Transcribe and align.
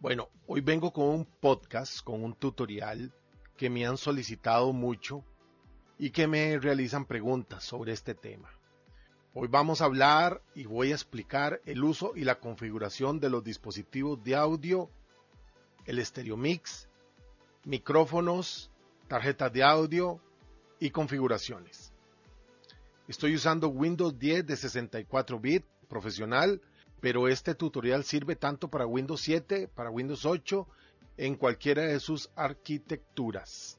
Bueno, 0.00 0.28
hoy 0.46 0.60
vengo 0.60 0.92
con 0.92 1.06
un 1.06 1.24
podcast, 1.24 2.04
con 2.04 2.22
un 2.22 2.32
tutorial 2.32 3.12
que 3.56 3.68
me 3.68 3.84
han 3.84 3.96
solicitado 3.96 4.72
mucho 4.72 5.24
y 5.98 6.10
que 6.10 6.28
me 6.28 6.56
realizan 6.60 7.04
preguntas 7.04 7.64
sobre 7.64 7.94
este 7.94 8.14
tema. 8.14 8.48
Hoy 9.34 9.48
vamos 9.48 9.80
a 9.80 9.86
hablar 9.86 10.40
y 10.54 10.66
voy 10.66 10.92
a 10.92 10.94
explicar 10.94 11.60
el 11.66 11.82
uso 11.82 12.12
y 12.14 12.22
la 12.22 12.38
configuración 12.38 13.18
de 13.18 13.28
los 13.28 13.42
dispositivos 13.42 14.22
de 14.22 14.36
audio, 14.36 14.88
el 15.84 16.04
Stereo 16.06 16.36
Mix, 16.36 16.88
micrófonos, 17.64 18.70
tarjetas 19.08 19.52
de 19.52 19.64
audio 19.64 20.20
y 20.78 20.90
configuraciones. 20.90 21.92
Estoy 23.08 23.34
usando 23.34 23.66
Windows 23.66 24.16
10 24.16 24.46
de 24.46 24.56
64 24.56 25.40
bits 25.40 25.66
profesional 25.88 26.60
pero 27.00 27.28
este 27.28 27.54
tutorial 27.54 28.04
sirve 28.04 28.36
tanto 28.36 28.68
para 28.68 28.86
Windows 28.86 29.20
7, 29.20 29.68
para 29.68 29.90
Windows 29.90 30.24
8, 30.24 30.66
en 31.16 31.36
cualquiera 31.36 31.82
de 31.82 32.00
sus 32.00 32.30
arquitecturas. 32.36 33.78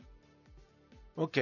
Ok. 1.15 1.37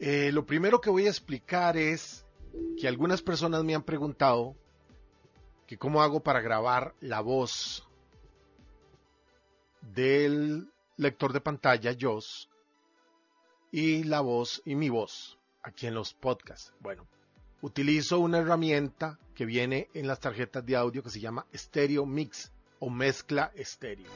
Eh, 0.00 0.30
lo 0.32 0.46
primero 0.46 0.80
que 0.80 0.90
voy 0.90 1.06
a 1.06 1.10
explicar 1.10 1.76
es 1.76 2.24
que 2.80 2.88
algunas 2.88 3.22
personas 3.22 3.64
me 3.64 3.74
han 3.74 3.82
preguntado 3.82 4.56
que 5.66 5.76
cómo 5.76 6.02
hago 6.02 6.20
para 6.20 6.40
grabar 6.40 6.94
la 7.00 7.20
voz 7.20 7.86
del 9.82 10.70
lector 10.96 11.32
de 11.32 11.40
pantalla 11.40 11.96
JOS 11.98 12.48
y 13.70 14.04
la 14.04 14.20
voz 14.20 14.62
y 14.64 14.74
mi 14.74 14.88
voz 14.88 15.38
aquí 15.62 15.86
en 15.86 15.94
los 15.94 16.14
podcasts. 16.14 16.72
Bueno, 16.80 17.06
utilizo 17.62 18.20
una 18.20 18.38
herramienta 18.38 19.18
que 19.34 19.44
viene 19.44 19.88
en 19.94 20.06
las 20.06 20.20
tarjetas 20.20 20.64
de 20.64 20.76
audio 20.76 21.02
que 21.02 21.10
se 21.10 21.20
llama 21.20 21.46
Stereo 21.54 22.06
Mix 22.06 22.52
o 22.78 22.90
mezcla 22.90 23.50
estéreo. 23.54 24.06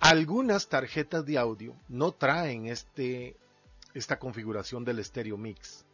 Algunas 0.00 0.68
tarjetas 0.68 1.26
de 1.26 1.38
audio 1.38 1.74
no 1.88 2.12
traen 2.12 2.66
este, 2.66 3.36
esta 3.94 4.18
configuración 4.18 4.84
del 4.84 5.04
Stereo 5.04 5.36
Mix. 5.36 5.84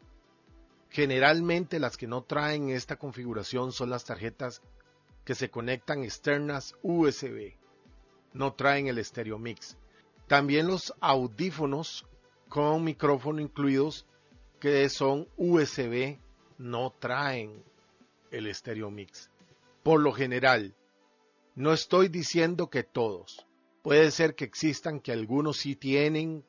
Generalmente 0.91 1.81
las 1.81 1.97
que 1.97 2.07
no 2.07 2.23
traen 2.23 2.71
esta 2.71 2.97
configuración 2.97 3.73
son 3.73 3.91
las 3.91 4.05
tarjetas 4.05 4.63
que 5.25 5.35
se 5.35 5.51
conectan 5.51 6.05
externas 6.05 6.77
USB. 6.83 7.55
No 8.33 8.53
traen 8.53 8.87
el 8.87 9.05
Stereo 9.05 9.39
Mix. 9.39 9.77
También 10.29 10.69
los 10.69 10.95
audífonos 11.01 12.07
con 12.49 12.85
micrófono 12.85 13.41
incluidos 13.41 14.07
que 14.65 14.89
son 14.89 15.29
USB 15.37 16.17
no 16.57 16.91
traen 16.99 17.63
el 18.31 18.55
Stereo 18.55 18.91
Mix. 18.91 19.31
Por 19.83 20.01
lo 20.01 20.11
general, 20.11 20.75
no 21.55 21.75
estoy 21.75 22.09
diciendo 22.09 22.71
que 22.71 22.83
todos. 22.83 23.47
Puede 23.83 24.11
ser 24.11 24.35
que 24.35 24.47
existan 24.47 25.01
que 25.01 25.13
algunos 25.13 25.59
sí 25.59 25.77
tienen 25.77 26.47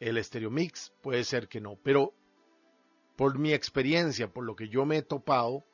el 0.00 0.24
Stereo 0.24 0.50
Mix, 0.50 0.92
puede 1.02 1.22
ser 1.22 1.46
que 1.46 1.60
no, 1.60 1.78
pero 1.84 2.14
por 3.14 3.38
mi 3.38 3.52
experiencia, 3.52 4.26
por 4.26 4.42
lo 4.42 4.56
que 4.56 4.68
yo 4.68 4.84
me 4.84 4.96
he 4.96 5.02
topado, 5.02 5.64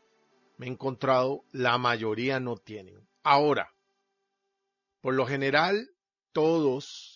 me 0.59 0.67
he 0.67 0.69
encontrado, 0.69 1.43
la 1.53 1.79
mayoría 1.79 2.39
no 2.39 2.59
tienen. 2.59 3.01
Ahora, 3.23 3.75
por 5.01 5.15
lo 5.15 5.25
general, 5.25 5.89
todos 6.33 7.12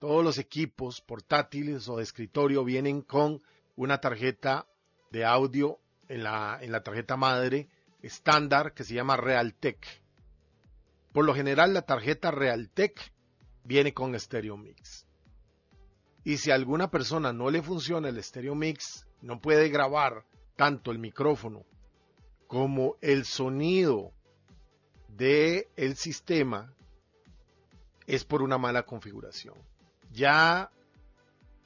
todos 0.00 0.24
los 0.24 0.38
equipos 0.38 1.02
portátiles 1.02 1.86
o 1.88 1.98
de 1.98 2.02
escritorio 2.02 2.64
vienen 2.64 3.02
con 3.02 3.38
una 3.76 4.00
tarjeta 4.00 4.66
de 5.10 5.26
audio 5.26 5.78
en 6.08 6.24
la, 6.24 6.58
en 6.60 6.72
la 6.72 6.82
tarjeta 6.82 7.18
madre 7.18 7.68
estándar 8.00 8.72
que 8.72 8.82
se 8.82 8.94
llama 8.94 9.18
Realtek. 9.18 9.86
Por 11.12 11.26
lo 11.26 11.34
general 11.34 11.74
la 11.74 11.82
tarjeta 11.82 12.30
Realtek 12.30 12.98
viene 13.62 13.92
con 13.92 14.18
Stereo 14.18 14.56
Mix. 14.56 15.06
Y 16.24 16.38
si 16.38 16.50
a 16.50 16.54
alguna 16.54 16.90
persona 16.90 17.34
no 17.34 17.50
le 17.50 17.62
funciona 17.62 18.08
el 18.08 18.22
Stereo 18.22 18.54
Mix, 18.54 19.06
no 19.20 19.38
puede 19.38 19.68
grabar 19.68 20.24
tanto 20.56 20.92
el 20.92 20.98
micrófono 20.98 21.66
como 22.46 22.96
el 23.02 23.26
sonido 23.26 24.12
del 25.08 25.66
el 25.76 25.96
sistema, 25.96 26.74
es 28.06 28.24
por 28.24 28.40
una 28.40 28.56
mala 28.56 28.84
configuración 28.84 29.69
ya 30.12 30.70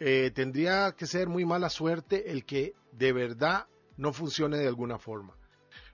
eh, 0.00 0.30
tendría 0.34 0.92
que 0.92 1.06
ser 1.06 1.28
muy 1.28 1.44
mala 1.44 1.70
suerte 1.70 2.30
el 2.30 2.44
que 2.44 2.74
de 2.92 3.12
verdad 3.12 3.66
no 3.96 4.12
funcione 4.12 4.58
de 4.58 4.68
alguna 4.68 4.98
forma. 4.98 5.34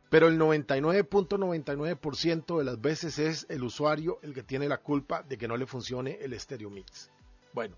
Pero 0.09 0.29
el 0.29 0.39
99.99% 0.39 2.59
de 2.59 2.65
las 2.65 2.81
veces 2.81 3.19
es 3.19 3.47
el 3.49 3.63
usuario 3.63 4.19
el 4.23 4.35
que 4.35 4.43
tiene 4.43 4.69
la 4.69 4.79
culpa 4.79 5.23
de 5.23 5.39
que 5.39 5.47
no 5.47 5.57
le 5.57 5.67
funcione 5.67 6.19
el 6.21 6.39
Stereo 6.39 6.71
Mix. 6.71 7.11
Bueno, 7.53 7.77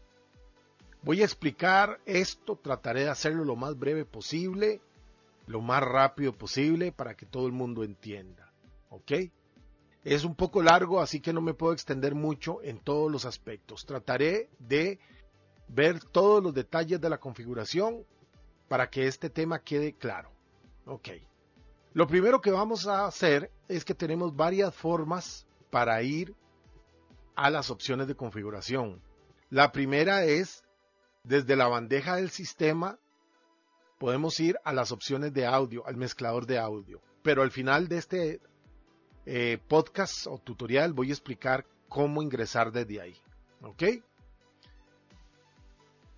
voy 1.02 1.20
a 1.20 1.24
explicar 1.24 2.00
esto, 2.06 2.56
trataré 2.56 3.02
de 3.02 3.10
hacerlo 3.10 3.44
lo 3.44 3.56
más 3.56 3.78
breve 3.78 4.06
posible, 4.06 4.80
lo 5.46 5.60
más 5.60 5.82
rápido 5.82 6.32
posible 6.32 6.92
para 6.92 7.14
que 7.14 7.26
todo 7.26 7.46
el 7.46 7.52
mundo 7.52 7.84
entienda. 7.84 8.50
¿Ok? 8.88 9.12
Es 10.04 10.24
un 10.24 10.34
poco 10.34 10.62
largo, 10.62 11.00
así 11.00 11.20
que 11.20 11.32
no 11.32 11.40
me 11.40 11.54
puedo 11.54 11.72
extender 11.72 12.14
mucho 12.14 12.62
en 12.62 12.80
todos 12.80 13.10
los 13.10 13.24
aspectos. 13.24 13.86
Trataré 13.86 14.50
de 14.58 14.98
ver 15.68 16.00
todos 16.00 16.42
los 16.42 16.52
detalles 16.52 17.00
de 17.00 17.08
la 17.08 17.18
configuración 17.18 18.04
para 18.68 18.90
que 18.90 19.06
este 19.06 19.30
tema 19.30 19.60
quede 19.60 19.94
claro. 19.94 20.30
Ok. 20.86 21.08
Lo 21.92 22.06
primero 22.06 22.40
que 22.40 22.50
vamos 22.50 22.86
a 22.86 23.06
hacer 23.06 23.50
es 23.68 23.84
que 23.84 23.94
tenemos 23.94 24.34
varias 24.34 24.74
formas 24.74 25.46
para 25.70 26.02
ir 26.02 26.34
a 27.36 27.50
las 27.50 27.70
opciones 27.70 28.08
de 28.08 28.16
configuración. 28.16 29.00
La 29.50 29.70
primera 29.72 30.24
es 30.24 30.64
desde 31.22 31.54
la 31.54 31.68
bandeja 31.68 32.16
del 32.16 32.30
sistema 32.30 32.98
podemos 34.02 34.40
ir 34.40 34.58
a 34.64 34.72
las 34.72 34.90
opciones 34.90 35.32
de 35.32 35.46
audio, 35.46 35.86
al 35.86 35.96
mezclador 35.96 36.44
de 36.44 36.58
audio. 36.58 37.00
Pero 37.22 37.42
al 37.42 37.52
final 37.52 37.86
de 37.86 37.98
este 37.98 38.40
eh, 39.26 39.58
podcast 39.68 40.26
o 40.26 40.38
tutorial 40.38 40.92
voy 40.92 41.10
a 41.10 41.12
explicar 41.12 41.64
cómo 41.88 42.22
ingresar 42.22 42.72
desde 42.72 43.00
ahí. 43.00 43.16
¿Ok? 43.62 43.82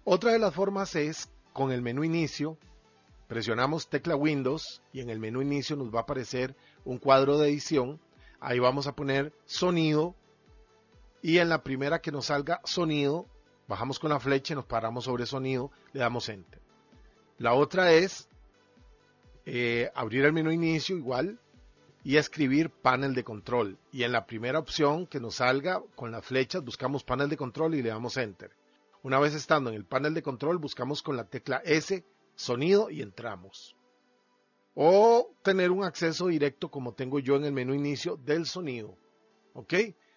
Otra 0.05 0.33
de 0.33 0.39
las 0.39 0.55
formas 0.55 0.95
es 0.97 1.31
con 1.53 1.73
el 1.73 1.83
menú 1.83 2.05
inicio. 2.05 2.59
Presionamos 3.27 3.89
tecla 3.89 4.17
Windows 4.17 4.83
y 4.93 5.01
en 5.01 5.11
el 5.11 5.19
menú 5.19 5.43
inicio 5.43 5.77
nos 5.77 5.93
va 5.93 6.01
a 6.01 6.03
aparecer 6.03 6.55
un 6.85 6.99
cuadro 6.99 7.39
de 7.39 7.49
edición. 7.49 8.01
Ahí 8.41 8.59
vamos 8.59 8.87
a 8.87 8.95
poner 8.95 9.33
sonido 9.47 10.15
y 11.25 11.39
en 11.39 11.49
la 11.49 11.62
primera 11.62 12.01
que 12.01 12.12
nos 12.12 12.27
salga 12.27 12.61
sonido, 12.65 13.27
bajamos 13.67 13.99
con 13.99 14.11
la 14.11 14.21
flecha 14.21 14.55
nos 14.55 14.67
paramos 14.67 15.05
sobre 15.05 15.25
sonido, 15.25 15.71
le 15.95 16.01
damos 16.01 16.29
enter. 16.29 16.61
La 17.39 17.55
otra 17.55 17.93
es 17.93 18.29
eh, 19.47 19.91
abrir 19.95 20.27
el 20.27 20.35
menú 20.35 20.51
inicio 20.51 20.99
igual, 20.99 21.41
y 22.05 22.17
escribir 22.19 22.71
panel 22.71 23.15
de 23.15 23.25
control. 23.25 23.79
Y 23.91 24.05
en 24.05 24.12
la 24.12 24.27
primera 24.27 24.59
opción 24.61 25.06
que 25.06 25.21
nos 25.21 25.37
salga 25.37 25.83
con 25.97 26.12
las 26.12 26.25
flechas 26.25 26.62
buscamos 26.62 27.03
panel 27.03 27.29
de 27.29 27.37
control 27.37 27.75
y 27.75 27.83
le 27.83 27.89
damos 27.89 28.17
enter. 28.19 28.53
Una 29.03 29.19
vez 29.19 29.35
estando 29.35 29.71
en 29.71 29.77
el 29.77 29.85
panel 29.87 30.15
de 30.15 30.23
control 30.23 30.59
buscamos 30.59 31.03
con 31.03 31.17
la 31.17 31.25
tecla 31.25 31.62
S 31.65 32.05
sonido 32.37 32.91
y 32.91 33.03
entramos. 33.03 33.75
o 34.75 35.31
tener 35.43 35.71
un 35.71 35.85
acceso 35.85 36.27
directo 36.29 36.71
como 36.71 36.95
tengo 36.95 37.19
yo 37.21 37.37
en 37.37 37.45
el 37.45 37.53
menú 37.53 37.75
inicio 37.75 38.17
del 38.17 38.45
sonido. 38.47 38.97
¿Ok? 39.55 39.75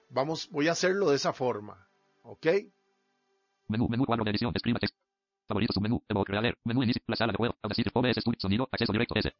Vamos, 0.09 0.49
voy 0.51 0.67
a 0.67 0.71
hacerlo 0.71 1.09
de 1.09 1.15
esa 1.15 1.31
forma. 1.33 1.87
¿Ok? 2.23 2.47
Menú, 3.67 3.87
menú 3.87 4.05
cuadro 4.05 4.23
de 4.23 4.31
edición, 4.31 4.51
escriba. 4.55 4.79
Favoritos, 5.47 5.75
submenú, 5.75 6.01
evoke, 6.09 6.31
reader, 6.31 6.57
menú 6.63 6.83
inicio, 6.83 7.01
la 7.07 7.15
sala 7.15 7.31
de 7.31 7.37
juego, 7.37 7.55
Audacity, 7.61 7.89
OBS 7.93 8.23
sonido, 8.39 8.67
acceso 8.71 8.91
directo, 8.91 9.15
S. 9.15 9.31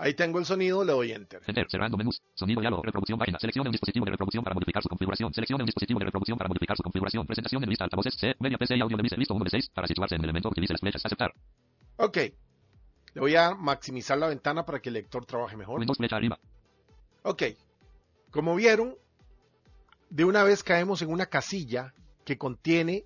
Ahí 0.00 0.14
tengo 0.14 0.38
el 0.38 0.46
sonido, 0.46 0.84
le 0.84 0.92
doy 0.92 1.10
enter. 1.10 1.42
Enter, 1.44 1.68
cerrando 1.68 1.96
menús, 1.96 2.22
sonido, 2.34 2.60
diálogo, 2.60 2.84
reproducción, 2.84 3.18
página, 3.18 3.36
seleccione 3.40 3.68
un 3.68 3.72
dispositivo 3.72 4.04
de 4.04 4.12
reproducción 4.12 4.44
para 4.44 4.54
modificar 4.54 4.80
su 4.80 4.88
configuración, 4.88 5.34
seleccione 5.34 5.64
un 5.64 5.66
dispositivo 5.66 5.98
de 5.98 6.04
reproducción 6.04 6.38
para 6.38 6.46
modificar 6.46 6.76
su 6.76 6.84
configuración, 6.84 7.26
presentación 7.26 7.64
en 7.64 7.68
lista, 7.68 7.84
altavoces, 7.84 8.14
C, 8.14 8.36
media 8.38 8.56
PC 8.58 8.76
y 8.76 8.80
audio 8.80 8.96
de 8.96 9.02
listo 9.02 9.34
1 9.34 9.44
de 9.44 9.50
6, 9.50 9.70
para 9.70 9.88
situarse 9.88 10.14
en 10.14 10.20
el 10.20 10.26
elemento, 10.26 10.50
utilice 10.50 10.72
las 10.72 10.80
flechas, 10.80 11.04
aceptar. 11.04 11.34
Ok. 11.96 12.16
Le 13.14 13.20
voy 13.20 13.34
a 13.34 13.56
maximizar 13.56 14.16
la 14.18 14.28
ventana 14.28 14.64
para 14.64 14.78
que 14.78 14.90
el 14.90 14.94
lector 14.94 15.26
trabaje 15.26 15.56
mejor. 15.56 15.80
Windows 15.80 15.98
flecha 15.98 16.14
arriba. 16.14 16.38
Ok. 17.24 17.42
Como 18.30 18.54
vieron, 18.54 18.94
de 20.10 20.24
una 20.24 20.44
vez 20.44 20.62
caemos 20.62 21.02
en 21.02 21.10
una 21.10 21.26
casilla 21.26 21.92
que 22.24 22.38
contiene 22.38 23.04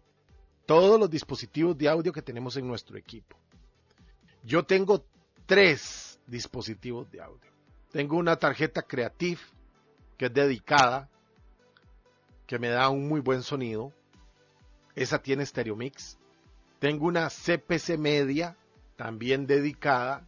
todos 0.66 1.00
los 1.00 1.08
dispositivos 1.08 1.78
de 1.78 1.88
audio 1.88 2.12
que 2.12 2.20
tenemos 2.20 2.58
en 2.58 2.68
nuestro 2.68 2.98
equipo. 2.98 3.38
Yo 4.44 4.64
tengo 4.64 5.06
tres 5.46 6.11
dispositivos 6.26 7.10
de 7.10 7.20
audio. 7.20 7.50
Tengo 7.90 8.16
una 8.16 8.36
tarjeta 8.36 8.82
Creative 8.82 9.40
que 10.16 10.26
es 10.26 10.34
dedicada, 10.34 11.08
que 12.46 12.58
me 12.58 12.68
da 12.68 12.88
un 12.88 13.08
muy 13.08 13.20
buen 13.20 13.42
sonido. 13.42 13.92
Esa 14.94 15.20
tiene 15.20 15.44
Stereo 15.44 15.74
Mix. 15.74 16.18
Tengo 16.78 17.06
una 17.06 17.28
CPC 17.28 17.98
Media, 17.98 18.56
también 18.96 19.46
dedicada, 19.46 20.26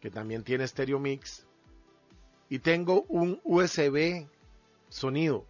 que 0.00 0.10
también 0.10 0.44
tiene 0.44 0.66
Stereo 0.66 0.98
Mix. 0.98 1.46
Y 2.48 2.60
tengo 2.60 3.02
un 3.08 3.40
USB 3.44 4.28
sonido, 4.88 5.46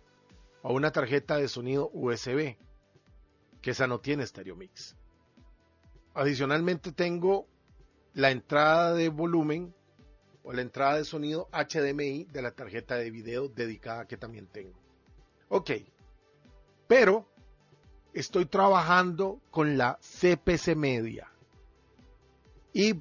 o 0.63 0.73
una 0.73 0.91
tarjeta 0.93 1.37
de 1.37 1.49
sonido 1.49 1.91
USB, 1.93 2.57
que 3.61 3.71
esa 3.71 3.87
no 3.87 4.01
tiene 4.01 4.27
Stereo 4.27 4.57
Mix. 4.57 4.97
Adicionalmente 6.15 6.93
tengo 6.93 7.47
la 8.17 8.31
entrada 8.31 8.95
de 8.95 9.11
volumen 9.11 9.75
o 10.43 10.55
la 10.55 10.63
entrada 10.63 10.97
de 10.97 11.05
sonido 11.05 11.51
HDMI 11.53 12.25
de 12.25 12.41
la 12.41 12.51
tarjeta 12.51 12.97
de 12.97 13.11
video 13.11 13.49
dedicada 13.49 14.07
que 14.07 14.17
también 14.17 14.47
tengo. 14.47 14.73
Ok, 15.51 15.73
pero 16.87 17.29
estoy 18.15 18.47
trabajando 18.47 19.39
con 19.51 19.77
la 19.77 19.99
CPC 20.01 20.75
Media 20.77 21.31
y 22.73 22.95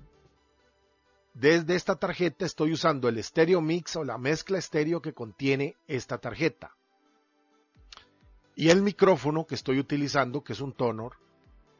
desde 1.34 1.76
esta 1.76 1.96
tarjeta 1.96 2.46
estoy 2.46 2.74
usando 2.74 3.08
el 3.08 3.24
Stereo 3.24 3.62
Mix 3.62 3.96
o 3.96 4.04
la 4.04 4.18
mezcla 4.18 4.58
estéreo 4.58 5.02
que 5.02 5.14
contiene 5.14 5.78
esta 5.88 6.18
tarjeta. 6.18 6.76
Y 8.54 8.68
el 8.70 8.82
micrófono 8.82 9.46
que 9.46 9.56
estoy 9.56 9.80
utilizando, 9.80 10.44
que 10.44 10.52
es 10.52 10.60
un 10.60 10.74
Tonor, 10.74 11.16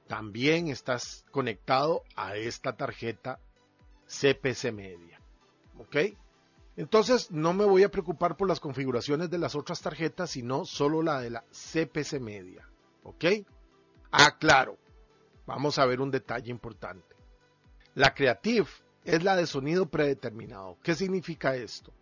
también 0.08 0.68
estás 0.68 1.26
conectado 1.32 2.04
a 2.16 2.36
esta 2.36 2.76
tarjeta 2.76 3.40
CPC 4.08 4.72
Media. 4.72 5.20
¿Ok? 5.78 5.98
Entonces 6.78 7.32
no 7.32 7.54
me 7.54 7.66
voy 7.66 7.84
a 7.84 7.92
preocupar 7.92 8.36
por 8.36 8.48
las 8.48 8.60
configuraciones 8.60 9.30
de 9.30 9.38
las 9.38 9.56
otras 9.56 9.82
tarjetas, 9.82 10.32
sino 10.32 10.66
solo 10.66 11.02
la 11.02 11.22
de 11.22 11.30
la 11.30 11.44
CPC 11.52 12.20
Media. 12.20 12.68
¿Ok? 13.04 13.26
Ah, 14.12 14.38
claro. 14.38 14.78
Vamos 15.46 15.78
a 15.80 15.86
ver 15.86 16.02
un 16.02 16.12
detalle 16.12 16.52
importante. 16.52 17.16
La 17.94 18.14
Creative 18.14 18.68
es 19.04 19.24
la 19.24 19.36
de 19.36 19.46
sonido 19.46 19.88
predeterminado. 19.88 20.78
¿Qué 20.84 20.96
significa 20.96 21.56
esto? 21.56 21.94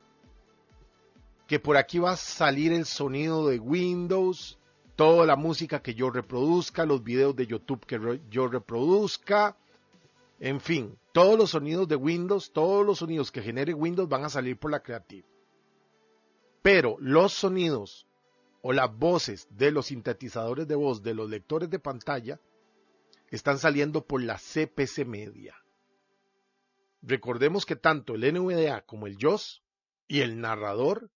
Que 1.48 1.60
por 1.60 1.78
aquí 1.78 2.00
va 2.00 2.12
a 2.12 2.18
salir 2.18 2.72
el 2.72 2.86
sonido 2.86 3.48
de 3.48 3.60
Windows, 3.60 4.58
toda 4.95 5.25
la 5.25 5.36
música 5.36 5.81
que 5.81 5.94
yo 5.94 6.10
reproduzca, 6.10 6.86
los 6.86 7.04
videos 7.04 7.36
de 7.36 7.48
YouTube 7.48 7.86
que 7.86 8.22
yo 8.30 8.48
reproduzca, 8.48 9.57
en 10.40 10.60
fin, 10.60 10.98
todos 11.13 11.38
los 11.38 11.51
sonidos 11.51 11.88
de 11.88 11.95
Windows, 11.95 12.51
todos 12.51 12.86
los 12.86 13.00
sonidos 13.00 13.31
que 13.31 13.42
genere 13.42 13.74
Windows 13.74 14.10
van 14.10 14.25
a 14.25 14.30
salir 14.30 14.57
por 14.57 14.72
la 14.72 14.81
Creative. 14.81 15.28
Pero 16.62 16.98
los 17.00 17.34
sonidos 17.34 18.07
o 18.62 18.74
las 18.74 18.95
voces 18.98 19.48
de 19.51 19.72
los 19.72 19.88
sintetizadores 19.88 20.68
de 20.68 20.75
voz 20.75 21.04
de 21.04 21.13
los 21.13 21.30
lectores 21.30 21.69
de 21.69 21.80
pantalla 21.80 22.39
están 23.30 23.57
saliendo 23.57 24.06
por 24.06 24.22
la 24.22 24.38
CPC 24.38 25.06
Media. 25.06 25.56
Recordemos 27.01 27.66
que 27.66 27.75
tanto 27.75 28.16
el 28.16 28.34
NVDA 28.34 28.86
como 28.86 29.07
el 29.07 29.18
JOS 29.18 29.63
y 30.07 30.22
el 30.22 30.39
narrador 30.39 31.10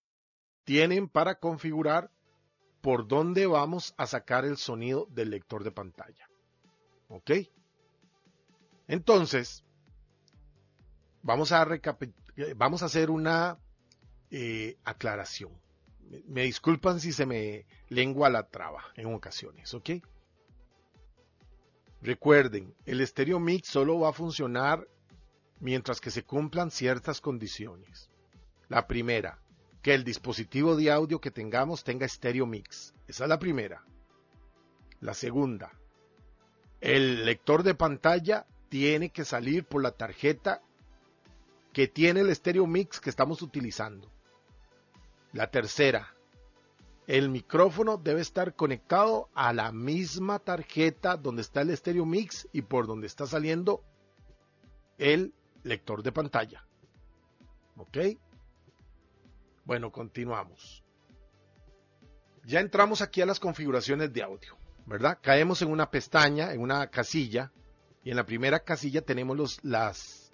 tienen 0.64 1.08
para 1.08 1.40
configurar 1.40 2.12
por 2.88 3.06
dónde 3.06 3.48
vamos 3.48 3.94
a 3.98 4.08
sacar 4.08 4.46
el 4.46 4.56
sonido 4.56 5.08
del 5.10 5.32
lector 5.32 5.66
de 5.66 5.72
pantalla. 5.72 6.30
¿Ok? 7.10 7.32
Entonces, 8.88 9.66
vamos 11.22 11.52
a, 11.52 11.68
vamos 12.56 12.84
a 12.84 12.86
hacer 12.86 13.10
una 13.10 13.60
eh, 14.32 14.78
aclaración. 14.86 15.52
Me 16.28 16.44
disculpan 16.44 17.02
si 17.02 17.12
se 17.12 17.26
me 17.26 17.66
lengua 17.90 18.30
la 18.30 18.48
traba 18.48 18.86
en 18.96 19.14
ocasiones, 19.14 19.74
¿ok? 19.74 19.90
Recuerden, 22.02 22.74
el 22.86 23.06
Stereo 23.06 23.42
Mix 23.42 23.68
solo 23.68 24.00
va 24.00 24.12
a 24.12 24.14
funcionar 24.14 24.88
mientras 25.60 26.00
que 26.00 26.10
se 26.10 26.24
cumplan 26.24 26.72
ciertas 26.72 27.20
condiciones. 27.20 28.10
La 28.70 28.88
primera, 28.88 29.42
que 29.88 29.94
el 29.94 30.04
dispositivo 30.04 30.76
de 30.76 30.92
audio 30.92 31.22
que 31.22 31.32
tengamos 31.32 31.86
tenga 31.86 32.06
Stereo 32.06 32.46
Mix. 32.46 32.94
Esa 33.08 33.24
es 33.24 33.30
la 33.30 33.40
primera. 33.40 33.86
La 35.00 35.14
segunda, 35.14 35.72
el 36.82 37.24
lector 37.24 37.64
de 37.64 37.74
pantalla 37.74 38.46
tiene 38.68 39.12
que 39.12 39.24
salir 39.24 39.64
por 39.64 39.82
la 39.82 39.92
tarjeta 39.92 40.62
que 41.72 41.88
tiene 41.88 42.20
el 42.20 42.36
Stereo 42.36 42.68
Mix 42.68 43.00
que 43.00 43.10
estamos 43.10 43.42
utilizando. 43.42 44.12
La 45.32 45.52
tercera, 45.52 46.14
el 47.08 47.30
micrófono 47.30 47.96
debe 47.96 48.20
estar 48.20 48.56
conectado 48.56 49.30
a 49.36 49.54
la 49.54 49.72
misma 49.72 50.40
tarjeta 50.40 51.16
donde 51.16 51.44
está 51.44 51.62
el 51.62 51.78
Stereo 51.78 52.06
Mix 52.06 52.50
y 52.52 52.64
por 52.64 52.88
donde 52.88 53.08
está 53.08 53.26
saliendo 53.26 53.86
el 54.98 55.34
lector 55.64 56.04
de 56.04 56.12
pantalla. 56.12 56.68
¿Ok? 57.78 57.98
Bueno, 59.68 59.92
continuamos. 59.92 60.82
Ya 62.46 62.62
entramos 62.62 63.02
aquí 63.02 63.20
a 63.22 63.26
las 63.26 63.38
configuraciones 63.38 64.14
de 64.14 64.24
audio, 64.24 64.58
¿verdad? 64.86 65.20
Caemos 65.22 65.62
en 65.62 65.70
una 65.70 65.92
pestaña, 65.92 66.54
en 66.54 66.62
una 66.62 66.88
casilla, 66.88 67.52
y 68.02 68.12
en 68.12 68.16
la 68.16 68.26
primera 68.26 68.62
casilla 68.62 69.02
tenemos 69.02 69.36
los, 69.36 69.62
las, 69.66 70.32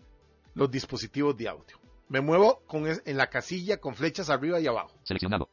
los 0.53 0.69
dispositivos 0.69 1.35
de 1.35 1.47
audio. 1.47 1.79
Me 2.09 2.21
muevo 2.21 2.61
con, 2.67 2.85
en 2.85 3.17
la 3.17 3.31
casilla 3.31 3.77
con 3.77 3.95
flechas 3.95 4.29
arriba 4.29 4.59
y 4.59 4.67
abajo. 4.67 4.95
Seleccionado. 5.01 5.49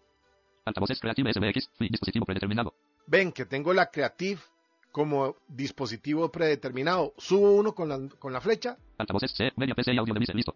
Altavoces 0.67 1.01
Creative 1.01 1.33
SBX, 1.33 1.71
dispositivo 1.79 2.27
predeterminado. 2.27 2.75
Ven 3.07 3.33
que 3.33 3.47
tengo 3.47 3.73
la 3.73 3.91
Creative 3.91 4.43
como 4.93 5.37
dispositivo 5.49 6.31
predeterminado. 6.31 7.15
Subo 7.17 7.53
uno 7.53 7.75
con 7.75 7.89
la, 7.89 7.99
con 8.19 8.35
la 8.35 8.43
flecha. 8.43 8.77
Altavoces 8.99 9.33
C, 9.33 9.53
media 9.57 9.75
PC 9.75 9.95
y 9.95 9.99
audio 9.99 10.13
de 10.13 10.35
listo. 10.35 10.55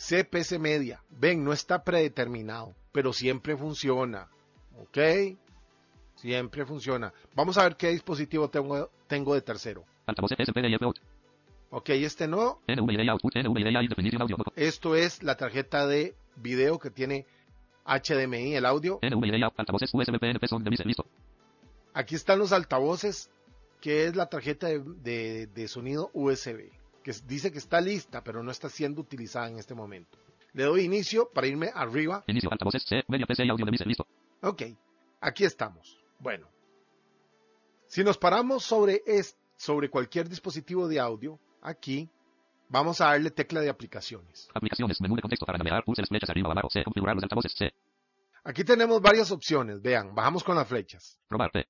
CPC 0.00 0.58
media. 0.58 1.02
Ven, 1.10 1.44
no 1.44 1.52
está 1.52 1.84
predeterminado, 1.84 2.74
pero 2.90 3.12
siempre 3.12 3.54
funciona. 3.54 4.28
¿Ok? 4.80 4.98
Siempre 6.16 6.64
funciona. 6.64 7.12
Vamos 7.34 7.58
a 7.58 7.64
ver 7.64 7.76
qué 7.76 7.88
dispositivo 7.88 8.48
tengo, 8.48 8.90
tengo 9.06 9.34
de 9.34 9.42
tercero. 9.42 9.84
Altavoces 10.06 10.38
SPD 10.48 10.68
y 10.68 10.74
F8. 10.74 11.00
Ok, 11.70 11.90
este 11.90 12.26
no. 12.26 12.60
Esto 14.56 14.96
es 14.96 15.22
la 15.22 15.36
tarjeta 15.36 15.86
de 15.86 16.14
video 16.36 16.78
que 16.78 16.90
tiene 16.90 17.26
HDMI, 17.84 18.54
el 18.54 18.64
audio. 18.64 19.00
Aquí 21.92 22.14
están 22.14 22.38
los 22.38 22.52
altavoces, 22.52 23.30
que 23.80 24.06
es 24.06 24.16
la 24.16 24.26
tarjeta 24.26 24.68
de, 24.68 24.80
de, 24.80 25.46
de 25.46 25.68
sonido 25.68 26.10
USB 26.14 26.79
que 27.02 27.12
dice 27.24 27.50
que 27.50 27.58
está 27.58 27.80
lista, 27.80 28.22
pero 28.22 28.42
no 28.42 28.50
está 28.50 28.68
siendo 28.68 29.00
utilizada 29.00 29.48
en 29.48 29.58
este 29.58 29.74
momento. 29.74 30.18
Le 30.52 30.64
doy 30.64 30.84
inicio 30.84 31.30
para 31.32 31.46
irme 31.46 31.70
arriba. 31.74 32.24
Inicio, 32.26 32.50
altavoces, 32.50 32.82
C, 32.84 33.02
media 33.08 33.26
PC 33.26 33.44
y 33.44 33.50
audio 33.50 33.64
de 33.66 33.84
listo. 33.84 34.06
Ok, 34.42 34.62
aquí 35.20 35.44
estamos. 35.44 35.98
Bueno, 36.18 36.48
si 37.86 38.04
nos 38.04 38.18
paramos 38.18 38.64
sobre, 38.64 39.02
es, 39.06 39.36
sobre 39.56 39.90
cualquier 39.90 40.28
dispositivo 40.28 40.88
de 40.88 40.98
audio, 41.00 41.38
aquí 41.62 42.08
vamos 42.68 43.00
a 43.00 43.06
darle 43.06 43.30
tecla 43.30 43.60
de 43.60 43.68
aplicaciones. 43.68 44.48
Aplicaciones, 44.54 45.00
menú 45.00 45.16
de 45.16 45.22
contexto 45.22 45.46
para 45.46 45.58
navegar, 45.58 45.84
pulse 45.84 46.02
las 46.02 46.08
flechas 46.08 46.30
arriba 46.30 46.48
o 46.48 46.52
abajo, 46.52 46.70
C, 46.70 46.82
configurar 46.84 47.14
los 47.14 47.24
altavoces, 47.24 47.54
C. 47.56 47.72
Aquí 48.44 48.64
tenemos 48.64 49.00
varias 49.02 49.30
opciones, 49.30 49.82
vean, 49.82 50.14
bajamos 50.14 50.42
con 50.42 50.56
las 50.56 50.66
flechas. 50.66 51.18
Probar, 51.28 51.50
P. 51.50 51.66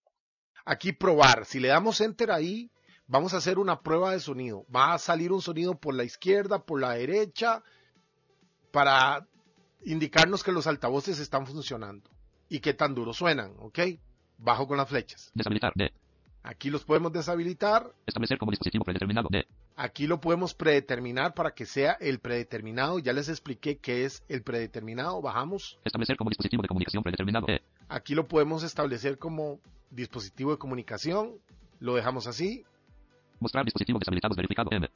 Aquí 0.64 0.92
probar, 0.92 1.44
si 1.44 1.58
le 1.58 1.68
damos 1.68 2.00
enter 2.00 2.30
ahí, 2.30 2.70
vamos 3.10 3.34
a 3.34 3.38
hacer 3.38 3.58
una 3.58 3.80
prueba 3.80 4.12
de 4.12 4.20
sonido. 4.20 4.64
Va 4.74 4.94
a 4.94 4.98
salir 4.98 5.32
un 5.32 5.42
sonido 5.42 5.74
por 5.74 5.94
la 5.94 6.04
izquierda, 6.04 6.62
por 6.62 6.80
la 6.80 6.92
derecha, 6.92 7.62
para 8.70 9.26
indicarnos 9.84 10.44
que 10.44 10.52
los 10.52 10.66
altavoces 10.66 11.18
están 11.18 11.46
funcionando 11.46 12.08
y 12.48 12.60
qué 12.60 12.72
tan 12.72 12.94
duro 12.94 13.12
suenan, 13.12 13.54
¿ok? 13.58 13.80
Bajo 14.38 14.66
con 14.66 14.78
las 14.78 14.88
flechas. 14.88 15.30
Deshabilitar. 15.34 15.72
D. 15.74 15.92
Aquí 16.42 16.70
los 16.70 16.84
podemos 16.84 17.12
deshabilitar. 17.12 17.92
Establecer 18.06 18.38
como 18.38 18.52
dispositivo 18.52 18.84
predeterminado. 18.84 19.28
D. 19.30 19.46
Aquí 19.76 20.06
lo 20.06 20.20
podemos 20.20 20.54
predeterminar 20.54 21.34
para 21.34 21.50
que 21.52 21.66
sea 21.66 21.92
el 22.00 22.20
predeterminado. 22.20 22.98
Ya 22.98 23.12
les 23.12 23.28
expliqué 23.28 23.78
qué 23.78 24.04
es 24.04 24.22
el 24.28 24.42
predeterminado. 24.42 25.20
Bajamos. 25.20 25.78
Establecer 25.84 26.16
como 26.16 26.30
dispositivo 26.30 26.62
de 26.62 26.68
comunicación 26.68 27.02
predeterminado. 27.02 27.46
E. 27.48 27.60
Aquí 27.88 28.14
lo 28.14 28.28
podemos 28.28 28.62
establecer 28.62 29.18
como 29.18 29.58
dispositivo 29.90 30.52
de 30.52 30.58
comunicación. 30.58 31.38
Lo 31.80 31.94
dejamos 31.94 32.26
así. 32.26 32.64
Mostrar 33.40 33.64
dispositivos 33.64 34.00
deshabilitados 34.00 34.36
verificado. 34.36 34.70
M. 34.70 34.88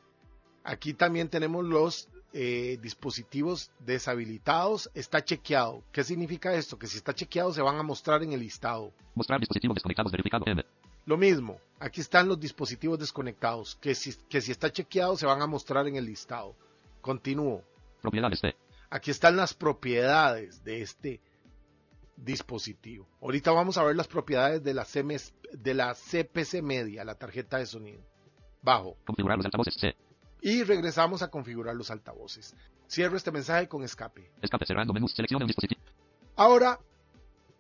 Aquí 0.63 0.95
también 0.95 1.29
tenemos 1.29 1.65
los 1.65 2.09
eh, 2.33 2.79
dispositivos 2.81 3.71
deshabilitados. 3.81 4.91
Está 4.95 5.25
chequeado. 5.25 5.83
¿Qué 5.93 6.05
significa 6.05 6.55
esto? 6.55 6.79
Que 6.79 6.87
si 6.87 6.99
está 6.99 7.15
chequeado 7.15 7.53
se 7.53 7.63
van 7.63 7.77
a 7.77 7.83
mostrar 7.83 8.23
en 8.23 8.33
el 8.33 8.41
listado. 8.41 8.93
Mostrar 9.15 9.41
dispositivos 9.41 9.75
desconectados 9.75 10.13
verificado. 10.13 10.45
M. 10.47 10.65
Lo 11.07 11.19
mismo, 11.19 11.61
aquí 11.81 12.01
están 12.01 12.29
los 12.29 12.41
dispositivos 12.41 12.99
desconectados, 12.99 13.77
que 13.77 13.95
si, 13.95 14.15
que 14.29 14.41
si 14.41 14.53
está 14.53 14.73
chequeado 14.73 15.17
se 15.17 15.27
van 15.27 15.43
a 15.43 15.47
mostrar 15.47 15.87
en 15.87 15.97
el 15.97 16.07
listado. 16.07 16.55
Continúo. 17.03 17.63
Propiedades 18.01 18.41
D. 18.41 18.57
Aquí 18.89 19.11
están 19.11 19.37
las 19.37 19.53
propiedades 19.53 20.65
de 20.65 20.81
este 20.81 21.21
dispositivo. 22.17 23.07
Ahorita 23.21 23.51
vamos 23.51 23.77
a 23.77 23.85
ver 23.85 23.97
las 23.97 24.09
propiedades 24.09 24.63
de 24.63 24.73
la, 24.73 24.85
CMS 24.85 25.35
de 25.53 25.75
la 25.75 25.95
CPC 25.95 26.63
media, 26.63 27.05
la 27.05 27.17
tarjeta 27.17 27.59
de 27.59 27.67
sonido. 27.67 28.01
Bajo. 28.65 28.97
Configurar 29.05 29.37
los 29.37 29.45
altavoces. 29.45 29.75
C. 29.75 29.95
Y 30.41 30.65
regresamos 30.65 31.23
a 31.23 31.31
configurar 31.31 31.77
los 31.77 31.91
altavoces. 31.91 32.57
Cierro 32.91 33.17
este 33.17 33.31
mensaje 33.31 33.69
con 33.69 33.83
escape. 33.85 34.31
Escape 34.41 34.67
cerrando 34.67 34.93
un 34.93 35.01
dispositivo. 35.47 35.81
Ahora, 36.37 36.81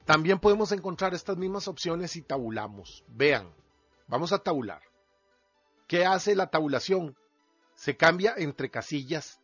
también 0.04 0.38
podemos 0.38 0.72
encontrar 0.72 1.14
estas 1.14 1.36
mismas 1.36 1.68
opciones 1.68 2.10
si 2.10 2.22
tabulamos. 2.22 3.04
Vean, 3.08 3.48
vamos 4.08 4.32
a 4.32 4.38
tabular. 4.38 4.82
¿Qué 5.86 6.06
hace 6.06 6.34
la 6.34 6.48
tabulación? 6.48 7.16
Se 7.74 7.96
cambia 7.96 8.34
entre 8.36 8.70
casillas 8.70 9.40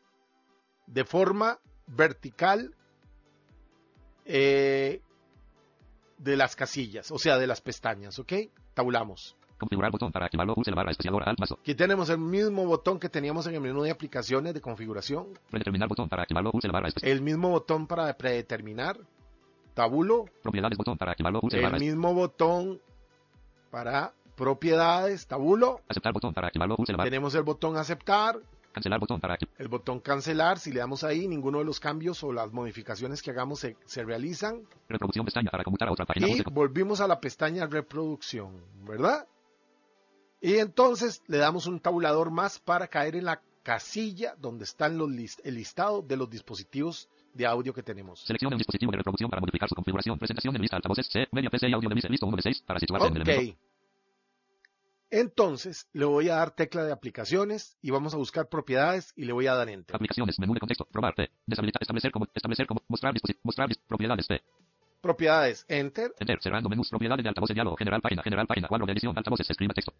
de 0.86 1.04
forma 1.04 1.58
vertical 1.86 2.74
eh, 4.24 5.02
de 6.18 6.36
las 6.36 6.56
casillas, 6.56 7.10
o 7.10 7.18
sea, 7.18 7.38
de 7.38 7.46
las 7.46 7.60
pestañas, 7.60 8.18
¿ok? 8.18 8.32
Tabulamos. 8.74 9.36
Configurar 9.60 9.92
botón 9.92 10.10
para 10.10 10.24
activarlo. 10.24 10.54
Use 10.56 10.70
la 10.70 10.76
barra 10.76 10.90
espaciadora 10.90 11.26
Alt 11.26 11.38
más 11.38 11.52
O. 11.52 11.58
Aquí 11.60 11.74
tenemos 11.74 12.08
el 12.08 12.16
mismo 12.16 12.64
botón 12.64 12.98
que 12.98 13.10
teníamos 13.10 13.46
en 13.46 13.54
el 13.54 13.60
menú 13.60 13.82
de 13.82 13.90
aplicaciones 13.90 14.54
de 14.54 14.60
configuración. 14.62 15.38
Predeterminar 15.50 15.86
botón 15.86 16.08
para 16.08 16.22
activarlo. 16.22 16.50
Use 16.54 16.66
la 16.66 16.72
barra 16.72 16.88
espaciadora. 16.88 17.14
El 17.14 17.22
mismo 17.22 17.50
botón 17.50 17.86
para 17.86 18.10
predeterminar. 18.16 18.98
Tabulo. 19.74 20.24
Propiedades 20.42 20.78
botón 20.78 20.96
para 20.96 21.12
activarlo. 21.12 21.40
La 21.42 21.58
El 21.58 21.62
barra 21.62 21.78
mismo 21.78 22.14
botón 22.14 22.80
para 23.70 24.14
propiedades. 24.34 25.26
Tabulo. 25.26 25.82
Aceptar 25.88 26.14
botón 26.14 26.32
para 26.32 26.46
activarlo. 26.46 26.76
Use 26.78 26.92
la 26.92 26.96
barra. 26.96 27.10
Tenemos 27.10 27.34
el 27.34 27.42
botón 27.42 27.76
aceptar. 27.76 28.40
Cancelar 28.72 28.98
botón 28.98 29.20
para. 29.20 29.36
El 29.58 29.68
botón 29.68 30.00
cancelar, 30.00 30.58
si 30.58 30.72
le 30.72 30.78
damos 30.78 31.04
ahí, 31.04 31.28
ninguno 31.28 31.58
de 31.58 31.64
los 31.64 31.80
cambios 31.80 32.24
o 32.24 32.32
las 32.32 32.50
modificaciones 32.50 33.20
que 33.20 33.30
hagamos 33.30 33.58
se, 33.58 33.76
se 33.84 34.04
realizan. 34.04 34.62
Reproducción 34.88 35.26
pestaña 35.26 35.50
para 35.50 35.64
conmutar 35.64 35.88
a 35.88 35.92
otra 35.92 36.06
página. 36.06 36.28
Y 36.28 36.42
volvimos 36.50 37.00
a 37.00 37.08
la 37.08 37.20
pestaña 37.20 37.66
reproducción, 37.66 38.62
¿verdad? 38.86 39.26
Y 40.40 40.56
entonces 40.56 41.22
le 41.26 41.38
damos 41.38 41.66
un 41.66 41.80
tabulador 41.80 42.30
más 42.30 42.58
para 42.58 42.88
caer 42.88 43.16
en 43.16 43.24
la 43.26 43.40
casilla 43.62 44.34
donde 44.38 44.64
están 44.64 44.96
los 44.96 45.08
lis- 45.10 45.40
el 45.44 45.54
listado 45.54 46.00
de 46.02 46.16
los 46.16 46.30
dispositivos 46.30 47.08
de 47.34 47.46
audio 47.46 47.74
que 47.74 47.82
tenemos. 47.82 48.20
Seleccione 48.20 48.54
un 48.54 48.58
dispositivo 48.58 48.90
de 48.90 48.96
reproducción 48.98 49.28
para 49.28 49.40
modificar 49.40 49.68
su 49.68 49.74
configuración. 49.74 50.18
Presentación 50.18 50.54
de 50.54 50.60
lista 50.60 50.76
altavoces 50.76 51.06
C. 51.08 51.26
Media 51.32 51.50
PC 51.50 51.68
y 51.68 51.72
audio 51.74 51.88
de 51.88 51.94
misa. 51.94 52.08
Listo 52.08 52.26
1 52.26 52.36
de 52.36 52.42
6 52.42 52.62
para 52.66 52.80
situarse 52.80 53.08
en 53.08 53.16
el 53.16 53.22
elemento. 53.22 53.58
Entonces 55.12 55.88
le 55.92 56.04
voy 56.04 56.28
a 56.28 56.36
dar 56.36 56.52
tecla 56.52 56.84
de 56.84 56.92
aplicaciones 56.92 57.76
y 57.82 57.90
vamos 57.90 58.14
a 58.14 58.16
buscar 58.16 58.48
propiedades 58.48 59.12
y 59.16 59.24
le 59.24 59.32
voy 59.32 59.46
a 59.48 59.54
dar 59.54 59.68
enter. 59.68 59.94
Aplicaciones. 59.96 60.38
Menú 60.38 60.54
de 60.54 60.60
contexto. 60.60 60.84
Probar 60.86 61.14
T. 61.14 61.28
Deshabilitar. 61.46 61.82
Establecer 61.82 62.12
como. 62.12 62.26
Establecer 62.32 62.66
como. 62.66 62.82
Mostrar. 62.88 63.12
Mostrar 63.42 63.68
propiedades 63.88 64.26
T. 64.28 64.40
Propiedades, 65.00 65.64
enter. 65.68 66.12
Enter. 66.18 66.38
Cerrando 66.42 66.68
menús. 66.68 66.90
Propiedades 66.90 67.22
de 67.22 67.28
altavoces. 67.28 67.54
Diálogo. 67.54 67.76
General 67.76 68.00
página. 68.00 68.22
General 68.22 68.46
página. 68.46 68.68
Cuadro 68.68 68.86
de 68.86 68.92
edición. 68.92 69.16
Altavoces. 69.16 69.48
Escriba 69.48 69.72
texto. 69.72 69.92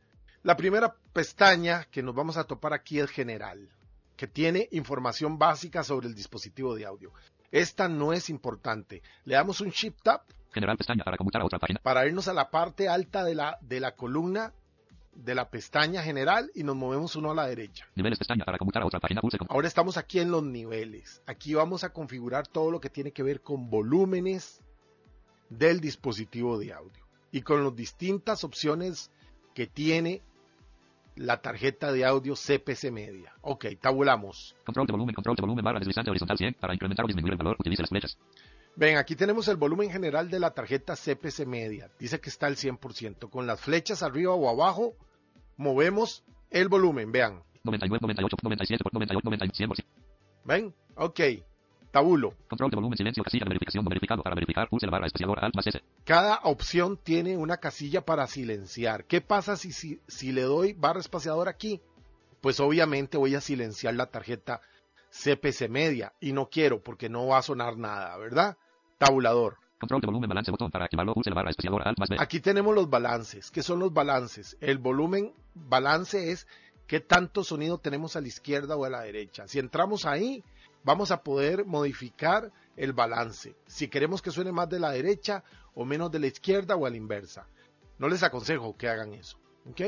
La 0.43 0.57
primera 0.57 0.95
pestaña 1.13 1.85
que 1.91 2.03
nos 2.03 2.15
vamos 2.15 2.37
a 2.37 2.45
topar 2.45 2.73
aquí 2.73 2.99
es 2.99 3.11
general, 3.11 3.69
que 4.17 4.27
tiene 4.27 4.69
información 4.73 5.39
básica 5.39 5.83
sobre 5.85 6.09
el 6.09 6.15
dispositivo 6.15 6.75
de 6.75 6.87
audio. 6.87 7.13
Esta 7.51 7.89
no 7.89 8.13
es 8.13 8.31
importante. 8.31 9.03
Le 9.25 9.35
damos 9.35 9.61
un 9.61 9.71
shift 9.71 10.03
tab 10.03 10.23
General 10.53 10.77
pestaña 10.77 11.05
para 11.05 11.17
conmutar 11.17 11.43
a 11.43 11.45
otra 11.45 11.59
página. 11.59 11.81
para 11.83 12.07
irnos 12.07 12.27
a 12.29 12.33
la 12.33 12.51
parte 12.51 12.89
alta 12.89 13.25
de 13.25 13.35
la, 13.35 13.59
de 13.61 13.81
la 13.81 13.95
columna 13.95 14.53
de 15.15 15.35
la 15.35 15.51
pestaña 15.51 16.03
general 16.03 16.51
y 16.55 16.63
nos 16.63 16.77
movemos 16.77 17.17
uno 17.17 17.31
a 17.31 17.35
la 17.35 17.47
derecha. 17.47 17.87
Niveles 17.95 18.19
pestaña 18.19 18.45
para 18.45 18.59
conmutar 18.59 18.83
a 18.83 18.87
otra 18.87 19.01
página. 19.01 19.21
Pulse 19.21 19.39
con. 19.39 19.49
Ahora 19.51 19.69
estamos 19.69 19.97
aquí 19.97 20.19
en 20.21 20.31
los 20.31 20.43
niveles. 20.43 21.23
Aquí 21.27 21.55
vamos 21.55 21.85
a 21.85 21.93
configurar 21.93 22.47
todo 22.47 22.71
lo 22.71 22.81
que 22.81 22.91
tiene 22.91 23.13
que 23.13 23.23
ver 23.23 23.43
con 23.43 23.71
volúmenes 23.71 24.63
del 25.51 25.81
dispositivo 25.81 26.59
de 26.59 26.73
audio 26.73 27.05
y 27.31 27.43
con 27.43 27.63
las 27.63 27.77
distintas 27.77 28.45
opciones 28.45 29.11
que 29.55 29.67
tiene 29.67 30.23
la 31.17 31.43
tarjeta 31.43 31.93
de 31.93 32.05
audio 32.05 32.35
CPC 32.35 32.91
Media. 32.91 33.35
Ok, 33.43 33.67
tabulamos. 33.81 34.57
Control 34.65 34.87
de 34.87 34.93
volumen. 34.93 35.15
Control 35.15 35.37
de 35.37 35.43
volumen. 35.43 35.65
Barra 35.65 35.79
deslizante 35.79 36.11
horizontal 36.11 36.39
100. 36.39 36.55
Para 36.55 36.73
incrementar 36.73 37.05
o 37.05 37.09
disminuir 37.09 37.33
el 37.33 37.39
valor. 37.39 37.57
Utilice 37.59 37.83
las 37.83 37.91
flechas. 37.91 38.19
Ven, 38.77 38.97
aquí 38.97 39.17
tenemos 39.17 39.49
el 39.49 39.57
volumen 39.57 39.91
general 39.91 40.31
de 40.31 40.41
la 40.41 40.53
tarjeta 40.53 40.95
CPC 40.95 41.47
Media. 41.47 41.91
Dice 41.99 42.21
que 42.21 42.31
está 42.31 42.47
al 42.47 42.57
100%. 42.57 43.29
Con 43.29 43.47
las 43.47 43.61
flechas 43.61 44.03
arriba 44.03 44.33
o 44.33 44.49
abajo, 44.49 44.95
movemos 45.57 46.25
el 46.51 46.69
volumen. 46.69 47.13
Vean. 47.13 47.43
99, 47.65 47.99
98, 48.01 48.37
97, 48.43 48.85
98, 48.93 49.21
99, 49.25 49.75
100%. 49.75 49.85
¿Ven? 50.45 50.75
Ok. 50.95 51.21
Tabulo. 51.91 52.35
Control 52.49 52.71
de 52.71 52.77
volumen. 52.77 52.97
Silencio. 52.97 53.23
Casilla 53.23 53.45
de 53.45 53.51
verificación. 53.51 53.85
Verificado. 53.85 54.23
Para 54.23 54.35
verificar. 54.35 54.69
Pulse 54.69 54.87
la 54.87 54.93
barra 54.93 55.07
espaciadora 55.07 55.43
Alt 55.43 55.57
más 55.57 55.67
S. 55.67 55.83
Cada 56.05 56.41
opción 56.45 56.99
tiene 57.03 57.37
una 57.37 57.57
casilla 57.57 58.05
para 58.05 58.27
silenciar. 58.27 59.05
¿Qué 59.05 59.21
pasa 59.21 59.57
si, 59.57 59.73
si, 59.73 60.01
si 60.07 60.33
le 60.33 60.43
doy 60.43 60.73
barra 60.73 61.01
espaciadora 61.01 61.51
aquí? 61.51 61.81
Pues 62.41 62.61
obviamente 62.61 63.19
voy 63.19 63.35
a 63.35 63.41
silenciar 63.41 63.95
la 63.95 64.07
tarjeta 64.07 64.61
CPC 65.11 65.69
media 65.69 66.13
y 66.21 66.33
no 66.33 66.49
quiero 66.49 66.83
porque 66.83 67.09
no 67.09 67.27
va 67.27 67.39
a 67.39 67.43
sonar 67.43 67.77
nada, 67.77 68.17
¿verdad? 68.17 68.57
Tabulador. 68.99 69.59
Control 69.79 70.01
de 70.01 70.07
volumen. 70.07 70.29
Balance. 70.29 70.51
Botón 70.51 70.71
para 70.71 70.85
activarlo. 70.85 71.15
Pulse 71.15 71.31
la 71.31 71.37
barra 71.37 71.51
espaciadora 71.51 71.85
Alt 71.87 71.99
más 71.99 72.09
B. 72.09 72.17
Aquí 72.19 72.41
tenemos 72.41 72.75
los 72.75 72.89
balances. 72.89 73.51
¿Qué 73.51 73.63
son 73.63 73.81
los 73.81 73.93
balances? 73.93 74.57
El 74.61 74.79
volumen 74.79 75.33
balance 75.55 76.31
es 76.31 76.47
qué 76.87 77.01
tanto 77.01 77.45
sonido 77.45 77.79
tenemos 77.79 78.17
a 78.17 78.21
la 78.21 78.29
izquierda 78.29 78.77
o 78.77 78.85
a 78.85 78.91
la 78.91 79.01
derecha. 79.01 79.49
Si 79.49 79.59
entramos 79.59 80.07
ahí, 80.07 80.45
vamos 80.85 81.11
a 81.11 81.23
poder 81.23 81.65
modificar 81.65 82.53
el 82.77 82.93
balance. 82.93 83.55
Si 83.67 83.89
queremos 83.89 84.23
que 84.23 84.31
suene 84.31 84.53
más 84.53 84.69
de 84.69 84.81
la 84.81 84.91
derecha 84.91 85.45
o 85.75 85.85
menos 85.85 86.11
de 86.11 86.19
la 86.19 86.27
izquierda 86.27 86.77
o 86.77 86.87
a 86.87 86.91
la 86.91 86.97
inversa. 86.97 87.47
No 87.99 88.09
les 88.09 88.23
aconsejo 88.23 88.77
que 88.77 88.89
hagan 88.89 89.13
eso. 89.15 89.39
¿Ok? 89.69 89.83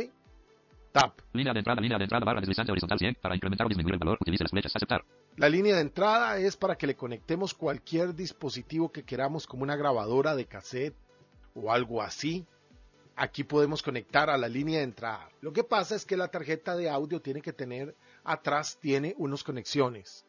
Tap. 0.92 1.20
Línea 1.32 1.54
de 1.54 1.61
entrada. 1.61 1.80
Línea 1.80 1.99
de 1.99 2.04
entrada. 2.04 2.25
Barra 2.25 2.40
deslizante 2.40 2.70
horizontal 2.70 2.99
100. 2.99 3.16
Para 3.20 3.34
incrementar 3.34 3.66
o 3.66 3.68
disminuir 3.68 3.94
el 3.94 3.99
valor. 3.99 4.18
Utilice 4.20 4.44
las 4.44 4.50
flechas. 4.50 4.76
Aceptar. 4.76 5.04
La 5.37 5.49
línea 5.49 5.75
de 5.76 5.80
entrada 5.80 6.37
es 6.38 6.56
para 6.56 6.76
que 6.76 6.87
le 6.87 6.94
conectemos 6.94 7.54
cualquier 7.54 8.14
dispositivo 8.14 8.92
que 8.92 9.04
queramos 9.04 9.46
como 9.46 9.62
una 9.62 9.76
grabadora 9.76 10.37
de 10.37 10.44
cassette 10.44 10.94
o 11.54 11.72
algo 11.72 12.02
así. 12.02 12.44
Aquí 13.16 13.44
podemos 13.44 13.82
conectar 13.82 14.28
a 14.28 14.37
la 14.37 14.49
línea 14.49 14.78
de 14.78 14.84
entrada. 14.84 15.30
Lo 15.40 15.52
que 15.52 15.64
pasa 15.64 15.94
es 15.94 16.04
que 16.04 16.16
la 16.18 16.28
tarjeta 16.28 16.76
de 16.76 16.90
audio 16.90 17.20
tiene 17.20 17.40
que 17.40 17.52
tener 17.52 17.94
atrás 18.25 18.78
tiene 18.80 19.14
unas 19.16 19.42
conexiones. 19.42 20.26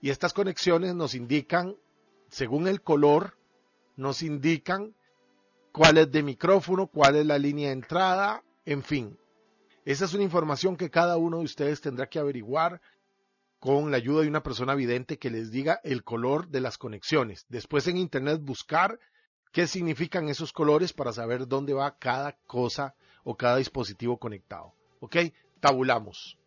Y 0.00 0.10
estas 0.10 0.32
conexiones 0.32 0.94
nos 0.94 1.14
indican, 1.14 1.76
según 2.28 2.68
el 2.68 2.82
color, 2.82 3.36
nos 3.96 4.22
indican 4.22 4.94
cuál 5.72 5.98
es 5.98 6.10
de 6.10 6.22
micrófono, 6.22 6.86
cuál 6.86 7.16
es 7.16 7.26
la 7.26 7.38
línea 7.38 7.68
de 7.68 7.74
entrada, 7.74 8.42
en 8.64 8.82
fin. 8.82 9.18
Esa 9.84 10.04
es 10.04 10.14
una 10.14 10.24
información 10.24 10.76
que 10.76 10.90
cada 10.90 11.16
uno 11.16 11.38
de 11.38 11.44
ustedes 11.44 11.80
tendrá 11.80 12.08
que 12.08 12.18
averiguar 12.18 12.80
con 13.58 13.90
la 13.90 13.98
ayuda 13.98 14.22
de 14.22 14.28
una 14.28 14.42
persona 14.42 14.74
vidente 14.74 15.18
que 15.18 15.30
les 15.30 15.50
diga 15.50 15.80
el 15.84 16.02
color 16.02 16.48
de 16.48 16.60
las 16.60 16.78
conexiones. 16.78 17.44
Después 17.48 17.86
en 17.88 17.98
internet 17.98 18.40
buscar 18.40 18.98
qué 19.52 19.66
significan 19.66 20.28
esos 20.28 20.52
colores 20.52 20.92
para 20.92 21.12
saber 21.12 21.46
dónde 21.46 21.74
va 21.74 21.98
cada 21.98 22.32
cosa 22.46 22.94
o 23.22 23.36
cada 23.36 23.56
dispositivo 23.56 24.18
conectado. 24.18 24.72
¿Ok? 25.00 25.16
Tabulamos. 25.60 26.38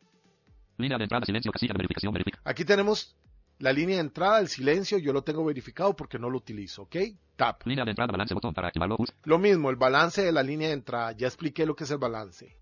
Línea 0.77 0.98
de 0.98 1.03
entrada. 1.03 1.25
Silencio. 1.25 1.51
Casilla 1.51 1.74
de 1.74 1.77
verificación. 1.77 2.13
Verifica. 2.13 2.39
Aquí 2.43 2.65
tenemos 2.65 3.15
la 3.60 3.72
línea 3.72 3.95
de 3.98 4.01
entrada, 4.01 4.39
el 4.39 4.48
silencio, 4.48 4.98
yo 4.98 5.13
lo 5.13 5.24
tengo 5.24 5.43
verificado 5.45 5.95
porque 5.95 6.19
no 6.19 6.29
lo 6.29 6.38
utilizo. 6.38 6.83
¿Ok? 6.83 6.95
Tap. 7.36 7.65
Línea 7.65 7.86
de 7.86 7.91
entrada. 7.91 8.12
Balance. 8.12 8.33
Botón 8.33 8.53
para 8.53 8.67
activarlo. 8.67 8.98
Pulse. 8.98 9.13
Lo 9.24 9.39
mismo, 9.39 9.69
el 9.69 9.75
balance 9.75 10.24
de 10.24 10.31
la 10.31 10.43
línea 10.43 10.69
de 10.69 10.75
entrada. 10.75 11.12
Ya 11.13 11.27
expliqué 11.27 11.65
lo 11.65 11.75
que 11.75 11.86
es 11.86 11.91
el 11.91 11.98
balance. 11.98 12.55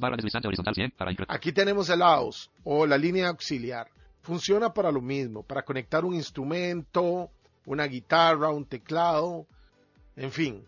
Barra 0.00 0.16
deslizante 0.16 0.46
horizontal 0.46 0.74
100 0.74 0.90
para 0.90 1.12
Aquí 1.28 1.52
tenemos 1.52 1.88
el 1.88 2.02
AUX 2.02 2.50
o 2.64 2.86
la 2.86 2.98
línea 2.98 3.28
auxiliar. 3.28 3.88
Funciona 4.20 4.74
para 4.74 4.92
lo 4.92 5.00
mismo, 5.00 5.42
para 5.42 5.62
conectar 5.62 6.04
un 6.04 6.14
instrumento, 6.14 7.30
una 7.64 7.84
guitarra, 7.84 8.50
un 8.50 8.66
teclado, 8.66 9.46
en 10.16 10.30
fin. 10.30 10.64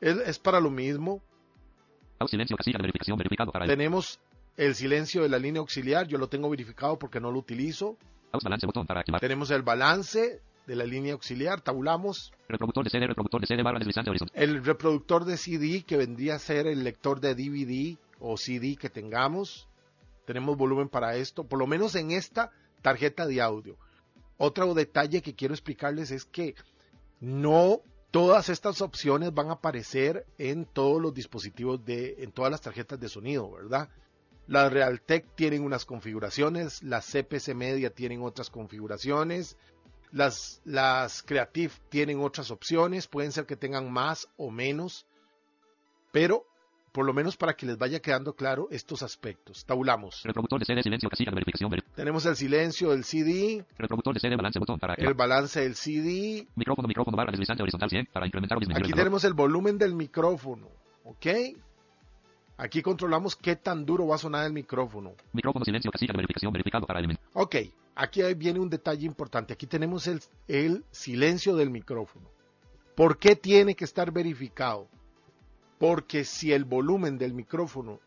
Es, 0.00 0.16
es 0.16 0.38
para 0.38 0.60
lo 0.60 0.70
mismo. 0.70 1.22
Silencio 2.26 2.56
casilla 2.56 2.78
de 2.78 2.82
verificación 2.84 3.18
verificado 3.18 3.52
para 3.52 3.66
el 3.66 3.70
Tenemos 3.70 4.18
el 4.56 4.74
silencio 4.74 5.22
de 5.22 5.28
la 5.28 5.38
línea 5.38 5.60
auxiliar, 5.60 6.06
yo 6.06 6.16
lo 6.16 6.28
tengo 6.28 6.48
verificado 6.48 6.98
porque 6.98 7.20
no 7.20 7.30
lo 7.30 7.38
utilizo. 7.38 7.98
AUX 8.32 8.44
balance 8.44 8.66
botón 8.66 8.86
para 8.86 9.00
activar. 9.00 9.20
Tenemos 9.20 9.50
el 9.50 9.62
balance 9.62 10.40
de 10.66 10.76
la 10.76 10.84
línea 10.84 11.12
auxiliar, 11.12 11.60
tabulamos. 11.60 12.32
Reproductor 12.48 12.84
de 12.84 12.90
CD, 12.90 13.06
reproductor 13.06 13.40
de 13.40 13.46
CD 13.46 13.62
barra 13.62 13.78
deslizante 13.78 14.10
horizontal. 14.10 14.42
El 14.42 14.64
reproductor 14.64 15.24
de 15.24 15.36
CD 15.36 15.84
que 15.84 15.96
vendría 15.96 16.34
a 16.34 16.38
ser 16.38 16.66
el 16.66 16.84
lector 16.84 17.20
de 17.20 17.34
DVD 17.34 17.96
o 18.18 18.36
CD 18.36 18.76
que 18.76 18.90
tengamos. 18.90 19.68
Tenemos 20.24 20.56
volumen 20.56 20.88
para 20.88 21.16
esto, 21.16 21.44
por 21.44 21.58
lo 21.58 21.66
menos 21.66 21.94
en 21.94 22.10
esta 22.10 22.50
tarjeta 22.82 23.26
de 23.26 23.40
audio. 23.40 23.76
Otro 24.38 24.74
detalle 24.74 25.22
que 25.22 25.34
quiero 25.34 25.54
explicarles 25.54 26.10
es 26.10 26.24
que 26.24 26.54
no 27.20 27.80
todas 28.10 28.48
estas 28.48 28.80
opciones 28.80 29.32
van 29.32 29.50
a 29.50 29.54
aparecer 29.54 30.26
en 30.38 30.64
todos 30.64 31.00
los 31.00 31.14
dispositivos 31.14 31.84
de, 31.84 32.16
en 32.18 32.32
todas 32.32 32.50
las 32.50 32.60
tarjetas 32.60 32.98
de 32.98 33.08
sonido, 33.08 33.50
¿verdad? 33.52 33.88
Las 34.46 34.72
Realtek 34.72 35.34
tienen 35.34 35.62
unas 35.64 35.84
configuraciones, 35.84 36.82
las 36.82 37.06
CPC 37.06 37.54
Media 37.54 37.90
tienen 37.90 38.22
otras 38.22 38.48
configuraciones, 38.50 39.56
las, 40.12 40.60
las 40.64 41.22
Creative 41.22 41.72
tienen 41.88 42.20
otras 42.20 42.50
opciones, 42.50 43.08
pueden 43.08 43.32
ser 43.32 43.44
que 43.46 43.56
tengan 43.56 43.92
más 43.92 44.28
o 44.36 44.50
menos, 44.50 45.06
pero 46.12 46.44
por 46.92 47.04
lo 47.04 47.12
menos 47.12 47.36
para 47.36 47.54
que 47.54 47.66
les 47.66 47.76
vaya 47.76 48.00
quedando 48.00 48.34
claro 48.34 48.68
estos 48.70 49.02
aspectos. 49.02 49.66
Tabulamos. 49.66 50.22
Reproductor 50.24 50.60
de 50.60 50.64
CD 50.64 50.82
silencio 50.82 51.10
casilla 51.10 51.30
de 51.30 51.34
verificación. 51.34 51.70
veri- 51.70 51.84
Tenemos 51.94 52.24
el 52.24 52.36
silencio 52.36 52.90
del 52.90 53.04
CD, 53.04 53.66
Reproductor 53.76 54.14
de 54.14 54.20
CD 54.20 54.36
balance 54.36 54.58
botón 54.58 54.78
para 54.78 54.94
el 54.94 55.12
balance 55.12 55.60
del 55.60 55.74
CD, 55.74 56.46
Micrófono, 56.54 56.88
micrófono 56.88 57.16
barra 57.16 57.32
deslizante 57.32 57.62
horizontal 57.62 57.90
100 57.90 58.06
para 58.14 58.26
incrementar 58.26 58.56
o 58.56 58.60
disminuir 58.60 58.84
aquí 58.84 58.92
el 58.92 58.96
tenemos 58.98 59.24
el 59.24 59.34
volumen 59.34 59.76
del 59.76 59.94
micrófono, 59.94 60.68
¿ok? 61.04 61.26
Aquí 62.58 62.80
controlamos 62.80 63.36
qué 63.36 63.56
tan 63.56 63.84
duro 63.84 64.06
va 64.06 64.14
a 64.14 64.18
sonar 64.18 64.46
el 64.46 64.52
micrófono. 64.52 65.12
Micrófono 65.32 65.64
silencio 65.64 65.90
casilla 65.90 66.12
de 66.12 66.18
verificación 66.18 66.52
verificado 66.52 66.86
para 66.86 67.00
eliminar. 67.00 67.20
Ok, 67.34 67.56
aquí 67.94 68.22
viene 68.34 68.60
un 68.60 68.70
detalle 68.70 69.04
importante. 69.04 69.52
Aquí 69.52 69.66
tenemos 69.66 70.06
el, 70.06 70.22
el 70.48 70.84
silencio 70.90 71.54
del 71.54 71.70
micrófono. 71.70 72.30
¿Por 72.94 73.18
qué 73.18 73.36
tiene 73.36 73.74
que 73.74 73.84
estar 73.84 74.10
verificado? 74.10 74.88
Porque 75.78 76.24
si 76.24 76.52
el 76.52 76.64
volumen 76.64 77.18
del 77.18 77.34
micrófono 77.34 78.00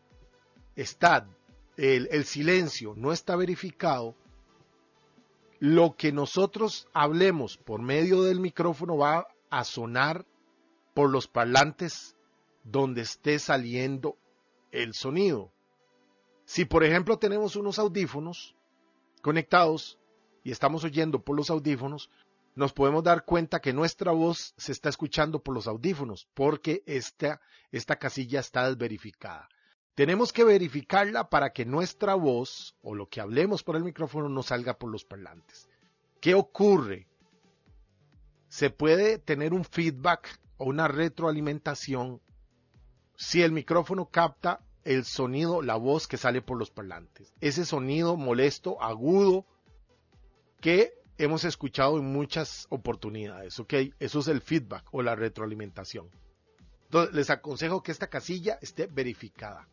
está, 0.74 1.28
el, 1.76 2.08
el 2.10 2.24
silencio 2.24 2.94
no 2.96 3.12
está 3.12 3.36
verificado, 3.36 4.16
lo 5.60 5.94
que 5.94 6.10
nosotros 6.10 6.88
hablemos 6.92 7.56
por 7.56 7.82
medio 7.82 8.24
del 8.24 8.40
micrófono 8.40 8.96
va 8.96 9.28
a 9.48 9.62
sonar 9.62 10.26
por 10.92 11.08
los 11.10 11.28
parlantes 11.28 12.16
donde 12.64 13.02
esté 13.02 13.38
saliendo 13.38 14.16
el 14.70 14.94
sonido. 14.94 15.52
Si 16.44 16.64
por 16.64 16.84
ejemplo 16.84 17.18
tenemos 17.18 17.56
unos 17.56 17.78
audífonos 17.78 18.54
conectados 19.22 19.98
y 20.42 20.50
estamos 20.50 20.84
oyendo 20.84 21.22
por 21.22 21.36
los 21.36 21.50
audífonos, 21.50 22.10
nos 22.54 22.72
podemos 22.72 23.04
dar 23.04 23.24
cuenta 23.24 23.60
que 23.60 23.72
nuestra 23.72 24.12
voz 24.12 24.54
se 24.56 24.72
está 24.72 24.88
escuchando 24.88 25.42
por 25.42 25.54
los 25.54 25.66
audífonos 25.66 26.28
porque 26.34 26.82
esta, 26.86 27.40
esta 27.70 27.96
casilla 27.96 28.40
está 28.40 28.68
desverificada. 28.68 29.48
Tenemos 29.94 30.32
que 30.32 30.44
verificarla 30.44 31.28
para 31.28 31.52
que 31.52 31.64
nuestra 31.64 32.14
voz 32.14 32.74
o 32.82 32.94
lo 32.94 33.08
que 33.08 33.20
hablemos 33.20 33.62
por 33.62 33.76
el 33.76 33.84
micrófono 33.84 34.28
no 34.28 34.42
salga 34.42 34.78
por 34.78 34.90
los 34.90 35.04
parlantes. 35.04 35.68
¿Qué 36.20 36.34
ocurre? 36.34 37.06
Se 38.48 38.70
puede 38.70 39.18
tener 39.18 39.52
un 39.52 39.64
feedback 39.64 40.38
o 40.56 40.64
una 40.64 40.88
retroalimentación 40.88 42.20
si 43.20 43.42
el 43.42 43.52
micrófono 43.52 44.06
capta 44.06 44.60
el 44.82 45.04
sonido, 45.04 45.60
la 45.60 45.76
voz 45.76 46.08
que 46.08 46.16
sale 46.16 46.40
por 46.40 46.56
los 46.56 46.70
parlantes. 46.70 47.34
Ese 47.42 47.66
sonido 47.66 48.16
molesto, 48.16 48.82
agudo, 48.82 49.44
que 50.58 50.94
hemos 51.18 51.44
escuchado 51.44 51.98
en 51.98 52.10
muchas 52.10 52.66
oportunidades, 52.70 53.60
¿ok? 53.60 53.74
Eso 53.98 54.20
es 54.20 54.28
el 54.28 54.40
feedback 54.40 54.86
o 54.92 55.02
la 55.02 55.16
retroalimentación. 55.16 56.08
Entonces, 56.84 57.14
les 57.14 57.28
aconsejo 57.28 57.82
que 57.82 57.92
esta 57.92 58.06
casilla 58.06 58.58
esté 58.62 58.86
verificada. 58.86 59.68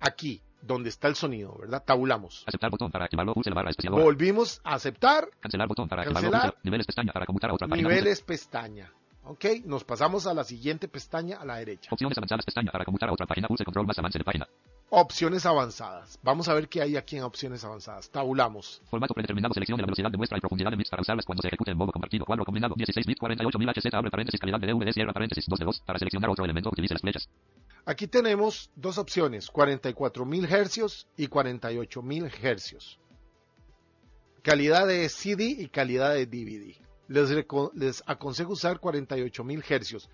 Aquí, 0.00 0.40
donde 0.62 0.88
está 0.88 1.06
el 1.08 1.16
sonido, 1.16 1.58
¿verdad? 1.60 1.84
Tabulamos. 1.84 2.44
Aceptar 2.46 2.70
botón 2.70 2.90
para 2.90 3.04
activarlo. 3.04 3.34
Pulse 3.34 3.50
la 3.50 3.56
barra 3.56 3.70
especial. 3.70 3.92
Volvimos 3.92 4.62
a 4.64 4.76
aceptar 4.76 5.28
Cancelar 5.38 5.68
botón 5.68 5.86
para 5.86 6.00
activarlo. 6.02 6.30
Cancelar. 6.30 6.52
Pulse 6.54 6.64
niveles 6.64 6.86
pestaña 6.86 7.12
para 7.12 7.26
conmutar 7.26 7.50
a 7.50 7.54
otra 7.54 7.68
página. 7.68 7.86
Pulse. 7.86 8.00
niveles 8.00 8.22
pestaña. 8.22 8.90
¿Ok? 9.24 9.44
Nos 9.64 9.84
pasamos 9.84 10.26
a 10.26 10.34
la 10.34 10.44
siguiente 10.44 10.88
pestaña 10.88 11.36
a 11.38 11.44
la 11.44 11.56
derecha. 11.56 11.88
Opciones 11.92 12.16
avanzadas 12.16 12.44
pestaña 12.44 12.72
para 12.72 12.84
conmutar 12.84 13.08
a 13.08 13.12
otra 13.12 13.26
página. 13.26 13.48
Pulse 13.48 13.64
control 13.64 13.86
más 13.86 13.98
avance 13.98 14.18
de 14.18 14.24
página. 14.24 14.48
Opciones 14.88 15.46
avanzadas. 15.46 16.18
Vamos 16.22 16.48
a 16.48 16.54
ver 16.54 16.68
qué 16.68 16.82
hay 16.82 16.96
aquí 16.96 17.16
en 17.16 17.22
opciones 17.22 17.62
avanzadas. 17.64 18.10
Tabulamos. 18.10 18.82
Formato 18.90 19.14
predeterminado. 19.14 19.54
Selección 19.54 19.76
de 19.76 19.82
la 19.82 19.86
velocidad 19.86 20.10
de 20.10 20.16
muestra 20.16 20.38
y 20.38 20.40
profundidad 20.40 20.70
de 20.70 20.76
bits 20.76 20.90
para 20.90 21.02
usarlas 21.02 21.24
cuando 21.24 21.42
se 21.42 21.48
ejecute 21.48 21.70
en 21.70 21.76
modo 21.76 21.92
compartido. 21.92 22.24
Cuadro 22.24 22.44
combinado 22.44 22.74
16 22.76 23.06
bits 23.06 23.20
48000 23.20 23.68
HZ 23.68 23.94
abre 23.94 24.10
paréntesis 24.10 24.40
calidad 24.40 24.58
de 24.58 24.66
DVD 24.66 24.92
cierra 24.92 25.12
paréntesis 25.12 25.44
2 25.46 25.58
de 25.58 25.64
2 25.64 25.80
para 25.86 25.98
seleccionar 25.98 26.30
otro 26.30 26.44
elemento 26.44 26.70
utilice 26.70 26.94
las 26.94 27.02
flechas. 27.02 27.28
Aquí 27.86 28.06
tenemos 28.06 28.70
dos 28.76 28.98
opciones, 28.98 29.50
44.000 29.50 30.50
hercios 30.50 31.08
y 31.16 31.28
48.000 31.28 32.30
hercios. 32.42 32.98
Calidad 34.42 34.86
de 34.86 35.08
CD 35.08 35.44
y 35.44 35.68
calidad 35.68 36.14
de 36.14 36.26
DVD. 36.26 36.89
Les, 37.10 38.04
aconsejo 38.06 38.52
usar 38.52 38.80
48.000 38.80 39.64
hercios. 39.68 40.08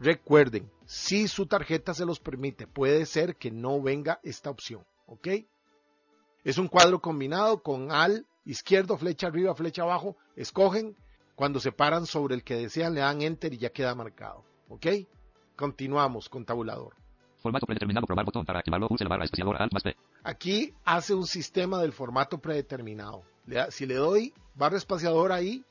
Recuerden, 0.00 0.68
si 0.84 1.28
su 1.28 1.46
tarjeta 1.46 1.94
se 1.94 2.04
los 2.04 2.18
permite, 2.18 2.66
puede 2.66 3.06
ser 3.06 3.36
que 3.36 3.52
no 3.52 3.80
venga 3.80 4.18
esta 4.24 4.50
opción, 4.50 4.84
¿ok? 5.06 5.28
Es 6.42 6.58
un 6.58 6.66
cuadro 6.66 7.00
combinado 7.00 7.62
con 7.62 7.92
al 7.92 8.26
izquierdo, 8.44 8.96
flecha 8.96 9.28
arriba, 9.28 9.54
flecha 9.54 9.82
abajo. 9.82 10.16
Escogen, 10.34 10.96
cuando 11.36 11.60
se 11.60 11.70
paran 11.70 12.04
sobre 12.04 12.34
el 12.34 12.42
que 12.42 12.56
desean, 12.56 12.94
le 12.94 13.00
dan 13.00 13.22
enter 13.22 13.54
y 13.54 13.58
ya 13.58 13.70
queda 13.70 13.94
marcado, 13.94 14.44
¿ok? 14.70 14.86
Continuamos 15.54 16.28
con 16.28 16.44
tabulador. 16.44 16.96
Formato 17.36 17.66
predeterminado. 17.66 18.06
Probar 18.06 18.24
botón 18.24 18.44
para 18.44 18.58
activarlo. 18.58 18.88
Pulse 18.88 19.04
la 19.04 19.10
barra 19.10 19.24
espaciadora 19.24 19.62
Alt 19.62 19.72
más 19.72 19.84
P. 19.84 19.94
Aquí 20.24 20.74
hace 20.84 21.14
un 21.14 21.28
sistema 21.28 21.80
del 21.80 21.92
formato 21.92 22.38
predeterminado. 22.38 23.22
Si 23.70 23.86
le 23.86 23.94
doy 23.94 24.34
barra 24.54 24.76
espaciadora 24.76 25.36
ahí, 25.36 25.64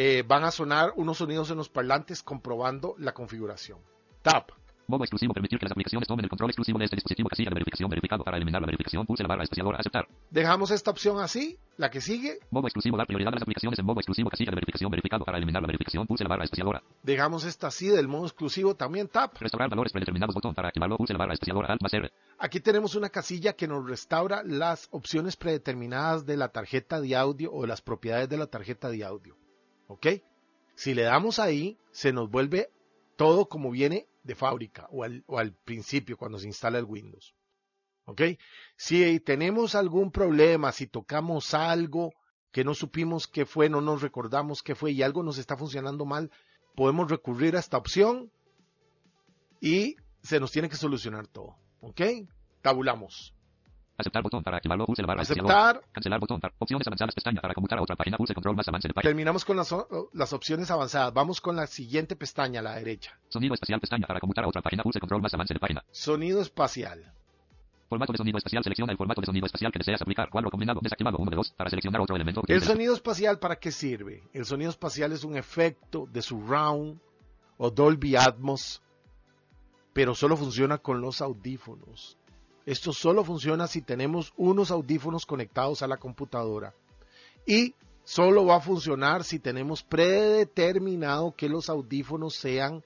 eh, 0.00 0.22
van 0.24 0.44
a 0.44 0.52
sonar 0.52 0.92
unos 0.94 1.18
sonidos 1.18 1.50
en 1.50 1.56
los 1.56 1.68
parlantes 1.68 2.22
comprobando 2.22 2.94
la 2.98 3.12
configuración. 3.12 3.80
Tap. 4.22 4.52
Modo 4.86 5.02
exclusivo. 5.02 5.34
Permitir 5.34 5.58
que 5.58 5.64
las 5.64 5.72
aplicaciones 5.72 6.06
tomen 6.06 6.24
el 6.24 6.30
control 6.30 6.50
exclusivo 6.50 6.78
de 6.78 6.84
este 6.84 6.94
dispositivo. 6.94 7.28
Casilla 7.28 7.50
de 7.50 7.54
verificación 7.54 7.90
verificado 7.90 8.22
para 8.22 8.36
eliminar 8.36 8.62
la 8.62 8.66
verificación. 8.66 9.04
Pulse 9.06 9.24
la 9.24 9.28
barra 9.28 9.42
espaciadora 9.42 9.78
Aceptar. 9.78 10.06
Dejamos 10.30 10.70
esta 10.70 10.92
opción 10.92 11.18
así. 11.18 11.58
La 11.78 11.90
que 11.90 12.00
sigue, 12.00 12.38
Modo 12.52 12.68
exclusivo. 12.68 12.96
Dar 12.96 13.08
prioridad 13.08 13.32
a 13.32 13.34
las 13.34 13.42
aplicaciones 13.42 13.76
en 13.80 13.86
modo 13.86 13.98
exclusivo. 13.98 14.30
Casilla 14.30 14.52
de 14.52 14.54
verificación 14.54 14.88
verificado 14.88 15.24
para 15.24 15.36
eliminar 15.36 15.62
la 15.62 15.66
verificación. 15.66 16.06
Pulse 16.06 16.22
la 16.22 16.30
barra 16.30 16.44
espaciadora. 16.44 16.80
dejamos 17.02 17.44
esta 17.44 17.66
así 17.66 17.88
del 17.88 18.06
modo 18.06 18.26
exclusivo 18.26 18.76
también. 18.76 19.08
Tap. 19.08 19.36
Restaurar 19.40 19.68
valores 19.68 19.92
predeterminados. 19.92 20.32
Botón 20.32 20.54
para 20.54 20.68
activarlo. 20.68 20.96
Pulse 20.96 21.12
la 21.12 21.18
barra 21.18 21.34
espaciadora 21.34 21.72
Alt 21.72 21.82
más 21.82 21.92
R. 21.92 22.08
Aquí 22.38 22.60
tenemos 22.60 22.94
una 22.94 23.08
casilla 23.08 23.54
que 23.54 23.66
nos 23.66 23.84
restaura 23.84 24.44
las 24.44 24.86
opciones 24.92 25.34
predeterminadas 25.34 26.24
de 26.24 26.36
la 26.36 26.50
tarjeta 26.50 27.00
de 27.00 27.16
audio 27.16 27.52
o 27.52 27.66
las 27.66 27.82
propiedades 27.82 28.28
de 28.28 28.36
la 28.38 28.46
tarjeta 28.46 28.90
de 28.90 29.02
audio. 29.02 29.34
¿Ok? 29.88 30.06
Si 30.74 30.94
le 30.94 31.02
damos 31.02 31.40
ahí, 31.40 31.76
se 31.90 32.12
nos 32.12 32.30
vuelve 32.30 32.70
todo 33.16 33.48
como 33.48 33.70
viene 33.70 34.06
de 34.22 34.36
fábrica 34.36 34.86
o 34.92 35.02
al, 35.02 35.52
principio 35.64 36.16
cuando 36.16 36.38
se 36.38 36.46
instala 36.46 36.78
el 36.78 36.84
Windows. 36.84 37.34
¿Ok? 38.04 38.22
Si 38.76 39.18
tenemos 39.20 39.74
algún 39.74 40.12
problema, 40.12 40.70
si 40.70 40.86
tocamos 40.86 41.52
algo 41.52 42.12
que 42.52 42.64
no 42.64 42.74
supimos 42.74 43.26
qué 43.26 43.44
fue, 43.44 43.68
no 43.68 43.80
nos 43.80 44.02
recordamos 44.02 44.62
qué 44.62 44.74
fue 44.74 44.92
y 44.92 45.02
algo 45.02 45.22
nos 45.22 45.38
está 45.38 45.56
funcionando 45.56 46.04
mal, 46.04 46.30
podemos 46.76 47.10
recurrir 47.10 47.56
a 47.56 47.60
esta 47.60 47.76
opción 47.76 48.30
y 49.60 49.96
se 50.22 50.38
nos 50.38 50.52
tiene 50.52 50.68
que 50.68 50.76
solucionar 50.76 51.26
todo. 51.26 51.56
¿Ok? 51.80 52.02
Tabulamos. 52.62 53.34
Aceptar 53.98 54.22
botón 54.22 54.44
para 54.44 54.58
activarlo. 54.58 54.86
Pulse 54.86 55.02
la 55.02 55.08
barra. 55.08 55.22
Aceptar. 55.22 55.82
Cancelar 55.90 56.20
botón 56.20 56.40
para 56.40 56.54
opciones 56.58 56.86
avanzadas 56.86 57.16
pestaña 57.16 57.40
para 57.40 57.52
conmutar 57.52 57.80
a 57.80 57.82
otra 57.82 57.96
página. 57.96 58.16
Pulse 58.16 58.32
control 58.32 58.54
más 58.54 58.68
avance. 58.68 58.88
Terminamos 59.02 59.44
con 59.44 59.56
las, 59.56 59.74
las 60.12 60.32
opciones 60.32 60.70
avanzadas. 60.70 61.12
Vamos 61.12 61.40
con 61.40 61.56
la 61.56 61.66
siguiente 61.66 62.14
pestaña 62.14 62.60
a 62.60 62.62
la 62.62 62.76
derecha. 62.76 63.18
Sonido 63.28 63.54
espacial 63.54 63.80
pestaña 63.80 64.06
para 64.06 64.20
conmutar 64.20 64.44
a 64.44 64.48
otra 64.48 64.62
página. 64.62 64.84
Pulse 64.84 65.00
control 65.00 65.20
más 65.20 65.34
avance 65.34 65.52
de 65.52 65.58
página. 65.58 65.84
Sonido 65.90 66.40
espacial. 66.40 67.12
Formato 67.88 68.12
de 68.12 68.18
sonido 68.18 68.38
espacial. 68.38 68.62
Selecciona 68.62 68.92
el 68.92 68.98
formato 68.98 69.20
de 69.20 69.26
sonido 69.26 69.46
espacial 69.46 69.72
que 69.72 69.80
deseas 69.80 70.00
aplicar. 70.00 70.30
Cuadro 70.30 70.48
combinado 70.48 70.78
desactivado 70.80 71.18
1 71.18 71.30
de 71.30 71.36
2 71.36 71.54
para 71.56 71.68
seleccionar 71.68 72.00
otro 72.00 72.14
elemento. 72.14 72.42
¿El 72.46 72.62
sonido 72.62 72.94
espacial 72.94 73.40
para 73.40 73.56
qué 73.56 73.72
sirve? 73.72 74.22
El 74.32 74.44
sonido 74.44 74.70
espacial 74.70 75.10
es 75.10 75.24
un 75.24 75.36
efecto 75.36 76.06
de 76.12 76.22
surround 76.22 77.00
o 77.56 77.70
Dolby 77.72 78.14
Atmos, 78.14 78.80
pero 79.92 80.14
solo 80.14 80.36
funciona 80.36 80.78
con 80.78 81.00
los 81.00 81.20
audífonos. 81.20 82.16
Esto 82.68 82.92
solo 82.92 83.24
funciona 83.24 83.66
si 83.66 83.80
tenemos 83.80 84.34
unos 84.36 84.70
audífonos 84.70 85.24
conectados 85.24 85.80
a 85.80 85.86
la 85.86 85.96
computadora. 85.96 86.74
Y 87.46 87.74
solo 88.04 88.44
va 88.44 88.56
a 88.56 88.60
funcionar 88.60 89.24
si 89.24 89.38
tenemos 89.38 89.82
predeterminado 89.82 91.34
que 91.34 91.48
los 91.48 91.70
audífonos 91.70 92.34
sean 92.34 92.84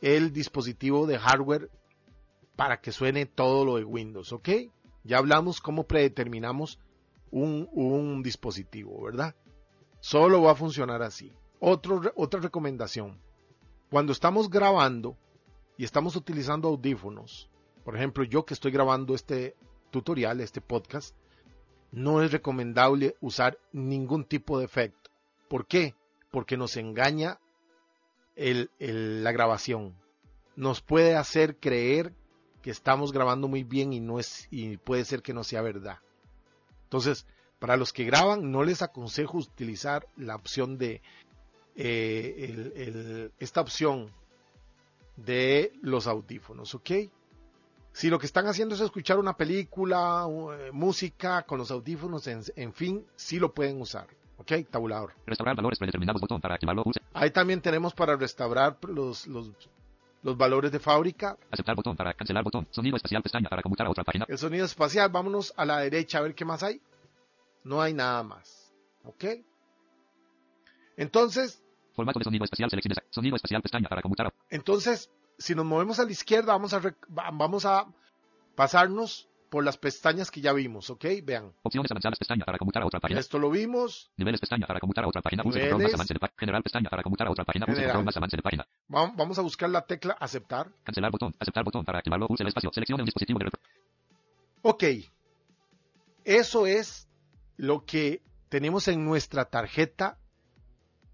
el 0.00 0.32
dispositivo 0.32 1.08
de 1.08 1.18
hardware 1.18 1.72
para 2.54 2.80
que 2.80 2.92
suene 2.92 3.26
todo 3.26 3.64
lo 3.64 3.78
de 3.78 3.84
Windows, 3.84 4.32
¿ok? 4.32 4.48
Ya 5.02 5.18
hablamos 5.18 5.60
cómo 5.60 5.88
predeterminamos 5.88 6.78
un, 7.32 8.22
dispositivo, 8.22 9.02
¿verdad? 9.02 9.34
Solo 9.98 10.40
va 10.42 10.52
a 10.52 10.54
funcionar 10.54 11.02
así. 11.02 11.32
otra 11.58 12.38
recomendación. 12.38 13.18
Cuando 13.90 14.12
estamos 14.12 14.48
grabando 14.48 15.16
y 15.76 15.82
estamos 15.82 16.14
utilizando 16.14 16.68
audífonos, 16.68 17.49
por 17.84 17.96
ejemplo, 17.96 18.24
yo 18.24 18.44
que 18.44 18.54
estoy 18.54 18.72
grabando 18.72 19.14
este 19.14 19.56
tutorial, 19.90 20.40
este 20.40 20.60
podcast, 20.60 21.14
no 21.92 22.22
es 22.22 22.32
recomendable 22.32 23.16
usar 23.20 23.58
ningún 23.72 24.24
tipo 24.24 24.58
de 24.58 24.64
efecto. 24.64 25.10
¿Por 25.48 25.66
qué? 25.66 25.94
Porque 26.30 26.56
nos 26.56 26.76
engaña 26.76 27.40
la 28.36 29.32
grabación. 29.32 29.94
Nos 30.56 30.80
puede 30.80 31.16
hacer 31.16 31.56
creer 31.56 32.14
que 32.62 32.70
estamos 32.70 33.12
grabando 33.12 33.48
muy 33.48 33.64
bien 33.64 33.92
y 33.92 34.00
no 34.00 34.18
es 34.18 34.46
y 34.50 34.76
puede 34.76 35.04
ser 35.04 35.22
que 35.22 35.34
no 35.34 35.42
sea 35.44 35.62
verdad. 35.62 35.98
Entonces, 36.84 37.26
para 37.58 37.76
los 37.76 37.92
que 37.92 38.04
graban, 38.04 38.50
no 38.50 38.62
les 38.64 38.82
aconsejo 38.82 39.38
utilizar 39.38 40.06
la 40.16 40.36
opción 40.36 40.78
de 40.78 41.02
eh, 41.76 43.30
esta 43.38 43.60
opción 43.60 44.10
de 45.16 45.72
los 45.82 46.06
audífonos, 46.06 46.74
¿ok? 46.74 46.90
Si 47.92 48.08
lo 48.08 48.18
que 48.18 48.26
están 48.26 48.46
haciendo 48.46 48.74
es 48.74 48.80
escuchar 48.80 49.18
una 49.18 49.36
película, 49.36 50.26
eh, 50.28 50.70
música 50.72 51.42
con 51.42 51.58
los 51.58 51.70
audífonos, 51.70 52.26
en, 52.26 52.72
fin, 52.72 53.04
sí 53.16 53.38
lo 53.38 53.52
pueden 53.52 53.80
usar. 53.80 54.06
¿Ok? 54.38 54.52
Tabulador. 54.70 55.12
Restaurar 55.26 55.56
valores 55.56 55.78
predeterminados, 55.78 56.20
botón 56.20 56.40
para 56.40 56.54
activarlo. 56.54 56.84
Ahí 57.12 57.30
también 57.30 57.60
tenemos 57.60 57.92
para 57.92 58.16
restaurar 58.16 58.78
los, 58.88 59.26
los, 59.26 59.50
los 60.22 60.36
valores 60.36 60.72
de 60.72 60.78
fábrica. 60.78 61.36
Aceptar 61.50 61.76
botón 61.76 61.96
para 61.96 62.14
cancelar 62.14 62.42
botón. 62.42 62.66
Sonido 62.70 62.96
espacial 62.96 63.22
pestaña 63.22 63.48
para 63.50 63.62
conmutar 63.62 63.86
a 63.86 63.90
otra 63.90 64.04
página. 64.04 64.24
El 64.28 64.38
sonido 64.38 64.64
espacial, 64.64 65.10
vámonos 65.10 65.52
a 65.56 65.66
la 65.66 65.78
derecha 65.80 66.18
a 66.18 66.22
ver 66.22 66.34
qué 66.34 66.44
más 66.44 66.62
hay. 66.62 66.80
No 67.64 67.82
hay 67.82 67.92
nada 67.92 68.22
más. 68.22 68.72
¿Ok? 69.04 69.24
Entonces. 70.96 71.62
Formato 71.94 72.18
de 72.18 72.24
sonido 72.24 72.44
espacial 72.44 72.70
selecciones. 72.70 72.98
Sonido 73.10 73.36
espacial 73.36 73.60
pestaña 73.60 73.88
para 73.88 74.00
conmutar. 74.00 74.32
Entonces, 74.48 75.10
si 75.40 75.54
nos 75.54 75.64
movemos 75.64 75.98
a 75.98 76.04
la 76.04 76.12
izquierda, 76.12 76.52
vamos 76.52 76.74
a, 76.74 76.80
vamos 77.08 77.64
a 77.64 77.86
pasarnos 78.54 79.28
por 79.48 79.64
las 79.64 79.78
pestañas 79.78 80.30
que 80.30 80.40
ya 80.40 80.52
vimos, 80.52 80.90
¿ok? 80.90 81.04
Vean. 81.24 81.52
Opciones 81.62 81.90
avanzadas 81.90 82.18
pestaña 82.18 82.44
para 82.44 82.58
conmutar 82.58 82.82
a 82.82 82.86
otra 82.86 83.00
página. 83.00 83.18
Esto 83.18 83.38
lo 83.38 83.50
vimos. 83.50 84.12
Niveles 84.16 84.38
pestaña 84.38 84.66
para 84.66 84.78
conmutar 84.78 85.04
a 85.04 85.08
otra 85.08 85.22
página. 85.22 85.42
Use 85.44 85.58
control 85.58 85.82
más 85.82 85.94
avance 85.94 86.14
de 86.14 86.20
página. 86.20 86.36
General 86.38 86.62
pestaña 86.62 86.90
para 86.90 87.02
conmutar 87.02 87.26
a 87.26 87.30
otra 87.30 87.44
página. 87.44 87.66
Use 87.66 87.82
control 87.82 88.04
más 88.04 88.16
avance 88.16 88.36
de 88.36 88.42
página. 88.42 88.68
Vamos 88.86 89.38
a 89.38 89.42
buscar 89.42 89.70
la 89.70 89.82
tecla 89.86 90.12
aceptar. 90.20 90.70
Cancelar 90.84 91.10
botón. 91.10 91.34
Aceptar 91.40 91.64
botón 91.64 91.84
para 91.84 91.98
activarlo. 91.98 92.26
Use 92.28 92.42
el 92.42 92.48
espacio. 92.48 92.70
Seleccione 92.72 93.02
un 93.02 93.06
dispositivo 93.06 93.38
de 93.38 93.50
Ok. 94.62 94.84
Eso 96.24 96.66
es 96.66 97.08
lo 97.56 97.84
que 97.84 98.22
tenemos 98.50 98.88
en 98.88 99.04
nuestra 99.04 99.46
tarjeta 99.46 100.18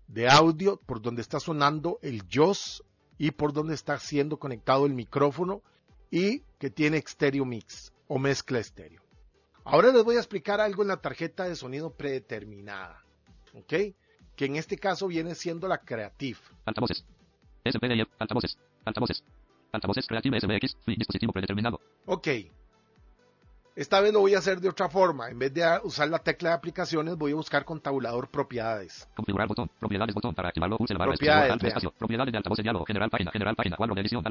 de 0.08 0.28
audio 0.28 0.78
por 0.84 1.00
donde 1.00 1.22
está 1.22 1.40
sonando 1.40 1.98
el 2.02 2.24
JOS 2.28 2.84
y 3.18 3.30
por 3.32 3.52
donde 3.52 3.74
está 3.74 3.98
siendo 3.98 4.38
conectado 4.38 4.86
el 4.86 4.94
micrófono 4.94 5.62
y 6.10 6.40
que 6.58 6.70
tiene 6.70 6.98
estéreo 6.98 7.44
mix 7.44 7.92
o 8.08 8.18
mezcla 8.18 8.58
estéreo. 8.58 9.02
Ahora 9.64 9.92
les 9.92 10.04
voy 10.04 10.16
a 10.16 10.20
explicar 10.20 10.60
algo 10.60 10.82
en 10.82 10.88
la 10.88 10.98
tarjeta 10.98 11.44
de 11.44 11.56
sonido 11.56 11.90
predeterminada, 11.90 13.04
¿ok? 13.54 13.74
Que 14.36 14.44
en 14.44 14.56
este 14.56 14.76
caso 14.76 15.08
viene 15.08 15.34
siendo 15.34 15.66
la 15.66 15.78
Creative. 15.78 16.38
Altavoces. 16.64 17.04
SPDI, 17.64 18.06
altavoces, 18.18 18.58
altavoces, 18.84 19.24
altavoces 19.72 20.06
Creative 20.06 20.40
SBX, 20.40 20.76
dispositivo 20.86 21.32
predeterminado. 21.32 21.80
Ok, 22.04 22.28
esta 23.76 24.00
vez 24.00 24.10
lo 24.12 24.20
voy 24.20 24.34
a 24.34 24.38
hacer 24.38 24.58
de 24.58 24.70
otra 24.70 24.88
forma. 24.88 25.28
En 25.28 25.38
vez 25.38 25.52
de 25.52 25.62
usar 25.84 26.08
la 26.08 26.18
tecla 26.18 26.48
de 26.50 26.54
aplicaciones, 26.56 27.16
voy 27.16 27.32
a 27.32 27.34
buscar 27.34 27.64
con 27.64 27.78
tabulador 27.78 28.28
propiedades. 28.28 29.06
Configurar 29.14 29.46
botón, 29.46 29.70
propiedades 29.78 30.14
botón 30.14 30.34
para 30.34 30.48
activarlo, 30.48 30.78
use 30.80 30.94
la 30.94 30.98
barra 30.98 31.12
propiedades, 31.12 31.62
espacio, 31.62 31.92
propiedades 31.92 32.32
de 32.32 32.38
altavoz 32.38 32.56
señalo, 32.56 32.84
general 32.86 33.10
página, 33.10 33.30
general 33.30 33.54
página, 33.54 33.76
cuadro 33.76 33.94
de 33.94 34.00
edición, 34.00 34.24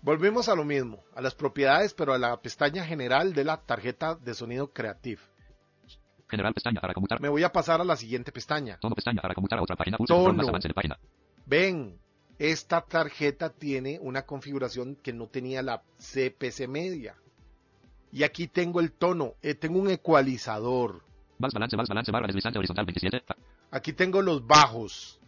Volvemos 0.00 0.48
a 0.48 0.54
lo 0.54 0.64
mismo, 0.64 1.02
a 1.14 1.20
las 1.20 1.34
propiedades, 1.34 1.94
pero 1.94 2.12
a 2.12 2.18
la 2.18 2.36
pestaña 2.38 2.84
general 2.84 3.32
de 3.32 3.44
la 3.44 3.58
tarjeta 3.58 4.14
de 4.14 4.34
sonido 4.34 4.70
Creative. 4.70 5.20
General 6.28 6.52
pestaña 6.52 6.80
para 6.80 6.94
conmutar. 6.94 7.20
Me 7.20 7.28
voy 7.28 7.42
a 7.42 7.52
pasar 7.52 7.80
a 7.80 7.84
la 7.84 7.96
siguiente 7.96 8.32
pestaña. 8.32 8.78
Tono 8.80 8.94
pestaña 8.94 9.22
para 9.22 9.34
conmutar 9.34 9.58
a 9.58 9.62
otra 9.62 9.76
página. 9.76 9.98
Use 10.00 10.12
Tono. 10.12 10.34
Más 10.34 10.48
avance 10.48 10.68
de 10.68 10.74
página. 10.74 10.98
Ven, 11.46 11.98
esta 12.38 12.80
tarjeta 12.80 13.50
tiene 13.50 13.98
una 14.00 14.26
configuración 14.26 14.96
que 14.96 15.12
no 15.12 15.28
tenía 15.28 15.62
la 15.62 15.82
CPC 15.98 16.66
media. 16.68 17.14
Y 18.14 18.22
aquí 18.22 18.46
tengo 18.46 18.78
el 18.78 18.92
tono, 18.92 19.34
eh, 19.42 19.56
tengo 19.56 19.80
un 19.80 19.90
ecualizador. 19.90 21.02
balance, 21.36 21.76
balance, 21.76 22.12
barra 22.12 22.28
deslizante 22.28 22.60
horizontal 22.60 22.86
27. 22.86 23.24
Aquí 23.72 23.92
tengo 23.92 24.22
los 24.22 24.46
bajos. 24.46 25.20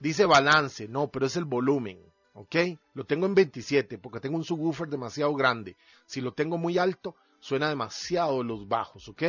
Dice 0.00 0.24
balance, 0.24 0.88
no, 0.88 1.08
pero 1.08 1.26
es 1.26 1.36
el 1.36 1.44
volumen. 1.44 2.00
¿Ok? 2.32 2.56
Lo 2.94 3.04
tengo 3.04 3.26
en 3.26 3.34
27 3.34 3.98
porque 3.98 4.20
tengo 4.20 4.38
un 4.38 4.44
subwoofer 4.44 4.88
demasiado 4.88 5.34
grande. 5.34 5.76
Si 6.06 6.22
lo 6.22 6.32
tengo 6.32 6.56
muy 6.56 6.78
alto, 6.78 7.16
suena 7.38 7.68
demasiado 7.68 8.42
los 8.42 8.66
bajos. 8.66 9.10
¿Ok? 9.10 9.22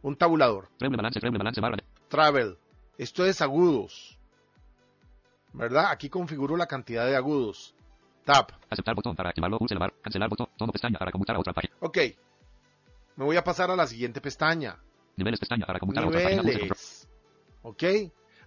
Un 0.00 0.16
tabulador. 0.16 0.70
balance, 0.80 1.20
balance, 1.20 1.60
barra. 1.60 1.76
Travel. 2.08 2.56
Esto 2.96 3.26
es 3.26 3.42
agudos. 3.42 4.18
¿Verdad? 5.52 5.88
Aquí 5.90 6.08
configuro 6.08 6.56
la 6.56 6.66
cantidad 6.66 7.04
de 7.04 7.16
agudos. 7.16 7.73
Tab. 8.24 8.46
Aceptar 8.70 8.94
botón 8.94 9.14
para 9.14 9.30
activarlo. 9.30 9.58
Use 9.60 9.74
la 9.74 9.92
Cancelar 10.02 10.28
botón. 10.28 10.48
Tono 10.56 10.72
pestaña 10.72 10.98
para 10.98 11.12
conmutar 11.12 11.36
a 11.36 11.38
otra 11.38 11.52
página. 11.52 11.74
Ok. 11.80 11.98
Me 13.16 13.24
voy 13.24 13.36
a 13.36 13.44
pasar 13.44 13.70
a 13.70 13.76
la 13.76 13.86
siguiente 13.86 14.20
pestaña. 14.20 14.76
Niveles 15.16 15.38
pestaña 15.38 15.66
para 15.66 15.78
conmutar 15.78 16.04
a 16.04 16.08
otra 16.08 16.22
página. 16.22 16.42
Niveles. 16.42 17.08
Ok. 17.62 17.82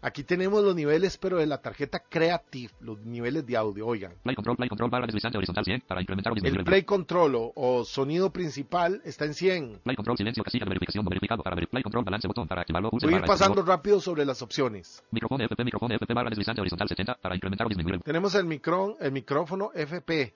Aquí 0.01 0.23
tenemos 0.23 0.63
los 0.63 0.75
niveles, 0.75 1.17
pero 1.17 1.37
de 1.37 1.45
la 1.45 1.61
tarjeta 1.61 1.99
Creative, 1.99 2.71
los 2.81 2.99
niveles 3.05 3.45
de 3.45 3.57
audio, 3.57 3.87
oigan. 3.87 4.13
Play 4.23 4.35
control, 4.35 4.57
play 4.57 4.69
control, 4.69 4.89
barra 4.89 5.05
deslizante 5.05 5.37
horizontal 5.37 5.65
100 5.65 5.81
para 5.87 6.01
incrementar 6.01 6.31
o 6.31 6.35
disminuir 6.35 6.59
el 6.59 6.65
play 6.65 6.83
control 6.83 7.35
o, 7.35 7.51
o, 7.55 7.85
sonido 7.85 8.31
principal 8.31 9.01
está 9.03 9.25
en 9.25 9.33
100. 9.33 9.79
Play 9.83 9.95
control, 9.95 10.17
silencio, 10.17 10.43
casilla 10.43 10.65
de 10.65 10.69
verificación 10.69 11.05
verificado 11.05 11.43
para 11.43 11.55
ver 11.55 11.67
play 11.67 11.83
control, 11.83 12.03
balance, 12.03 12.27
botón 12.27 12.47
para 12.47 12.61
activarlo. 12.61 12.89
Voy 12.91 13.13
a 13.13 13.17
ir 13.17 13.23
pasando 13.23 13.61
rápido 13.63 13.99
sobre 13.99 14.25
las 14.25 14.41
opciones. 14.41 15.03
Micrófono 15.11 15.43
FP, 15.43 15.63
micrófono 15.63 15.95
FP, 15.95 16.13
barra 16.13 16.29
deslizante 16.29 16.61
horizontal 16.61 16.87
70 16.87 17.15
para 17.15 17.35
incrementar 17.35 17.65
o 17.65 17.69
disminuir. 17.69 18.01
Tenemos 18.01 18.35
el, 18.35 18.45
micro, 18.45 18.97
el 18.99 19.11
micrófono 19.11 19.71
FP. 19.73 20.33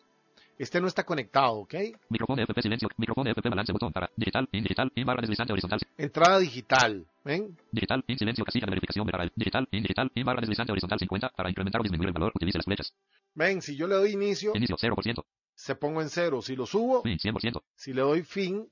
Este 0.61 0.79
no 0.79 0.85
está 0.85 1.03
conectado, 1.03 1.53
¿ok? 1.53 1.73
Micrófono 2.09 2.43
FP 2.43 2.61
silencio, 2.61 2.87
micrófono 2.97 3.31
FP 3.31 3.49
balance 3.49 3.73
botón 3.73 3.91
para 3.91 4.11
digital, 4.15 4.47
in 4.51 4.61
digital, 4.61 4.91
in 4.93 5.07
barra 5.07 5.21
deslizante 5.21 5.53
horizontal. 5.53 5.79
Entrada 5.97 6.37
digital, 6.37 7.03
¿ven? 7.25 7.57
Digital, 7.71 8.03
in 8.05 8.19
silencio, 8.19 8.45
casilla 8.45 8.67
de 8.67 8.69
verificación 8.69 9.07
para 9.07 9.23
el 9.23 9.31
digital, 9.35 9.67
in 9.71 9.81
digital, 9.81 10.11
in 10.13 10.23
barra 10.23 10.39
deslizante 10.39 10.71
horizontal 10.71 10.99
50 10.99 11.29
para 11.29 11.49
incrementar 11.49 11.81
o 11.81 11.83
disminuir 11.83 12.09
el 12.09 12.13
valor, 12.13 12.31
utilice 12.35 12.59
las 12.59 12.65
flechas. 12.65 12.93
Ven, 13.33 13.63
si 13.63 13.75
yo 13.75 13.87
le 13.87 13.95
doy 13.95 14.11
inicio, 14.11 14.51
inicio 14.53 14.75
0%. 14.77 15.25
Se 15.55 15.73
pongo 15.73 15.99
en 15.99 16.09
cero, 16.09 16.43
si 16.43 16.55
lo 16.55 16.67
subo, 16.67 17.01
fin 17.01 17.17
100%. 17.17 17.63
Si 17.75 17.93
le 17.93 18.01
doy 18.01 18.21
fin, 18.21 18.69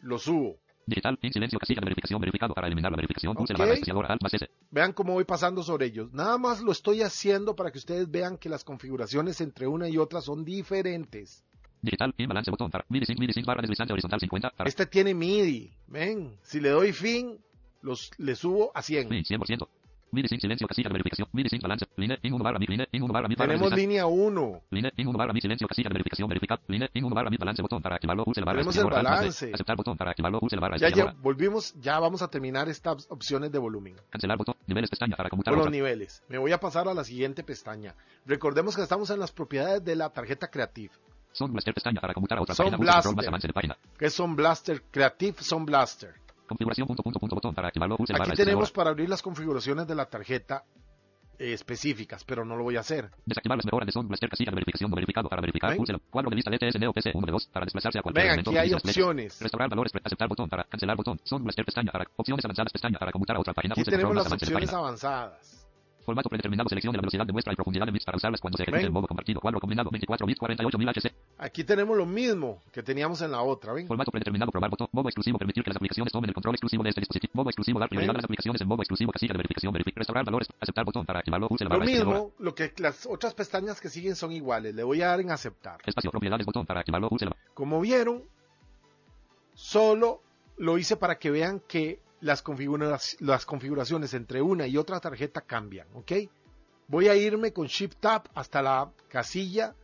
lo 0.00 0.18
subo. 0.18 0.58
Digital, 0.86 1.18
en 1.20 1.32
silencio, 1.32 1.58
casilla 1.58 1.80
de 1.80 1.86
verificación 1.86 2.20
verificado 2.20 2.54
para 2.54 2.68
eliminar 2.68 2.92
la 2.92 2.96
verificación. 2.96 3.36
Okay. 3.36 3.56
la 3.56 4.06
alt 4.06 4.22
más 4.22 4.34
S. 4.34 4.48
Vean 4.70 4.92
cómo 4.92 5.14
voy 5.14 5.24
pasando 5.24 5.64
sobre 5.64 5.86
ellos. 5.86 6.12
Nada 6.12 6.38
más 6.38 6.62
lo 6.62 6.70
estoy 6.70 7.02
haciendo 7.02 7.56
para 7.56 7.72
que 7.72 7.78
ustedes 7.78 8.08
vean 8.08 8.38
que 8.38 8.48
las 8.48 8.62
configuraciones 8.62 9.40
entre 9.40 9.66
una 9.66 9.88
y 9.88 9.98
otra 9.98 10.20
son 10.20 10.44
diferentes. 10.44 11.42
Digital, 11.82 12.14
en 12.16 12.28
balance 12.28 12.50
botón 12.52 12.70
para 12.70 12.84
MIDI 12.88 13.06
sync, 13.06 13.18
MIDI 13.18 13.32
sync 13.32 13.46
barra 13.46 13.62
deslizante 13.62 13.92
horizontal 13.92 14.20
50. 14.20 14.50
Para... 14.50 14.68
Este 14.68 14.86
tiene 14.86 15.12
MIDI. 15.12 15.72
Ven, 15.88 16.38
si 16.42 16.60
le 16.60 16.70
doy 16.70 16.92
fin, 16.92 17.36
los, 17.82 18.12
le 18.18 18.36
subo 18.36 18.70
a 18.72 18.80
100. 18.80 19.08
Fin, 19.08 19.24
100%. 19.24 19.68
MIDI 20.12 20.28
sync, 20.28 20.40
silencio, 20.40 20.66
casilla 20.66 20.88
de 20.88 20.94
verificación. 20.94 21.28
MIDI 21.32 21.48
sync, 21.48 21.62
balance. 21.62 21.86
Line, 21.96 22.18
in 22.22 22.32
1 22.32 22.44
barra 22.44 22.58
mi, 22.58 22.66
line, 22.66 22.86
in 22.92 23.02
1 23.02 23.12
barra 23.12 23.28
mi. 23.28 23.36
Tenemos 23.36 23.72
línea 23.72 24.06
1. 24.06 24.62
Line, 24.70 24.92
in 24.96 25.08
1 25.08 25.18
barra 25.18 25.32
mi, 25.32 25.40
silencio, 25.40 25.66
casilla 25.66 25.88
de 25.88 25.94
verificación, 25.94 26.28
verificar. 26.28 26.60
Line, 26.68 26.88
in 26.94 27.04
1 27.04 27.14
barra 27.14 27.30
mi, 27.30 27.36
balance, 27.36 27.62
botón 27.62 27.82
para 27.82 27.96
activarlo. 27.96 28.24
Use 28.26 28.40
la 28.40 28.46
barra. 28.46 28.58
Tenemos 28.58 28.76
el 28.76 28.84
balance. 28.84 29.50
Aceptar 29.52 29.76
botón 29.76 29.96
para 29.96 30.10
activarlo. 30.10 30.38
Use 30.40 30.56
la 30.56 30.60
barra. 30.60 30.76
Ya, 30.76 30.88
ya, 30.90 31.14
volvimos, 31.20 31.74
ya 31.80 31.98
vamos 31.98 32.22
a 32.22 32.28
terminar 32.28 32.68
estas 32.68 33.06
opciones 33.10 33.50
de 33.52 33.58
volumen. 33.58 33.96
Cancelar 34.10 34.38
botón, 34.38 34.56
niveles 34.66 34.90
pestaña 34.90 35.16
para 35.16 35.28
conmutar. 35.28 35.54
Por 35.54 35.64
los 35.64 35.72
niveles. 35.72 36.22
Me 36.28 36.38
voy 36.38 36.52
a 36.52 36.60
pasar 36.60 36.88
a 36.88 36.94
la 36.94 37.04
siguiente 37.04 37.42
pestaña. 37.42 37.94
Recordemos 38.24 38.76
que 38.76 38.82
estamos 38.82 39.10
en 39.10 39.20
las 39.20 39.32
propiedades 39.32 39.84
de 39.84 39.96
la 39.96 40.10
tarjeta 40.10 40.48
Creative. 40.48 40.92
Son 41.32 41.52
Blaster 41.52 41.74
pestaña 41.74 42.00
para 42.00 42.14
conmutar 42.14 42.38
a 42.38 42.42
otra 42.42 42.54
Son 42.54 42.70
página. 42.70 42.78
Blaster. 42.78 43.14
Más 43.14 43.26
avance 43.26 43.46
de 43.46 43.52
página. 43.52 43.76
¿Qué 43.98 44.06
es 44.06 44.14
Son 44.14 44.34
Blaster? 44.34 44.82
Creative 44.90 45.36
Son 45.40 45.66
Blaster. 45.66 46.14
Configuración 46.46 46.86
punto 46.86 47.02
punto 47.02 47.18
punto 47.18 47.34
botón 47.36 47.54
para 47.54 47.68
activarlo. 47.68 47.96
La 47.98 48.04
Aquí 48.04 48.12
barra 48.18 48.34
tenemos 48.34 48.70
para 48.72 48.90
abrir 48.90 49.08
las 49.08 49.22
configuraciones 49.22 49.86
de 49.86 49.94
la 49.94 50.06
tarjeta 50.06 50.64
eh, 51.38 51.52
específicas, 51.52 52.24
pero 52.24 52.44
no 52.44 52.56
lo 52.56 52.62
voy 52.64 52.76
a 52.76 52.80
hacer. 52.80 53.10
Desactivar 53.26 53.58
las 53.58 53.66
mejoras 53.66 53.86
de 53.86 53.92
Sound 53.92 54.08
Blaster 54.08 54.30
casilla 54.30 54.50
de 54.50 54.54
verificación 54.54 54.90
no 54.90 54.96
verificado 54.96 55.28
para 55.28 55.42
verificar. 55.42 55.70
¿Ven? 55.70 55.78
Pulse 55.78 55.94
cuadro 56.10 56.30
de 56.30 56.36
lista 56.36 56.50
DTS 56.50 56.78
Neo 56.80 56.92
PC 56.92 57.10
1 57.14 57.26
de 57.26 57.32
2 57.32 57.46
para 57.48 57.66
desplazarse 57.66 57.98
a 57.98 58.02
cualquier 58.02 58.22
Ven, 58.24 58.28
elemento. 58.30 58.50
aquí 58.50 58.58
hay 58.58 58.72
opciones. 58.72 59.40
Restaurar 59.40 59.68
valores, 59.68 59.92
aceptar 60.02 60.28
botón 60.28 60.48
para 60.48 60.64
cancelar 60.64 60.96
botón. 60.96 61.20
Sound 61.24 61.44
Blaster 61.44 61.64
pestaña 61.64 61.92
para 61.92 62.06
opciones 62.16 62.44
avanzadas 62.44 62.72
pestaña 62.72 62.98
para 62.98 63.12
conmutar 63.12 63.36
a 63.36 63.40
otra 63.40 63.52
página. 63.52 63.72
Aquí 63.74 63.82
Pulse 63.82 63.90
tenemos 63.90 64.14
las 64.16 64.32
opciones 64.32 64.72
avanzadas. 64.72 65.55
Formato 66.06 66.28
predeterminado, 66.28 66.68
selección 66.68 66.92
de 66.92 66.98
la 66.98 67.02
velocidad 67.02 67.26
de 67.26 67.32
muestra 67.32 67.52
y 67.52 67.56
profundidad 67.56 67.84
de 67.84 67.90
bits 67.92 68.04
para 68.04 68.16
usarlas 68.16 68.40
cuando 68.40 68.56
se 68.56 68.70
¿Ven? 68.70 68.86
en 68.86 68.92
modo 68.92 69.08
compartido. 69.08 69.40
Cuadro 69.40 69.58
combinado 69.60 69.90
24 69.90 70.24
bits 70.26 70.38
48000 70.38 70.88
HC. 70.88 71.12
Aquí 71.38 71.64
tenemos 71.64 71.96
lo 71.96 72.06
mismo 72.06 72.62
que 72.72 72.82
teníamos 72.82 73.20
en 73.22 73.32
la 73.32 73.42
otra, 73.42 73.72
¿ven? 73.72 73.86
Formato 73.88 74.10
predeterminado, 74.12 74.50
probar 74.52 74.70
botón. 74.70 74.88
Modo 74.92 75.08
exclusivo, 75.08 75.36
permitir 75.36 75.64
que 75.64 75.70
las 75.70 75.76
aplicaciones 75.76 76.12
tomen 76.12 76.30
el 76.30 76.34
control 76.34 76.54
exclusivo 76.54 76.82
de 76.84 76.90
este 76.90 77.00
dispositivo. 77.00 77.32
Modo 77.34 77.50
exclusivo, 77.50 77.78
dar 77.80 77.88
prioridad 77.88 78.10
a 78.10 78.12
¿Ven? 78.12 78.16
las 78.18 78.24
aplicaciones 78.24 78.60
en 78.62 78.68
modo 78.68 78.82
exclusivo, 78.82 79.10
casilla 79.10 79.32
de 79.32 79.38
verificación, 79.38 79.72
verificar, 79.72 79.98
restaurar 79.98 80.24
valores, 80.24 80.48
aceptar 80.60 80.84
botón 80.84 81.04
para 81.04 81.18
activarlo. 81.18 81.48
Pulse 81.48 81.64
la 81.64 81.70
Lo 81.70 81.78
barra 81.80 81.84
espaciadora. 81.90 82.20
mismo, 82.20 82.34
lo 82.38 82.54
que 82.54 82.72
las 82.78 83.04
otras 83.06 83.34
pestañas 83.34 83.80
que 83.80 83.88
siguen 83.88 84.14
son 84.14 84.30
iguales. 84.30 84.74
Le 84.76 84.84
voy 84.84 85.02
a 85.02 85.08
dar 85.08 85.20
en 85.20 85.32
aceptar. 85.32 85.78
Espacio, 85.84 86.10
propiedades, 86.12 86.46
botón 86.46 86.64
para 86.66 86.80
activarlo. 86.80 87.08
Pulse 87.08 87.24
la 87.26 87.36
Como 87.52 87.80
vieron, 87.80 88.22
solo 89.54 90.22
lo 90.56 90.78
hice 90.78 90.96
para 90.96 91.18
que 91.18 91.30
vean 91.30 91.60
que 91.66 92.00
las, 92.20 92.42
configura- 92.42 92.98
las 93.20 93.46
configuraciones 93.46 94.14
entre 94.14 94.40
una 94.42 94.66
y 94.66 94.76
otra 94.76 95.00
tarjeta 95.00 95.40
cambian, 95.42 95.86
¿ok? 95.94 96.12
Voy 96.88 97.08
a 97.08 97.14
irme 97.16 97.52
con 97.52 97.66
Shift 97.66 97.96
Tab 98.00 98.28
hasta 98.34 98.62
la 98.62 98.90
casilla, 99.08 99.74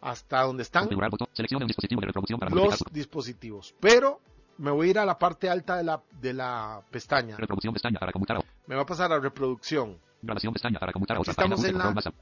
hasta 0.00 0.42
donde 0.42 0.62
están 0.62 0.88
botón. 0.88 1.28
Dispositivo 1.66 2.00
de 2.00 2.06
reproducción 2.06 2.38
para 2.38 2.54
los 2.54 2.84
dispositivos. 2.92 3.74
Pero 3.80 4.20
me 4.58 4.70
voy 4.70 4.88
a 4.88 4.90
ir 4.90 4.98
a 4.98 5.06
la 5.06 5.18
parte 5.18 5.48
alta 5.48 5.76
de 5.76 5.84
la, 5.84 6.02
de 6.20 6.32
la 6.34 6.82
pestaña. 6.90 7.36
reproducción 7.36 7.72
pestaña 7.72 7.98
para 7.98 8.12
conmutar 8.12 8.36
a 8.36 8.40
Me 8.66 8.74
va 8.76 8.82
a 8.82 8.86
pasar 8.86 9.12
a 9.12 9.18
reproducción. 9.18 9.98
grabación 10.22 10.52
pestaña 10.52 10.78
para 10.78 10.92
conmutar 10.92 11.16
a 11.16 11.20
otra 11.20 11.30
Estamos 11.30 11.64
en 11.64 11.78
la- 11.78 12.12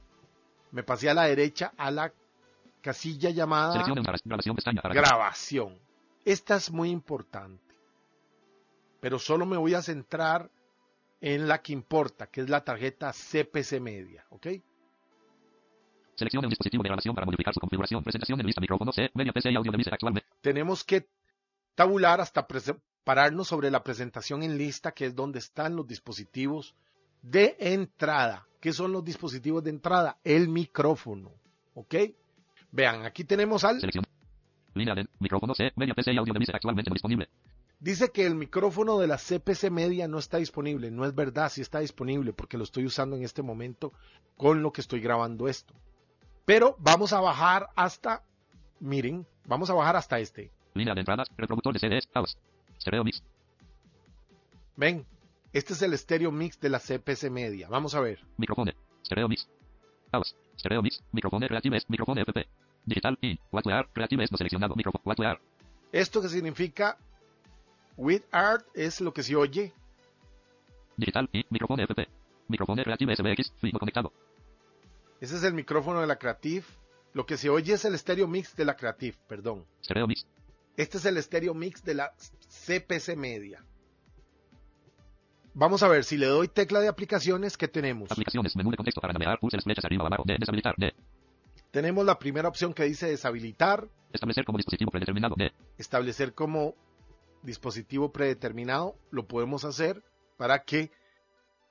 Me 0.71 0.83
pasé 0.83 1.11
a 1.11 1.15
la 1.15 1.25
derecha 1.25 1.73
a 1.77 1.91
la 1.91 2.13
casilla 2.81 3.31
llamada 3.31 3.75
grabación. 4.95 5.79
Esta 6.25 6.57
es 6.57 6.71
muy 6.71 6.91
importante. 6.91 7.74
Pero 9.05 9.19
solo 9.19 9.45
me 9.45 9.59
voy 9.59 9.75
a 9.75 9.83
centrar 9.83 10.51
en 11.21 11.47
la 11.47 11.61
que 11.61 11.75
importa, 11.75 12.29
que 12.29 12.41
es 12.41 12.49
la 12.49 12.65
tarjeta 12.65 13.13
CPC 13.13 13.79
Media, 13.79 14.25
¿ok? 14.31 14.47
Seleccione 16.15 16.47
un 16.47 16.49
dispositivo 16.49 16.83
de 16.83 16.89
grabación 16.89 17.15
para 17.15 17.27
modificar 17.27 17.53
su 17.53 17.61
configuración. 17.61 18.03
Presentación 18.03 18.41
en 18.41 18.47
lista 18.47 18.63
micrófono 18.63 18.93
C, 18.93 19.11
media 19.13 19.31
PC 19.35 19.51
y 19.51 19.57
audio 19.57 19.73
de 19.73 19.77
misa 19.77 19.91
actualmente. 19.93 20.27
Tenemos 20.41 20.85
que 20.85 21.07
tabular 21.75 22.23
hasta 22.23 22.47
pararnos 23.05 23.47
sobre 23.47 23.71
la 23.71 23.83
presentación 23.83 24.43
en 24.43 24.57
lista, 24.57 24.93
que 24.93 25.05
es 25.05 25.15
donde 25.15 25.39
están 25.41 25.77
los 25.77 25.87
dispositivos 25.87 26.75
de 27.21 27.57
entrada. 27.59 28.47
¿Qué 28.59 28.73
son 28.73 28.91
los 28.91 29.05
dispositivos 29.05 29.63
de 29.63 29.69
entrada? 29.69 30.17
El 30.25 30.49
micrófono, 30.49 31.31
¿ok? 31.75 31.95
Vean, 32.71 33.05
aquí 33.05 33.25
tenemos 33.25 33.65
al... 33.65 33.81
Selección. 33.81 34.07
Línea 34.73 34.95
de 34.95 35.07
micrófono 35.19 35.55
C, 35.55 35.73
media 35.77 35.93
PC 35.93 36.15
y 36.15 36.17
audio 36.17 36.33
de 36.33 36.39
misa 36.39 36.53
actualmente 36.55 36.91
disponible. 36.91 37.29
Dice 37.81 38.11
que 38.11 38.25
el 38.27 38.35
micrófono 38.35 38.99
de 38.99 39.07
la 39.07 39.19
CPC 39.19 39.71
Media 39.71 40.09
no 40.09 40.19
está 40.19 40.39
disponible. 40.39 40.91
No 40.91 41.05
es 41.05 41.15
verdad, 41.15 41.51
sí 41.51 41.61
está 41.61 41.81
disponible 41.81 42.33
porque 42.33 42.57
lo 42.57 42.65
estoy 42.65 42.87
usando 42.87 43.17
en 43.17 43.25
este 43.25 43.43
momento 43.43 43.93
con 44.37 44.63
lo 44.63 44.73
que 44.73 44.81
estoy 44.81 45.01
grabando 45.01 45.49
esto. 45.49 45.75
Pero 46.45 46.77
vamos 46.79 47.13
a 47.13 47.21
bajar 47.21 47.69
hasta, 47.75 48.23
miren, 48.81 49.27
vamos 49.47 49.71
a 49.71 49.75
bajar 49.75 49.97
hasta 49.97 50.19
este. 50.19 50.51
Línea 50.75 50.95
de 50.95 51.01
entradas, 51.01 51.29
reproductor 51.37 51.73
de 51.73 51.79
CDs, 51.79 52.09
house. 52.15 52.37
Stereo 52.81 53.05
mix. 53.05 53.23
Ven, 54.77 55.07
este 55.53 55.73
es 55.73 55.83
el 55.83 55.93
estéreo 55.95 56.33
mix 56.33 56.59
de 56.61 56.69
la 56.69 56.81
CPC 56.81 57.31
Media. 57.31 57.69
Vamos 57.69 57.95
a 57.95 58.01
ver. 58.01 58.21
Micrófono. 58.37 58.73
Stereo 59.05 59.29
mix. 59.29 59.49
House. 60.11 60.35
Stereo 60.59 60.83
mix. 60.83 61.03
Micrófono 61.13 61.47
Creative. 61.47 61.79
Micrófono 61.89 62.21
FP. 62.21 62.47
Digital 62.85 63.19
I. 63.23 63.39
Wattware. 63.53 63.89
Creative 63.93 64.25
S 64.25 64.33
no 64.33 64.39
seleccionado. 64.39 64.75
Micrófono. 64.75 65.03
Wattware. 65.05 65.39
Esto 65.93 66.21
que 66.21 66.29
significa 66.29 66.99
with 67.97 68.23
art 68.31 68.67
es 68.75 69.01
lo 69.01 69.13
que 69.13 69.23
se 69.23 69.37
oye. 69.37 69.73
Digital 70.97 71.29
I. 71.33 71.45
Micrófono 71.51 71.83
FP. 71.83 72.09
Micrófono 72.49 72.83
Creative 72.83 73.17
SBX. 73.17 73.53
Fijo 73.61 73.79
conectado. 73.79 74.13
Ese 75.21 75.37
es 75.37 75.45
el 75.45 75.55
micrófono 75.55 76.01
de 76.01 76.07
la 76.07 76.17
Creative. 76.17 76.65
Lo 77.13 77.25
que 77.27 77.37
se 77.37 77.49
oye 77.49 77.75
es 77.75 77.85
el 77.85 77.95
estéreo 77.95 78.27
mix 78.27 78.57
de 78.57 78.65
la 78.65 78.77
Creative, 78.77 79.17
perdón. 79.29 79.65
Stereo 79.83 80.07
mix. 80.07 80.27
Este 80.77 80.99
es 80.99 81.05
el 81.07 81.17
estéreo 81.17 81.55
mix 81.55 81.85
de 81.85 81.95
la 81.95 82.13
CPC 82.67 83.17
Media. 83.17 83.65
Vamos 85.55 85.85
a 85.85 85.89
ver, 85.89 86.03
si 86.03 86.17
le 86.17 86.27
doy 86.27 86.49
tecla 86.49 86.81
de 86.81 86.89
aplicaciones, 86.89 87.57
¿qué 87.57 87.69
tenemos? 87.69 88.11
Aplicaciones. 88.11 88.57
Menú 88.57 88.73
de 88.73 88.77
contexto 88.77 89.01
para 89.01 89.13
navegar. 89.13 89.39
Pulse 89.39 89.57
las 89.57 89.65
flechas 89.65 89.85
arriba 89.85 90.03
o 90.03 90.07
abajo. 90.09 90.25
Deshabilitar. 90.27 90.75
Tenemos 91.71 92.05
la 92.05 92.19
primera 92.19 92.49
opción 92.49 92.75
que 92.75 92.85
dice 92.85 93.07
deshabilitar, 93.07 93.89
Establecer 94.13 94.45
como 94.45 94.59
dispositivo 94.59 94.93
predeterminado. 94.93 95.35
D. 95.37 95.53
establecer 95.77 96.35
como 96.35 96.77
dispositivo 97.45 98.13
predeterminado. 98.13 98.97
Lo 99.11 99.27
podemos 99.27 99.65
hacer 99.65 100.03
para 100.37 100.65
que 100.65 100.91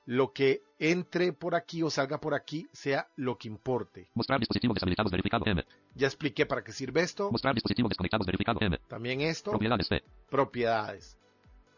lo 0.06 0.32
que 0.32 0.62
entre 0.78 1.32
por 1.32 1.54
aquí 1.54 1.82
o 1.82 1.90
salga 1.90 2.20
por 2.20 2.34
aquí 2.34 2.66
sea 2.72 3.08
lo 3.16 3.38
que 3.38 3.48
importe. 3.48 4.10
Mostrar 4.14 4.38
dispositivos 4.38 4.74
deshabilitados 4.74 5.10
verificado. 5.10 5.44
M. 5.46 5.64
Ya 5.94 6.06
expliqué 6.06 6.46
para 6.46 6.62
qué 6.62 6.72
sirve 6.72 7.02
esto. 7.02 7.30
Mostrar 7.30 7.54
dispositivos 7.54 7.90
desconectados 7.90 8.26
verificado. 8.26 8.60
M. 8.60 8.78
También 8.88 9.20
esto. 9.20 9.50
Propiedades. 9.50 9.88
P. 9.88 10.02
Propiedades. 10.30 11.18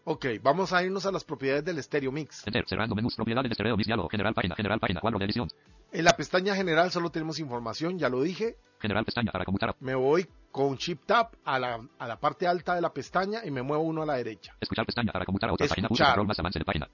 Ok, 0.05 0.27
vamos 0.41 0.73
a 0.73 0.85
irnos 0.85 1.05
a 1.07 1.11
las 1.11 1.25
propiedades 1.25 1.65
del 1.65 1.79
estéreo 1.79 2.13
mix. 2.13 2.47
Enter. 2.47 2.65
Cerrando 2.69 2.95
menús. 2.95 3.15
Propiedades 3.15 3.49
de 3.49 3.55
stereo 3.55 3.77
mix. 3.77 3.87
Diálogo. 3.87 4.09
General 4.09 4.35
página. 4.35 4.55
General 4.55 4.81
página. 4.81 5.01
Cuadro 5.01 5.19
de 5.19 5.25
edición. 5.25 5.49
En 5.93 6.05
la 6.05 6.17
pestaña 6.17 6.55
general 6.55 6.91
solo 6.91 7.11
tenemos 7.11 7.39
información, 7.39 7.99
ya 7.99 8.09
lo 8.09 8.21
dije. 8.23 8.57
General 8.81 9.05
pestaña 9.05 9.33
para 9.33 9.45
conmutar 9.45 9.75
Me 9.81 9.95
voy 9.95 10.29
con 10.51 10.77
Shift 10.77 11.07
Tab 11.07 11.31
a 11.45 11.59
la, 11.59 11.87
a 11.99 12.07
la 12.07 12.19
parte 12.19 12.47
alta 12.47 12.75
de 12.75 12.81
la 12.81 12.93
pestaña 12.93 13.45
y 13.45 13.51
me 13.51 13.63
muevo 13.63 13.83
uno 13.83 14.03
a 14.03 14.07
la 14.07 14.15
derecha. 14.15 14.57
Escuchar 14.61 14.87
pestaña 14.87 15.13
para 15.13 15.25
conmutar 15.25 15.51
a 15.51 15.53
otra 15.53 15.69
página. 15.69 15.89
Control 15.89 16.27
más 16.27 16.39
avance 16.39 16.59
de 16.59 16.65
página. 16.65 16.89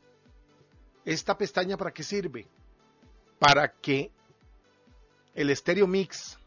¿Esta 1.04 1.36
pestaña 1.36 1.76
para 1.76 1.92
qué 1.92 2.02
sirve? 2.02 2.46
Para 3.38 3.72
que 3.72 4.10
el 5.34 5.50
estéreo 5.50 5.86
mix 5.86 6.38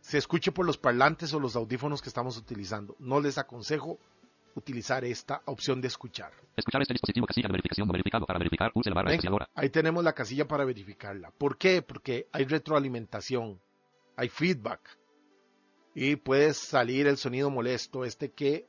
se 0.00 0.18
escuche 0.18 0.52
por 0.52 0.66
los 0.66 0.78
parlantes 0.78 1.32
o 1.34 1.40
los 1.40 1.56
audífonos 1.56 2.02
que 2.02 2.08
estamos 2.08 2.36
utilizando. 2.36 2.96
No 2.98 3.20
les 3.20 3.38
aconsejo 3.38 3.98
utilizar 4.54 5.04
esta 5.04 5.42
opción 5.46 5.80
de 5.80 5.88
escuchar. 5.88 6.32
Escuchar 6.56 6.82
este 6.82 6.94
dispositivo 6.94 7.26
casilla 7.26 7.48
de 7.48 7.52
verificación 7.52 7.86
no 7.86 7.92
verificado 7.92 8.26
para 8.26 8.38
verificar. 8.38 8.72
Pulse 8.72 8.90
la 8.90 8.96
barra 8.96 9.12
espaciadora. 9.12 9.48
ahí 9.54 9.70
tenemos 9.70 10.04
la 10.04 10.12
casilla 10.12 10.46
para 10.46 10.64
verificarla. 10.64 11.30
¿Por 11.30 11.56
qué? 11.56 11.82
Porque 11.82 12.26
hay 12.32 12.44
retroalimentación, 12.44 13.60
hay 14.16 14.28
feedback 14.28 14.98
y 15.94 16.16
puede 16.16 16.54
salir 16.54 17.06
el 17.06 17.16
sonido 17.16 17.50
molesto, 17.50 18.04
este 18.04 18.32
que 18.32 18.68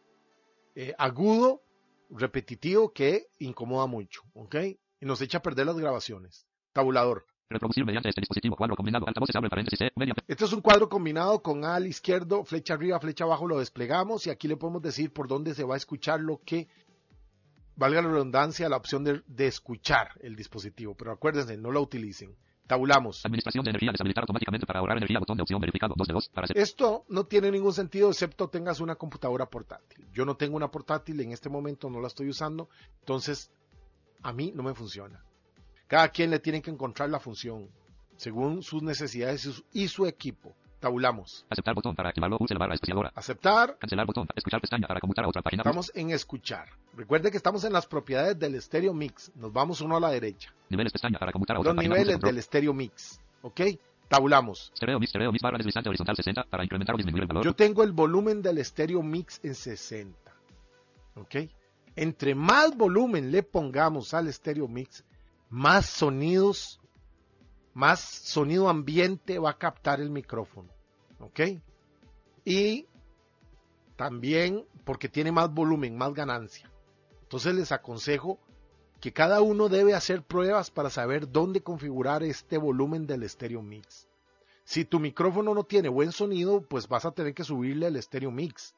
eh, 0.76 0.94
agudo, 0.98 1.62
repetitivo, 2.10 2.92
que 2.92 3.28
incomoda 3.40 3.86
mucho, 3.88 4.22
¿ok? 4.34 4.56
Y 5.00 5.06
nos 5.06 5.22
echa 5.22 5.40
a 5.40 5.42
perder 5.42 5.66
las 5.66 5.78
grabaciones. 5.78 6.48
Tabulador. 6.74 7.26
Reproducir 7.50 7.86
mediante 7.86 8.10
este 8.10 8.22
dispositivo 8.22 8.56
cuadro 8.56 8.76
combinado. 8.76 9.08
Altavoces 9.08 9.36
abre 9.36 9.50
paréntesis 9.50 9.78
C. 9.78 9.92
Media. 9.96 10.16
Este 10.28 10.46
es 10.46 10.54
un 10.54 10.62
cuadro 10.62 10.90
combinado 10.90 11.42
con 11.44 11.66
al 11.66 11.86
izquierdo, 11.86 12.44
flecha 12.44 12.74
arriba, 12.74 13.00
flecha 13.00 13.26
abajo, 13.26 13.48
lo 13.48 13.60
desplegamos 13.60 14.26
y 14.26 14.32
aquí 14.32 14.48
le 14.48 14.58
podemos 14.58 14.82
decir 14.82 15.14
por 15.14 15.28
dónde 15.28 15.54
se 15.54 15.64
va 15.64 15.76
a 15.76 15.78
escuchar 15.78 16.20
lo 16.20 16.42
que, 16.44 16.68
valga 17.76 18.02
la 18.02 18.10
redundancia, 18.10 18.70
la 18.70 18.78
opción 18.78 19.04
de, 19.04 19.22
de 19.28 19.48
escuchar 19.48 20.12
el 20.22 20.36
dispositivo. 20.36 20.96
Pero 20.96 21.12
acuérdense, 21.12 21.58
no 21.58 21.72
lo 21.72 21.82
utilicen. 21.82 22.36
Tabulamos. 22.68 23.26
Administración 23.26 23.64
de 23.64 23.72
energía. 23.72 23.92
Deshabilitar 23.92 24.24
automáticamente 24.24 24.66
para 24.66 24.80
ahorrar 24.80 24.98
energía. 24.98 25.20
Botón 25.20 25.38
de 25.38 25.44
opción 25.44 25.60
verificado. 25.60 25.94
2 25.98 26.08
de 26.08 26.14
2. 26.14 26.30
Para 26.30 26.46
hacer. 26.46 26.58
Esto 26.58 27.06
no 27.10 27.26
tiene 27.26 27.52
ningún 27.52 27.74
sentido 27.74 28.10
excepto 28.10 28.48
tengas 28.48 28.80
una 28.80 28.96
computadora 28.96 29.46
portátil. 29.50 30.08
Yo 30.14 30.26
no 30.26 30.36
tengo 30.36 30.56
una 30.56 30.72
portátil 30.72 31.20
en 31.20 31.32
este 31.32 31.50
momento, 31.50 31.90
no 31.90 32.00
la 32.00 32.08
estoy 32.08 32.30
usando, 32.30 32.70
entonces 33.00 33.52
a 34.22 34.32
mí 34.32 34.52
no 34.56 34.64
me 34.64 34.74
funciona. 34.74 35.24
Cada 35.88 36.10
quien 36.10 36.32
le 36.32 36.40
tiene 36.40 36.62
que 36.62 36.72
encontrar 36.72 37.10
la 37.10 37.20
función 37.20 37.70
según 38.16 38.64
sus 38.64 38.82
necesidades 38.82 39.64
y 39.74 39.88
su, 39.88 40.06
equipo. 40.06 40.56
Tabulamos. 40.80 41.46
Aceptar 41.50 41.76
botón 41.76 41.96
para 41.96 42.10
activarlo. 42.10 42.38
Pulse 42.38 42.54
la 42.54 42.60
barra 42.60 42.76
espaciadora. 42.76 43.12
Aceptar. 43.16 43.78
Cancelar 43.78 44.06
botón. 44.06 44.28
Escuchar 44.36 44.62
pestaña 44.62 44.88
para 44.88 45.00
conmutar 45.00 45.26
a 45.26 45.28
otra 45.28 45.42
página. 45.42 45.62
Estamos 45.62 45.92
en 45.96 46.12
escuchar. 46.12 46.68
Recuerde 46.96 47.32
que 47.32 47.38
estamos 47.38 47.64
en 47.64 47.74
las 47.74 47.88
propiedades 47.88 48.38
del 48.38 48.56
estéreo 48.56 48.94
mix. 48.94 49.32
Nos 49.36 49.52
vamos 49.52 49.82
uno 49.82 49.98
a 49.98 50.00
la 50.00 50.12
derecha. 50.12 50.54
Niveles 50.70 50.92
pestaña 50.92 51.18
para 51.18 51.32
conmutar 51.32 51.58
a 51.58 51.60
otra 51.60 51.72
Los 51.72 51.78
página. 51.78 51.96
Niveles 51.96 52.20
del 52.20 52.38
estéreo 52.38 52.74
mix. 52.74 53.20
¿Ok? 53.42 53.62
Tabulamos. 54.08 54.72
Stereo 54.76 55.00
mix. 55.00 55.10
Stereo 55.10 55.32
mix. 55.32 55.42
Barra 55.42 55.58
deslizante 55.58 55.90
horizontal 55.90 56.16
60 56.16 56.44
para 56.44 56.64
incrementar 56.64 56.94
o 56.94 56.98
disminuir 56.98 57.24
el 57.24 57.28
valor. 57.28 57.44
Yo 57.44 57.56
tengo 57.56 57.84
el 57.84 57.94
volumen 57.94 58.42
del 58.44 58.60
estéreo 58.60 59.02
mix 59.02 59.40
en 59.44 59.56
60. 59.56 60.16
¿Ok? 61.16 61.36
Entre 61.96 62.36
más 62.36 62.78
volumen 62.78 63.32
le 63.32 63.42
pongamos 63.44 64.14
al 64.14 64.28
estéreo 64.28 64.68
mix, 64.68 65.04
más 65.50 65.88
sonidos, 65.88 66.80
más 67.74 68.00
sonido 68.00 68.70
ambiente 68.70 69.40
va 69.40 69.52
a 69.52 69.58
captar 69.58 70.00
el 70.00 70.12
micrófono. 70.12 70.70
¿Ok? 71.20 71.40
Y 72.46 72.86
también 73.96 74.66
porque 74.84 75.10
tiene 75.10 75.32
más 75.32 75.52
volumen, 75.52 75.98
más 75.98 76.14
ganancia. 76.14 76.70
Entonces 77.34 77.56
les 77.56 77.72
aconsejo 77.72 78.38
que 79.02 79.12
cada 79.12 79.42
uno 79.42 79.68
debe 79.68 79.96
hacer 79.96 80.22
pruebas 80.22 80.70
para 80.70 80.92
saber 80.92 81.32
dónde 81.32 81.64
configurar 81.64 82.22
este 82.22 82.60
volumen 82.60 83.08
del 83.08 83.28
Stereo 83.28 83.64
Mix. 83.64 84.08
Si 84.66 84.86
tu 84.86 85.00
micrófono 85.00 85.56
no 85.56 85.64
tiene 85.64 85.90
buen 85.90 86.12
sonido, 86.12 86.62
pues 86.62 86.88
vas 86.88 87.06
a 87.06 87.12
tener 87.12 87.34
que 87.34 87.44
subirle 87.44 87.88
el 87.88 88.00
Stereo 88.00 88.30
Mix. 88.30 88.76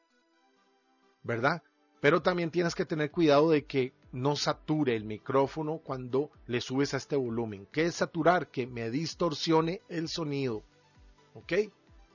¿Verdad? 1.22 1.62
Pero 2.00 2.22
también 2.22 2.50
tienes 2.50 2.74
que 2.74 2.86
tener 2.86 3.10
cuidado 3.10 3.50
de 3.50 3.66
que 3.66 3.92
no 4.10 4.36
sature 4.36 4.96
el 4.96 5.04
micrófono 5.04 5.82
cuando 5.84 6.30
le 6.46 6.62
subes 6.62 6.94
a 6.94 6.96
este 6.96 7.16
volumen. 7.16 7.68
¿Qué 7.70 7.84
es 7.84 7.96
saturar? 7.96 8.50
Que 8.50 8.66
me 8.66 8.88
distorsione 8.88 9.82
el 9.90 10.08
sonido. 10.08 10.62
¿Ok? 11.34 11.52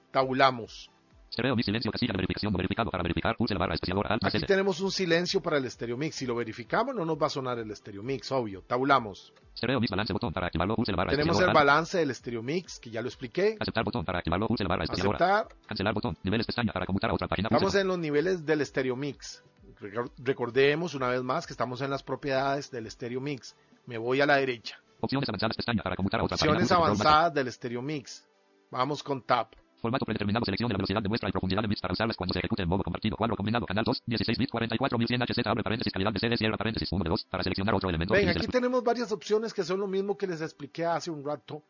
Tabulamos. 0.09 0.89
Stereo 1.31 1.55
Mix 1.55 1.65
silencio 1.65 1.91
casilla 1.91 2.11
de 2.11 2.17
verificación 2.17 2.51
no 2.51 2.57
verificado 2.57 2.91
para 2.91 3.03
verificar 3.03 3.37
pulse 3.37 3.53
la 3.53 3.59
barra 3.61 3.75
espaciadora 3.75 4.09
alt 4.09 4.21
más 4.23 4.35
Aquí 4.35 4.43
S. 4.43 4.45
tenemos 4.47 4.81
un 4.81 4.91
silencio 4.91 5.41
para 5.41 5.57
el 5.57 5.71
Stereo 5.71 5.95
Mix. 5.95 6.15
Si 6.15 6.25
lo 6.25 6.35
verificamos, 6.35 6.93
no 6.93 7.05
nos 7.05 7.17
va 7.17 7.27
a 7.27 7.29
sonar 7.29 7.57
el 7.57 7.73
Stereo 7.73 8.03
Mix, 8.03 8.31
obvio. 8.33 8.63
Tabulamos. 8.63 9.31
Stereo 9.55 9.79
Mix 9.79 9.89
balance 9.91 10.11
botón 10.11 10.33
para 10.33 10.47
activarlo 10.47 10.75
pulse 10.75 10.91
la 10.91 10.97
barra 10.97 11.11
Tenemos 11.11 11.39
el 11.39 11.53
balance 11.53 11.97
del 11.99 12.13
Stereo 12.13 12.43
Mix, 12.43 12.79
que 12.79 12.89
ya 12.91 13.01
lo 13.01 13.07
expliqué. 13.07 13.55
Aceptar 13.61 13.85
botón 13.85 14.03
para 14.03 14.19
activarlo 14.19 14.47
pulse 14.47 14.63
la 14.65 14.69
barra 14.69 14.83
espaciadora. 14.83 15.17
Aceptar. 15.17 15.55
Cancelar 15.67 15.93
botón. 15.93 16.17
Niveles 16.23 16.45
pestaña 16.45 16.73
para 16.73 16.85
conmutar 16.85 17.11
a 17.11 17.13
otra 17.13 17.29
página. 17.29 17.47
pulse 17.47 17.65
Estamos 17.65 17.81
en 17.81 17.87
los 17.87 17.97
niveles 17.97 18.45
del 18.45 18.65
Stereo 18.65 18.97
Mix. 18.97 19.41
Recor- 19.79 20.11
Recordemos 20.17 20.95
una 20.95 21.07
vez 21.07 21.23
más 21.23 21.47
que 21.47 21.53
estamos 21.53 21.79
en 21.81 21.91
las 21.91 22.03
propiedades 22.03 22.69
del 22.71 22.91
Stereo 22.91 23.21
Mix. 23.21 23.55
Me 23.85 23.97
voy 23.97 24.19
a 24.19 24.25
la 24.25 24.35
derecha. 24.35 24.81
Opciones 24.99 25.29
avanzadas 25.29 25.55
pestaña 25.55 25.81
para 25.81 25.95
conmutar 25.95 26.19
a 26.19 26.23
otra 26.25 26.35
página. 26.35 26.51
Opciones 26.51 26.71
avanzadas 26.73 27.33
del 27.33 27.49
Stereo 27.51 27.81
Mix. 27.81 28.27
Vamos 28.69 29.01
con 29.01 29.21
Tab. 29.21 29.47
Formato 29.81 30.05
predeterminado. 30.05 30.45
Selección 30.45 30.67
de 30.69 30.73
la 30.73 30.77
velocidad 30.77 31.01
de 31.01 31.09
muestra 31.09 31.27
y 31.29 31.31
profundidad 31.31 31.61
de 31.61 31.67
bits 31.67 31.81
para 31.81 31.93
usarlas 31.93 32.15
cuando 32.15 32.33
se 32.33 32.39
ejecute 32.39 32.63
en 32.63 32.69
modo 32.69 32.83
compartido. 32.83 33.17
Cuadro 33.17 33.35
combinado. 33.35 33.65
Canal 33.65 33.83
2. 33.83 34.03
16 34.05 34.37
bits 34.37 34.51
44100 34.51 35.21
HZ. 35.21 35.47
Abre 35.47 35.63
paréntesis. 35.63 35.91
Calidad 35.91 36.13
de 36.13 36.19
CD. 36.19 36.37
Cierra 36.37 36.57
paréntesis. 36.57 36.91
1 36.91 37.03
de 37.03 37.09
2. 37.09 37.25
Para 37.25 37.43
seleccionar 37.43 37.75
otro 37.75 37.89
elemento. 37.89 38.13
Ven, 38.13 38.29
aquí 38.29 38.47
tenemos 38.47 38.83
varias 38.83 39.11
opciones 39.11 39.53
que 39.53 39.63
son 39.63 39.79
lo 39.79 39.87
mismo 39.87 40.17
que 40.17 40.27
les 40.27 40.41
expliqué 40.41 40.85
hace 40.85 41.09
un 41.11 41.25
rato 41.25 41.63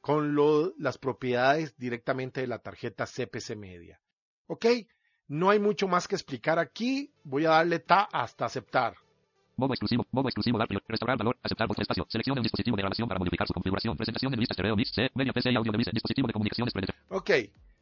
con 0.00 0.34
lo- 0.34 0.72
las 0.78 0.98
propiedades 0.98 1.76
directamente 1.78 2.40
de 2.40 2.46
la 2.46 2.58
tarjeta 2.58 3.06
CPC 3.06 3.56
Media. 3.56 4.00
¿Ok? 4.46 4.66
No 5.28 5.50
hay 5.50 5.58
mucho 5.58 5.88
más 5.88 6.06
que 6.06 6.14
explicar 6.14 6.58
aquí. 6.58 7.10
Voy 7.24 7.44
a 7.46 7.50
darle 7.50 7.80
TA 7.80 8.08
hasta 8.12 8.44
aceptar. 8.44 8.94
Modo 9.58 9.72
exclusivo, 9.72 10.06
modo 10.12 10.28
exclusivo, 10.28 10.58
dar 10.58 10.68
prior- 10.68 10.82
restaurar 10.86 11.16
valor, 11.16 11.38
aceptar 11.42 11.66
botón 11.66 11.80
espacio, 11.80 12.04
selección 12.10 12.34
de 12.34 12.40
un 12.40 12.42
dispositivo 12.42 12.76
de 12.76 12.82
grabación 12.82 13.08
para 13.08 13.18
modificar 13.18 13.46
su 13.46 13.54
configuración, 13.54 13.96
presentación 13.96 14.30
de 14.32 14.36
lista 14.36 14.52
stereo 14.52 14.76
mix, 14.76 14.90
C, 14.94 15.10
media 15.14 15.32
PC 15.32 15.50
y 15.50 15.56
audio 15.56 15.72
de 15.72 15.78
mix, 15.78 15.90
dispositivo 15.92 16.26
de 16.26 16.32
comunicaciones 16.34 16.74
Ok, 17.08 17.30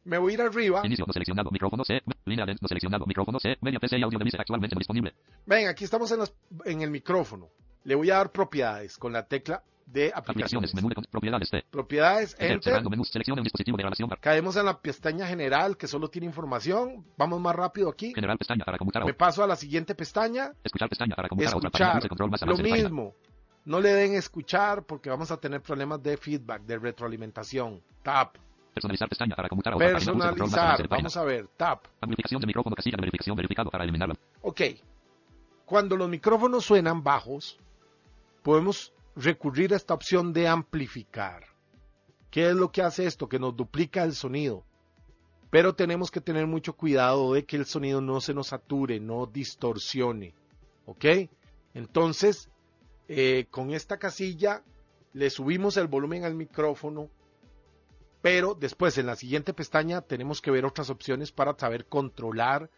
me 0.05 0.17
voy 0.17 0.31
a 0.31 0.33
ir 0.35 0.41
arriba. 0.41 0.81
inicio 0.85 1.03
no 1.05 1.11
seleccionado, 1.11 1.51
micrófono 1.51 1.83
C, 1.83 2.01
línea 2.23 2.45
de 2.45 2.55
no 2.61 2.67
seleccionado, 2.69 3.05
micrófono 3.05 3.39
C, 3.41 3.57
media 3.59 3.77
PC 3.79 3.97
y 3.99 4.03
audio 4.03 4.17
de 4.17 4.23
mix 4.23 4.39
actualmente 4.39 4.73
no 4.73 4.79
disponible, 4.79 5.13
Ven, 5.45 5.67
aquí 5.67 5.83
estamos 5.83 6.09
en, 6.13 6.19
las- 6.19 6.33
en 6.63 6.81
el 6.81 6.91
micrófono. 6.91 7.49
Le 7.83 7.95
voy 7.95 8.09
a 8.09 8.15
dar 8.15 8.31
propiedades 8.31 8.97
con 8.97 9.11
la 9.11 9.27
tecla 9.27 9.61
de 9.85 10.11
aplicaciones, 10.15 10.71
aplicaciones. 10.71 10.75
menú 10.75 10.89
de 10.89 11.63
propiedades 11.71 12.35
Enter, 12.39 12.63
cerrando 12.63 12.89
un 12.89 13.43
dispositivo 13.43 13.77
de 13.77 13.83
grabación 13.83 14.09
para 14.09 14.19
Caemos 14.19 14.55
en 14.55 14.65
la 14.65 14.79
pestaña 14.81 15.27
general 15.27 15.77
que 15.77 15.87
solo 15.87 16.09
tiene 16.09 16.25
información. 16.27 17.05
Vamos 17.17 17.39
más 17.39 17.55
rápido 17.55 17.89
aquí. 17.89 18.13
general 18.13 18.37
pestaña 18.37 18.65
para 18.65 18.77
conmutar 18.77 19.03
Me 19.03 19.11
otra, 19.11 19.17
paso 19.17 19.43
a 19.43 19.47
la 19.47 19.55
siguiente 19.55 19.93
pestaña. 19.95 20.51
escuchar 20.63 20.89
pestaña 20.89 21.15
para 21.15 21.29
conmutar 21.29 21.55
otra 21.55 21.69
página, 21.69 21.87
Escuchar. 21.87 21.93
pulse 22.01 22.09
control 22.09 22.31
más 22.31 22.41
Lo 22.41 22.55
de 22.57 22.63
página, 22.63 22.89
mismo. 22.89 23.13
No 23.65 23.79
le 23.79 23.93
den 23.93 24.13
escuchar 24.15 24.83
porque 24.83 25.09
vamos 25.09 25.31
a 25.31 25.37
tener 25.37 25.61
problemas 25.61 26.01
de 26.01 26.17
feedback, 26.17 26.63
de 26.63 26.77
retroalimentación. 26.79 27.81
Tap. 28.03 28.35
personalizar 28.73 29.07
pestaña 29.07 29.35
para 29.35 29.47
conmutar 29.49 29.73
otra 29.75 29.87
Personalizar. 29.87 30.75
página, 30.75 30.87
Vamos 30.97 31.17
a 31.17 31.23
ver. 31.23 31.47
Tap. 31.55 31.85
amplificación 32.01 32.41
de 32.41 32.47
micrófono 32.47 32.75
casilla 32.75 32.97
de 32.97 33.01
verificación 33.01 33.35
verificado 33.35 33.69
para 33.71 33.83
eliminarla, 33.83 34.15
Ok. 34.41 34.61
Cuando 35.65 35.95
los 35.95 36.09
micrófonos 36.09 36.63
suenan 36.65 37.03
bajos, 37.03 37.57
podemos 38.43 38.93
recurrir 39.15 39.73
a 39.73 39.77
esta 39.77 39.93
opción 39.93 40.33
de 40.33 40.47
amplificar. 40.47 41.45
¿Qué 42.29 42.49
es 42.49 42.55
lo 42.55 42.71
que 42.71 42.81
hace 42.81 43.05
esto? 43.05 43.29
Que 43.29 43.39
nos 43.39 43.55
duplica 43.55 44.03
el 44.03 44.13
sonido. 44.13 44.65
Pero 45.49 45.73
tenemos 45.73 46.11
que 46.11 46.21
tener 46.21 46.47
mucho 46.47 46.73
cuidado 46.73 47.33
de 47.33 47.45
que 47.45 47.55
el 47.55 47.65
sonido 47.65 48.01
no 48.01 48.19
se 48.19 48.33
nos 48.33 48.47
sature, 48.47 48.99
no 48.99 49.25
distorsione. 49.25 50.35
¿Ok? 50.85 51.05
Entonces, 51.73 52.49
eh, 53.07 53.47
con 53.49 53.71
esta 53.71 53.97
casilla 53.97 54.63
le 55.13 55.29
subimos 55.29 55.77
el 55.77 55.87
volumen 55.87 56.25
al 56.25 56.35
micrófono, 56.35 57.09
pero 58.21 58.53
después 58.53 58.97
en 58.97 59.05
la 59.05 59.15
siguiente 59.15 59.53
pestaña 59.53 60.01
tenemos 60.01 60.41
que 60.41 60.51
ver 60.51 60.65
otras 60.65 60.89
opciones 60.89 61.31
para 61.31 61.57
saber 61.57 61.85
controlar 61.85 62.69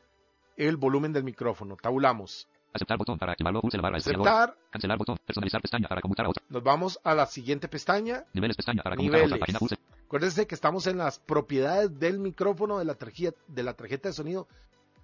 el 0.55 0.77
volumen 0.77 1.13
del 1.13 1.23
micrófono. 1.23 1.77
Tabulamos. 1.77 2.47
Aceptar 2.77 2.97
botón 2.97 3.17
para 3.19 3.33
activarlo, 3.33 3.61
pulse 3.61 3.77
la 3.77 3.83
barra 3.83 3.97
Aceptar. 3.97 4.57
cancelar 4.69 4.97
botón, 4.97 5.17
personalizar 5.25 5.61
pestaña 5.61 5.87
para 5.87 6.01
conmutar 6.01 6.25
a 6.25 6.29
otra, 6.29 6.43
Nos 6.49 6.63
vamos 6.63 6.99
a 7.03 7.13
la 7.13 7.25
siguiente 7.25 7.67
pestaña. 7.67 8.25
niveles 8.33 8.55
pestaña 8.55 8.81
para 8.83 8.95
conmutar 8.95 9.21
a 9.21 9.25
otra 9.25 9.37
página, 9.39 9.59
pulse 9.59 9.75
Acuérdense 10.05 10.47
que 10.47 10.55
estamos 10.55 10.87
en 10.87 10.97
las 10.97 11.19
propiedades 11.19 11.99
del 11.99 12.19
micrófono 12.19 12.79
de 12.79 12.85
la 12.85 12.95
tarjeta, 12.95 13.37
de 13.47 13.61
la 13.63 13.73
tarjeta 13.73 14.07
de 14.07 14.13
sonido 14.13 14.47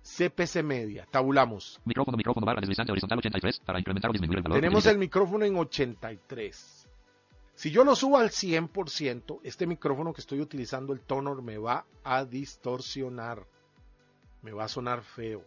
CPC 0.01 0.63
Media. 0.63 1.05
Tabulamos. 1.11 1.81
Micrófono, 1.85 2.15
micrófono, 2.17 2.45
barra 2.45 2.61
deslizante 2.61 2.91
horizontal 2.93 3.19
83 3.19 3.59
para 3.65 3.79
incrementar 3.79 4.09
o 4.09 4.13
disminuir 4.13 4.37
el 4.37 4.43
valor. 4.43 4.57
Tenemos 4.57 4.85
el 4.85 4.97
micrófono 4.97 5.43
en 5.45 5.57
83. 5.57 6.87
Si 7.55 7.69
yo 7.71 7.83
lo 7.83 7.95
subo 7.95 8.17
al 8.17 8.29
100%, 8.31 9.39
este 9.43 9.67
micrófono 9.67 10.13
que 10.13 10.21
estoy 10.21 10.41
utilizando, 10.41 10.91
el 10.93 11.01
tonor, 11.01 11.41
me 11.41 11.57
va 11.57 11.85
a 12.03 12.25
distorsionar. 12.25 13.45
Me 14.41 14.51
va 14.51 14.65
a 14.65 14.67
sonar 14.67 15.03
feo. 15.03 15.43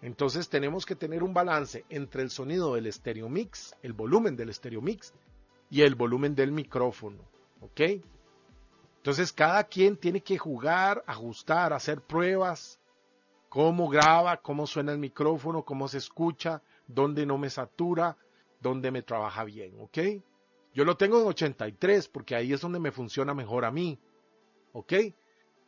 Entonces 0.00 0.48
tenemos 0.48 0.86
que 0.86 0.94
tener 0.94 1.22
un 1.22 1.34
balance 1.34 1.84
entre 1.88 2.22
el 2.22 2.30
sonido 2.30 2.74
del 2.74 2.92
stereo 2.92 3.28
mix, 3.28 3.74
el 3.82 3.92
volumen 3.92 4.36
del 4.36 4.54
stereo 4.54 4.80
mix 4.80 5.12
y 5.70 5.82
el 5.82 5.94
volumen 5.94 6.34
del 6.34 6.52
micrófono. 6.52 7.18
¿Ok? 7.60 7.80
Entonces 8.98 9.32
cada 9.32 9.64
quien 9.64 9.96
tiene 9.96 10.20
que 10.22 10.38
jugar, 10.38 11.02
ajustar, 11.06 11.72
hacer 11.72 12.00
pruebas, 12.00 12.78
cómo 13.48 13.88
graba, 13.88 14.36
cómo 14.36 14.66
suena 14.66 14.92
el 14.92 14.98
micrófono, 14.98 15.64
cómo 15.64 15.88
se 15.88 15.98
escucha, 15.98 16.62
dónde 16.86 17.26
no 17.26 17.38
me 17.38 17.50
satura, 17.50 18.16
dónde 18.60 18.90
me 18.90 19.02
trabaja 19.02 19.44
bien, 19.44 19.80
¿ok? 19.80 19.98
Yo 20.74 20.84
lo 20.84 20.96
tengo 20.96 21.20
en 21.20 21.26
83 21.26 22.08
porque 22.08 22.36
ahí 22.36 22.52
es 22.52 22.60
donde 22.60 22.78
me 22.78 22.92
funciona 22.92 23.34
mejor 23.34 23.64
a 23.64 23.70
mí, 23.70 23.98
¿ok? 24.72 24.92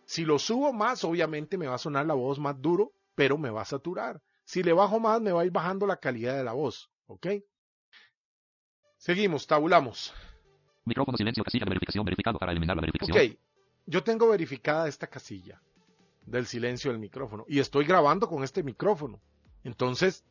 Si 0.05 0.25
lo 0.25 0.39
subo 0.39 0.73
más, 0.73 1.05
obviamente 1.05 1.57
me 1.57 1.67
va 1.67 1.77
a 1.77 1.79
sonar 1.79 2.07
la 2.07 2.15
voz 2.15 2.39
más 2.39 2.61
duro, 2.61 2.93
pero 3.21 3.37
me 3.37 3.51
va 3.51 3.61
a 3.61 3.67
saturar. 3.67 4.23
Si 4.45 4.63
le 4.63 4.73
bajo 4.73 4.99
más, 4.99 5.21
me 5.21 5.31
va 5.31 5.43
a 5.43 5.45
ir 5.45 5.53
bajando 5.53 5.87
la 5.87 5.99
calidad 5.99 6.39
de 6.39 6.43
la 6.43 6.55
voz, 6.55 6.91
¿ok? 7.07 7.27
Seguimos, 8.97 9.47
tabulamos. 9.47 10.15
Micrófono 10.87 11.19
silencio 11.19 11.45
casilla 11.45 11.67
de 11.67 11.69
verificación 11.69 12.03
verificado 12.07 12.39
para 12.39 12.53
eliminar 12.53 12.77
la 12.77 12.81
verificación. 12.81 13.19
Ok, 13.19 13.39
yo 13.85 14.03
tengo 14.03 14.27
verificada 14.27 14.89
esta 14.89 15.07
casilla 15.07 15.61
del 16.25 16.47
silencio 16.47 16.93
del 16.93 16.99
micrófono 16.99 17.45
y 17.47 17.59
estoy 17.59 17.85
grabando 17.85 18.27
con 18.27 18.43
este 18.43 18.63
micrófono. 18.63 19.21
Entonces, 19.65 20.25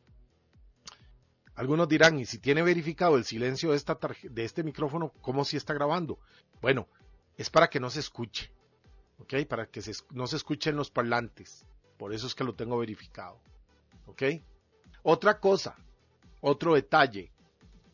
algunos 1.54 1.88
dirán, 1.88 2.18
¿y 2.18 2.26
si 2.26 2.40
tiene 2.40 2.62
verificado 2.62 3.16
el 3.16 3.24
silencio 3.24 3.70
de, 3.70 3.76
esta 3.76 3.96
de 4.20 4.44
este 4.44 4.64
micrófono, 4.64 5.12
cómo 5.20 5.44
si 5.44 5.56
está 5.56 5.74
grabando? 5.74 6.18
Bueno, 6.60 6.88
es 7.36 7.50
para 7.50 7.70
que 7.70 7.78
no 7.78 7.88
se 7.88 8.00
escuche, 8.00 8.50
¿ok? 9.20 9.46
Para 9.48 9.66
que 9.66 9.80
se 9.80 9.92
no 10.10 10.26
se 10.26 10.34
escuchen 10.34 10.74
los 10.74 10.90
parlantes. 10.90 11.64
Por 12.00 12.14
eso 12.14 12.26
es 12.26 12.34
que 12.34 12.44
lo 12.44 12.54
tengo 12.54 12.78
verificado, 12.78 13.38
¿ok? 14.06 14.22
Otra 15.02 15.38
cosa, 15.38 15.76
otro 16.40 16.74
detalle. 16.74 17.30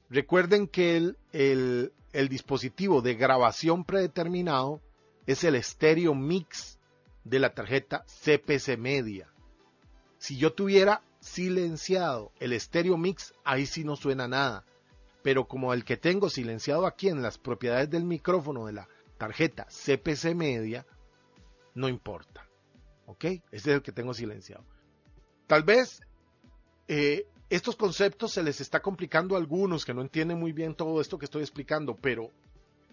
Recuerden 0.08 0.68
que 0.68 0.96
el, 0.96 1.18
el, 1.32 1.92
el 2.12 2.28
dispositivo 2.28 3.02
de 3.02 3.16
grabación 3.16 3.84
predeterminado 3.84 4.80
es 5.26 5.42
el 5.42 5.60
Stereo 5.60 6.14
Mix 6.14 6.78
de 7.24 7.40
la 7.40 7.52
tarjeta 7.52 8.04
CPC 8.04 8.78
Media. 8.78 9.28
Si 10.18 10.36
yo 10.36 10.52
tuviera 10.52 11.02
silenciado 11.18 12.30
el 12.38 12.58
Stereo 12.60 12.96
Mix, 12.96 13.34
ahí 13.42 13.66
sí 13.66 13.82
no 13.82 13.96
suena 13.96 14.28
nada. 14.28 14.64
Pero 15.24 15.48
como 15.48 15.74
el 15.74 15.84
que 15.84 15.96
tengo 15.96 16.30
silenciado 16.30 16.86
aquí 16.86 17.08
en 17.08 17.22
las 17.22 17.38
propiedades 17.38 17.90
del 17.90 18.04
micrófono 18.04 18.66
de 18.66 18.74
la 18.74 18.88
tarjeta 19.18 19.64
CPC 19.64 20.36
Media, 20.36 20.86
no 21.74 21.88
importa. 21.88 22.45
¿Ok? 23.06 23.24
Ese 23.24 23.40
es 23.52 23.66
el 23.66 23.82
que 23.82 23.92
tengo 23.92 24.12
silenciado. 24.14 24.64
Tal 25.46 25.62
vez 25.62 26.00
eh, 26.88 27.26
estos 27.48 27.76
conceptos 27.76 28.32
se 28.32 28.42
les 28.42 28.60
está 28.60 28.80
complicando 28.80 29.34
a 29.34 29.38
algunos 29.38 29.84
que 29.84 29.94
no 29.94 30.02
entienden 30.02 30.38
muy 30.38 30.52
bien 30.52 30.74
todo 30.74 31.00
esto 31.00 31.18
que 31.18 31.24
estoy 31.24 31.42
explicando, 31.42 31.96
pero 31.96 32.30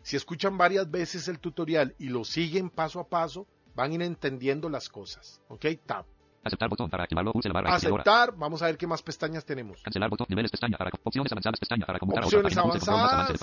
si 0.03 0.15
escuchan 0.15 0.57
varias 0.57 0.89
veces 0.89 1.27
el 1.27 1.39
tutorial 1.39 1.95
y 1.97 2.09
lo 2.09 2.23
siguen 2.23 2.69
paso 2.69 2.99
a 2.99 3.07
paso, 3.07 3.47
van 3.75 3.91
a 3.91 3.95
ir 3.95 4.01
entendiendo 4.03 4.69
las 4.69 4.89
cosas. 4.89 5.41
¿Ok? 5.47 5.65
Tab. 5.85 6.05
Aceptar 6.43 6.69
botón 6.69 6.89
para 6.89 7.03
activarlo, 7.03 7.31
pulse 7.31 7.47
la 7.47 7.53
barra. 7.53 7.73
Aceptar. 7.73 8.35
Vamos 8.35 8.61
a 8.61 8.65
ver 8.65 8.77
qué 8.77 8.85
más 8.85 9.01
pestañas 9.01 9.45
tenemos. 9.45 9.81
Cancelar 9.81 10.09
botón, 10.09 10.27
niveles 10.29 10.51
pestaña 10.51 10.77
para 10.77 10.91
opciones 11.03 11.31
avanzadas 11.31 11.59
pestaña 11.59 11.85
para 11.85 11.99
otra 12.01 12.25
Opciones 12.25 12.57
avanzadas. 12.57 13.39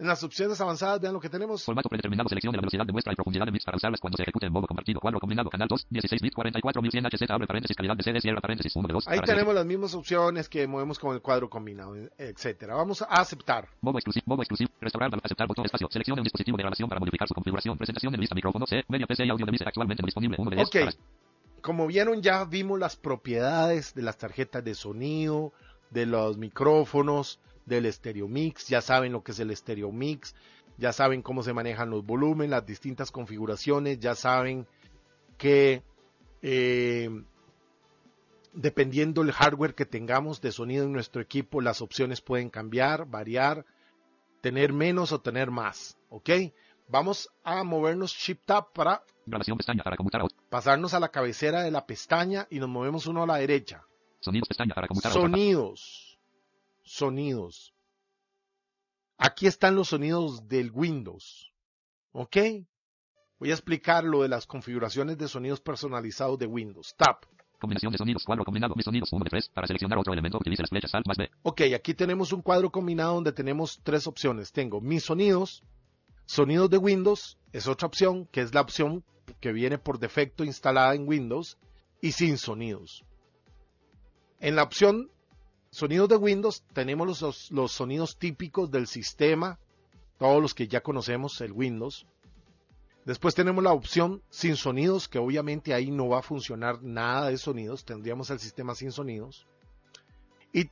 En 0.00 0.06
las 0.06 0.24
opciones 0.24 0.58
avanzadas, 0.62 0.98
vean 0.98 1.12
lo 1.12 1.20
que 1.20 1.28
tenemos. 1.28 1.62
Formato 1.62 1.90
predeterminado. 1.90 2.26
Seleccione 2.26 2.56
la 2.56 2.62
velocidad 2.62 2.86
de 2.86 2.92
muestra 2.92 3.12
y 3.12 3.16
profundidad 3.16 3.44
de 3.44 3.50
bits 3.50 3.66
para 3.66 3.76
usarlas 3.76 4.00
cuando 4.00 4.16
se 4.16 4.22
ejecute 4.22 4.46
en 4.46 4.52
modo 4.52 4.66
compartido. 4.66 4.98
Cuadro 4.98 5.20
combinado. 5.20 5.50
Canal 5.50 5.68
2. 5.68 5.88
16 5.90 6.22
bits. 6.22 6.34
44100 6.34 7.04
HZ. 7.04 7.30
Abre 7.30 7.46
paréntesis. 7.46 7.76
Calidad 7.76 7.96
de 7.98 8.02
CD. 8.02 8.20
Cierra 8.22 8.40
paréntesis. 8.40 8.74
1 8.74 8.88
de 8.88 8.94
2. 8.94 9.08
Ahí 9.08 9.18
para 9.18 9.26
tenemos 9.26 9.54
las 9.54 9.66
mismas 9.66 9.92
opciones 9.92 10.48
que 10.48 10.66
movemos 10.66 10.98
con 10.98 11.14
el 11.14 11.20
cuadro 11.20 11.50
combinado, 11.50 11.94
etcétera. 12.16 12.76
Vamos 12.76 13.02
a 13.02 13.08
aceptar. 13.08 13.68
Modo 13.82 13.98
exclusivo. 13.98 14.24
Modo 14.24 14.40
exclusivo. 14.40 14.70
Restaurar. 14.80 15.10
Aceptar. 15.22 15.46
Botón 15.46 15.66
espacio. 15.66 15.86
Seleccione 15.90 16.22
un 16.22 16.24
dispositivo 16.24 16.56
de 16.56 16.62
grabación 16.62 16.88
para 16.88 16.98
modificar 16.98 17.28
su 17.28 17.34
configuración. 17.34 17.76
Presentación 17.76 18.14
en 18.14 18.20
lista. 18.20 18.34
Micrófono 18.34 18.66
C. 18.66 18.82
Media 18.88 19.06
PC 19.06 19.26
y 19.26 19.30
audio 19.30 19.44
de 19.44 19.58
actualmente 19.66 20.02
no 20.02 20.06
disponible. 20.06 20.36
1 20.38 20.50
de 20.50 20.56
10. 20.56 20.68
Ok. 20.68 20.94
Como 21.60 21.86
vieron, 21.86 22.22
ya 22.22 22.42
vimos 22.46 22.78
las 22.78 22.96
propiedades 22.96 23.92
de 23.92 24.00
las 24.00 24.16
tarjetas 24.16 24.64
de 24.64 24.74
sonido, 24.74 25.52
de 25.90 26.06
los 26.06 26.38
micrófonos, 26.38 27.38
del 27.66 27.92
stereo 27.92 28.28
mix. 28.28 28.68
Ya 28.68 28.80
saben 28.80 29.12
lo 29.12 29.22
que 29.22 29.32
es 29.32 29.40
el 29.40 29.54
stereo 29.56 29.92
mix. 29.92 30.34
Ya 30.78 30.92
saben 30.92 31.22
cómo 31.22 31.42
se 31.42 31.52
manejan 31.52 31.90
los 31.90 32.04
volúmenes, 32.04 32.50
las 32.50 32.66
distintas 32.66 33.10
configuraciones. 33.10 33.98
Ya 34.00 34.14
saben 34.14 34.66
que 35.36 35.82
eh, 36.42 37.10
dependiendo 38.52 39.22
del 39.22 39.32
hardware 39.32 39.74
que 39.74 39.86
tengamos 39.86 40.40
de 40.40 40.52
sonido 40.52 40.84
en 40.84 40.92
nuestro 40.92 41.20
equipo, 41.20 41.60
las 41.60 41.82
opciones 41.82 42.20
pueden 42.20 42.50
cambiar, 42.50 43.06
variar, 43.06 43.64
tener 44.40 44.72
menos 44.72 45.12
o 45.12 45.20
tener 45.20 45.50
más. 45.50 45.98
¿Ok? 46.08 46.30
Vamos 46.88 47.30
a 47.44 47.62
movernos 47.62 48.12
Shift 48.12 48.44
Tab 48.46 48.72
para 48.72 49.04
Grabación 49.24 49.56
pestaña 49.56 49.84
para 49.84 49.96
conmutar 49.96 50.22
a 50.22 50.24
otro. 50.24 50.36
pasarnos 50.48 50.92
a 50.92 50.98
la 50.98 51.10
cabecera 51.10 51.62
de 51.62 51.70
la 51.70 51.86
pestaña 51.86 52.48
y 52.50 52.58
nos 52.58 52.68
movemos 52.68 53.06
uno 53.06 53.22
a 53.22 53.26
la 53.26 53.36
derecha. 53.36 53.84
Sonidos 54.18 54.48
pestaña 54.48 54.74
para 54.74 54.88
conmutar 54.88 55.12
a. 55.12 55.14
Sonidos. 55.14 56.09
Sonidos. 56.92 57.72
Aquí 59.16 59.46
están 59.46 59.76
los 59.76 59.90
sonidos 59.90 60.48
del 60.48 60.72
Windows. 60.72 61.52
¿Ok? 62.10 62.36
Voy 63.38 63.50
a 63.52 63.54
explicar 63.54 64.02
lo 64.02 64.22
de 64.22 64.28
las 64.28 64.44
configuraciones 64.44 65.16
de 65.16 65.28
sonidos 65.28 65.60
personalizados 65.60 66.36
de 66.40 66.46
Windows. 66.46 66.96
Tab. 66.96 67.18
Combinación 67.60 67.92
de 67.92 67.98
sonidos. 67.98 68.24
Cuadro 68.24 68.44
combinado. 68.44 68.74
Mis 68.74 68.84
sonidos. 68.84 69.12
1 69.12 69.22
de 69.22 69.30
3. 69.30 69.50
Para 69.50 69.68
seleccionar 69.68 70.00
otro 70.00 70.12
elemento, 70.12 70.38
utilice 70.38 70.62
las 70.64 70.70
flechas 70.70 70.92
Alt 70.96 71.06
más 71.06 71.16
B. 71.16 71.30
Ok, 71.44 71.60
aquí 71.76 71.94
tenemos 71.94 72.32
un 72.32 72.42
cuadro 72.42 72.72
combinado 72.72 73.14
donde 73.14 73.32
tenemos 73.32 73.80
tres 73.84 74.08
opciones. 74.08 74.50
Tengo 74.50 74.80
mis 74.80 75.04
sonidos, 75.04 75.62
sonidos 76.26 76.70
de 76.70 76.78
Windows, 76.78 77.38
es 77.52 77.68
otra 77.68 77.86
opción, 77.86 78.26
que 78.32 78.40
es 78.40 78.52
la 78.52 78.62
opción 78.62 79.04
que 79.38 79.52
viene 79.52 79.78
por 79.78 80.00
defecto 80.00 80.42
instalada 80.42 80.96
en 80.96 81.06
Windows, 81.06 81.56
y 82.02 82.10
sin 82.10 82.36
sonidos. 82.36 83.04
En 84.40 84.56
la 84.56 84.64
opción 84.64 85.08
sonidos 85.70 86.08
de 86.08 86.16
Windows 86.16 86.64
tenemos 86.72 87.20
los, 87.20 87.50
los, 87.50 87.72
sonidos 87.72 88.18
típicos 88.18 88.70
del 88.70 88.86
sistema, 88.86 89.58
todos 90.18 90.42
los 90.42 90.54
que 90.54 90.68
ya 90.68 90.82
conocemos, 90.82 91.40
el 91.40 91.52
Windows. 91.52 92.06
Después 93.04 93.34
tenemos 93.34 93.64
la 93.64 93.72
opción 93.72 94.22
sin 94.28 94.56
sonidos, 94.56 95.08
que 95.08 95.18
obviamente 95.18 95.72
ahí 95.72 95.90
no 95.90 96.08
va 96.08 96.18
a 96.18 96.22
funcionar 96.22 96.82
nada 96.82 97.28
de 97.28 97.38
sonidos, 97.38 97.84
tendríamos 97.84 98.30
el 98.30 98.38
sistema 98.38 98.74
sin 98.74 98.92
sonidos. 98.92 99.46
Y 100.52 100.68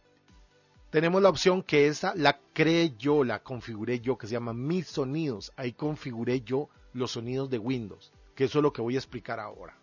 tenemos 0.91 1.23
la 1.23 1.31
opción 1.31 1.63
que 1.63 1.87
esa 1.87 2.15
la 2.15 2.39
creé 2.53 2.95
yo, 2.99 3.25
la 3.25 3.43
configuré 3.43 4.01
yo, 4.01 4.19
que 4.19 4.27
se 4.27 4.35
llama 4.35 4.53
mis 4.53 4.89
sonidos. 4.89 5.53
Ahí 5.57 5.73
configuré 5.73 6.43
yo 6.43 6.69
los 6.93 7.13
sonidos 7.13 7.49
de 7.49 7.59
Windows, 7.59 8.13
que 8.35 8.45
eso 8.45 8.59
es 8.59 8.63
lo 8.63 8.73
que 8.73 8.83
voy 8.83 8.97
a 8.97 8.99
explicar 8.99 9.41
ahora. 9.41 9.79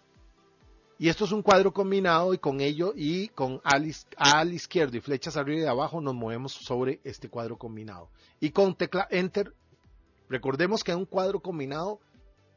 Y 0.98 1.10
esto 1.10 1.26
es 1.26 1.32
un 1.34 1.42
cuadro 1.42 1.74
combinado 1.74 2.34
y 2.34 2.38
con 2.38 2.62
ello 2.62 2.94
y 2.96 3.28
con 3.30 3.60
al, 3.66 3.92
al 4.18 4.54
izquierdo 4.54 4.96
y 4.96 5.02
flechas 5.02 5.36
arriba 5.36 5.62
y 5.64 5.66
abajo 5.66 6.00
nos 6.00 6.16
movemos 6.16 6.54
sobre 6.54 7.02
este 7.04 7.28
cuadro 7.30 7.58
combinado. 7.58 8.10
Y 8.40 8.52
con 8.52 8.76
tecla 8.76 9.06
Enter, 9.12 9.54
recordemos 10.30 10.84
que 10.84 10.92
en 10.94 11.00
un 11.00 11.06
cuadro 11.06 11.40
combinado, 11.42 12.00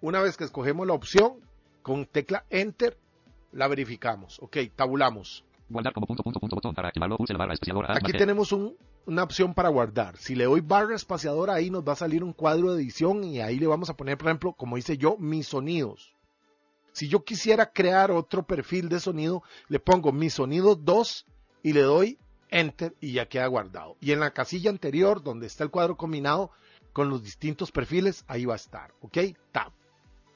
una 0.01 0.20
vez 0.20 0.36
que 0.36 0.45
escogemos 0.45 0.86
la 0.86 0.93
opción, 0.95 1.34
con 1.82 2.07
tecla 2.07 2.45
Enter 2.51 2.97
la 3.53 3.66
verificamos. 3.66 4.39
Ok, 4.41 4.59
tabulamos. 4.76 5.45
Guardar 5.68 5.93
como 5.93 6.07
punto, 6.07 6.22
punto, 6.22 6.41
punto, 6.41 6.57
botón 6.57 6.74
para 6.74 6.89
activarlo. 6.89 7.16
Pulse 7.16 7.32
la 7.32 7.39
barra 7.41 7.55
espaciadora 7.55 7.93
Aquí 7.95 8.12
T. 8.12 8.18
tenemos 8.18 8.53
un- 8.53 8.76
una 9.07 9.22
opción 9.22 9.53
para 9.53 9.68
guardar. 9.68 10.16
Si 10.16 10.34
le 10.34 10.45
doy 10.45 10.61
barra 10.61 10.95
espaciadora, 10.95 11.55
ahí 11.55 11.70
nos 11.70 11.86
va 11.86 11.93
a 11.93 11.97
salir 11.97 12.22
un 12.22 12.32
cuadro 12.32 12.72
de 12.72 12.82
edición 12.82 13.24
y 13.24 13.41
ahí 13.41 13.59
le 13.59 13.66
vamos 13.66 13.91
a 13.91 13.97
poner, 13.97 14.16
por 14.16 14.28
ejemplo, 14.28 14.53
como 14.53 14.78
hice 14.78 14.97
yo, 14.97 15.16
mis 15.18 15.49
sonidos. 15.49 16.14
Si 16.99 17.07
yo 17.07 17.22
quisiera 17.22 17.70
crear 17.70 18.11
otro 18.11 18.42
perfil 18.42 18.88
de 18.88 18.99
sonido, 18.99 19.44
le 19.68 19.78
pongo 19.78 20.11
mis 20.11 20.34
sonidos 20.34 20.84
2 20.84 21.26
y 21.62 21.72
le 21.72 21.82
doy 21.82 22.18
enter 22.49 22.96
y 23.01 23.12
ya 23.12 23.28
queda 23.28 23.46
guardado. 23.46 23.96
Y 24.01 24.11
en 24.11 24.18
la 24.18 24.32
casilla 24.32 24.70
anterior, 24.70 25.22
donde 25.22 25.46
está 25.46 25.62
el 25.62 25.70
cuadro 25.70 25.96
combinado 25.96 26.51
con 26.92 27.09
los 27.09 27.22
distintos 27.22 27.70
perfiles, 27.70 28.24
ahí 28.26 28.46
va 28.46 28.55
a 28.55 28.57
estar. 28.57 28.94
¿Ok? 29.01 29.16
Tab. 29.53 29.70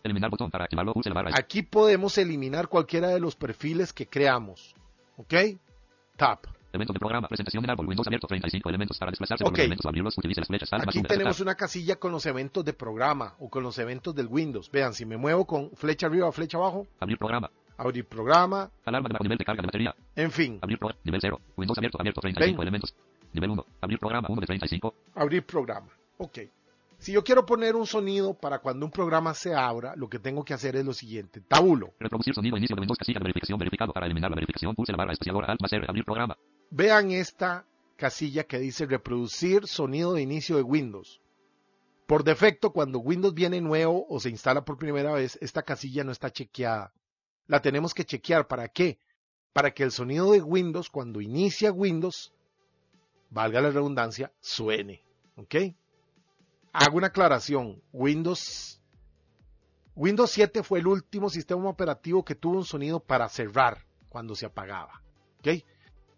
Eliminar 0.04 0.30
botón 0.30 0.52
para 0.52 0.66
activarlo. 0.66 0.94
Pulse 0.94 1.08
la 1.08 1.16
barra 1.16 1.30
Aquí 1.34 1.62
podemos 1.62 2.16
eliminar 2.16 2.68
cualquiera 2.68 3.08
de 3.08 3.18
los 3.18 3.34
perfiles 3.34 3.92
que 3.92 4.06
creamos. 4.06 4.76
¿Ok? 5.16 5.34
Tab. 6.16 6.46
Elementos 6.72 6.94
de 6.94 6.98
programa. 7.00 7.28
Presentación 7.28 7.64
en 7.64 7.70
árbol. 7.70 7.86
Windows 7.86 8.06
abierto. 8.06 8.26
35 8.26 8.68
elementos 8.68 8.98
para 8.98 9.10
desplazarse 9.10 9.44
por 9.44 9.50
Ok. 9.52 9.58
los 9.58 9.60
elementos. 9.64 9.86
Abrirlos. 9.86 10.18
Utilice 10.18 10.40
las 10.40 10.48
flechas 10.48 10.72
Aquí 10.72 11.02
tenemos 11.02 11.40
una 11.40 11.54
casilla 11.54 11.96
con 11.96 12.12
los 12.12 12.24
eventos 12.26 12.64
de 12.64 12.72
programa 12.72 13.34
o 13.40 13.48
con 13.50 13.62
los 13.62 13.78
eventos 13.78 14.14
del 14.14 14.26
Windows. 14.26 14.70
Vean, 14.70 14.94
si 14.94 15.04
me 15.04 15.16
muevo 15.16 15.44
con 15.46 15.70
flecha 15.72 16.06
arriba 16.06 16.28
o 16.28 16.32
flecha 16.32 16.56
abajo, 16.58 16.86
Abrir 17.00 17.18
programa. 17.18 17.50
abrir 17.76 18.06
programa, 18.06 18.70
Alarma 18.84 19.08
de 19.08 19.18
nivel 19.20 19.38
de 19.38 19.44
carga 19.44 19.60
de 19.62 19.66
batería. 19.66 19.94
en 20.16 20.30
fin, 20.30 20.58
Abrir 20.62 20.78
programa. 20.78 21.00
Nivel 21.04 21.20
0. 21.20 21.40
Windows 21.56 21.78
abierto. 21.78 21.98
Abierto. 22.00 22.20
35 22.22 22.56
Ven. 22.58 22.62
elementos. 22.62 22.94
Nivel 23.34 23.50
1. 23.50 23.66
Abrir 23.80 23.98
programa. 23.98 24.28
1 24.30 24.40
de 24.40 24.46
35. 24.46 24.94
abrir 25.14 25.44
programa. 25.44 25.88
Ok. 26.18 26.38
Si 26.98 27.10
yo 27.12 27.24
quiero 27.24 27.44
poner 27.44 27.74
un 27.74 27.84
sonido 27.86 28.32
para 28.32 28.60
cuando 28.60 28.86
un 28.86 28.92
programa 28.92 29.34
se 29.34 29.52
abra, 29.54 29.96
lo 29.96 30.08
que 30.08 30.20
tengo 30.20 30.44
que 30.44 30.54
hacer 30.54 30.76
es 30.76 30.84
lo 30.84 30.92
siguiente. 30.92 31.40
Tabulo. 31.40 31.94
Reproducir 31.98 32.32
sonido. 32.32 32.56
Inicio 32.56 32.76
de 32.76 32.80
Windows. 32.80 32.96
Casilla 32.98 33.18
de 33.18 33.24
verificación. 33.24 33.58
Verificado. 33.58 33.92
Para 33.92 34.06
eliminar 34.06 34.30
la 34.30 34.36
verificación. 34.36 34.72
Pulse 34.76 34.92
la 34.92 34.98
barra 34.98 35.12
espaciadora 35.12 35.48
Alt 35.50 35.60
más 35.60 35.72
R. 35.72 35.84
Abrir 35.88 36.04
programa. 36.04 36.36
Vean 36.74 37.10
esta 37.10 37.66
casilla 37.96 38.44
que 38.44 38.58
dice 38.58 38.86
reproducir 38.86 39.66
sonido 39.66 40.14
de 40.14 40.22
inicio 40.22 40.56
de 40.56 40.62
Windows. 40.62 41.20
Por 42.06 42.24
defecto, 42.24 42.72
cuando 42.72 42.98
Windows 42.98 43.34
viene 43.34 43.60
nuevo 43.60 44.06
o 44.08 44.18
se 44.18 44.30
instala 44.30 44.64
por 44.64 44.78
primera 44.78 45.12
vez, 45.12 45.38
esta 45.42 45.62
casilla 45.62 46.02
no 46.02 46.12
está 46.12 46.30
chequeada. 46.30 46.90
La 47.46 47.60
tenemos 47.60 47.92
que 47.92 48.06
chequear. 48.06 48.46
¿Para 48.46 48.68
qué? 48.68 48.98
Para 49.52 49.74
que 49.74 49.82
el 49.82 49.92
sonido 49.92 50.32
de 50.32 50.40
Windows, 50.40 50.88
cuando 50.88 51.20
inicia 51.20 51.70
Windows, 51.72 52.32
valga 53.28 53.60
la 53.60 53.68
redundancia, 53.68 54.32
suene. 54.40 55.04
¿Ok? 55.36 55.54
Hago 56.72 56.96
una 56.96 57.08
aclaración. 57.08 57.82
Windows, 57.92 58.80
Windows 59.94 60.30
7 60.30 60.62
fue 60.62 60.78
el 60.78 60.86
último 60.86 61.28
sistema 61.28 61.68
operativo 61.68 62.24
que 62.24 62.34
tuvo 62.34 62.56
un 62.56 62.64
sonido 62.64 62.98
para 62.98 63.28
cerrar 63.28 63.84
cuando 64.08 64.34
se 64.34 64.46
apagaba. 64.46 65.02
¿Ok? 65.40 65.48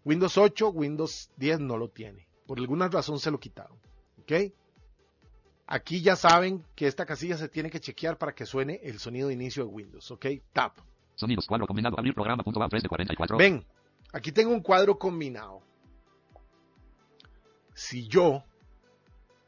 Windows 0.05 0.37
8, 0.37 0.69
Windows 0.69 1.31
10 1.37 1.59
no 1.61 1.77
lo 1.77 1.89
tiene. 1.89 2.27
Por 2.45 2.59
alguna 2.59 2.87
razón 2.87 3.19
se 3.19 3.31
lo 3.31 3.39
quitaron. 3.39 3.77
¿Ok? 4.21 4.53
Aquí 5.67 6.01
ya 6.01 6.15
saben 6.15 6.63
que 6.75 6.85
esta 6.85 7.07
casilla 7.07 7.37
se 7.37 7.49
tiene 7.49 7.71
que 7.71 7.79
chequear 7.79 8.17
para 8.17 8.35
que 8.35 8.45
suene 8.45 8.79
el 8.83 8.99
sonido 8.99 9.29
de 9.29 9.33
inicio 9.33 9.65
de 9.65 9.71
Windows. 9.71 10.11
¿Ok? 10.11 10.27
Tab. 10.53 10.73
Sonidos. 11.15 11.47
Cuadro 11.47 11.65
combinado. 11.65 11.97
Abrir 11.97 12.13
programa. 12.13 12.43
Punto 12.43 12.61
A. 12.61 12.69
3 12.69 12.83
de 12.83 12.89
44. 12.89 13.37
Ven, 13.37 13.65
aquí 14.13 14.31
tengo 14.31 14.51
un 14.51 14.61
cuadro 14.61 14.97
combinado. 14.99 15.61
Si 17.73 18.07
yo 18.07 18.43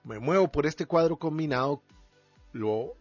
me 0.04 0.20
muevo 0.20 0.52
por 0.52 0.66
este 0.66 0.86
cuadro 0.86 1.18
combinado, 1.18 1.84
lo 2.52 2.96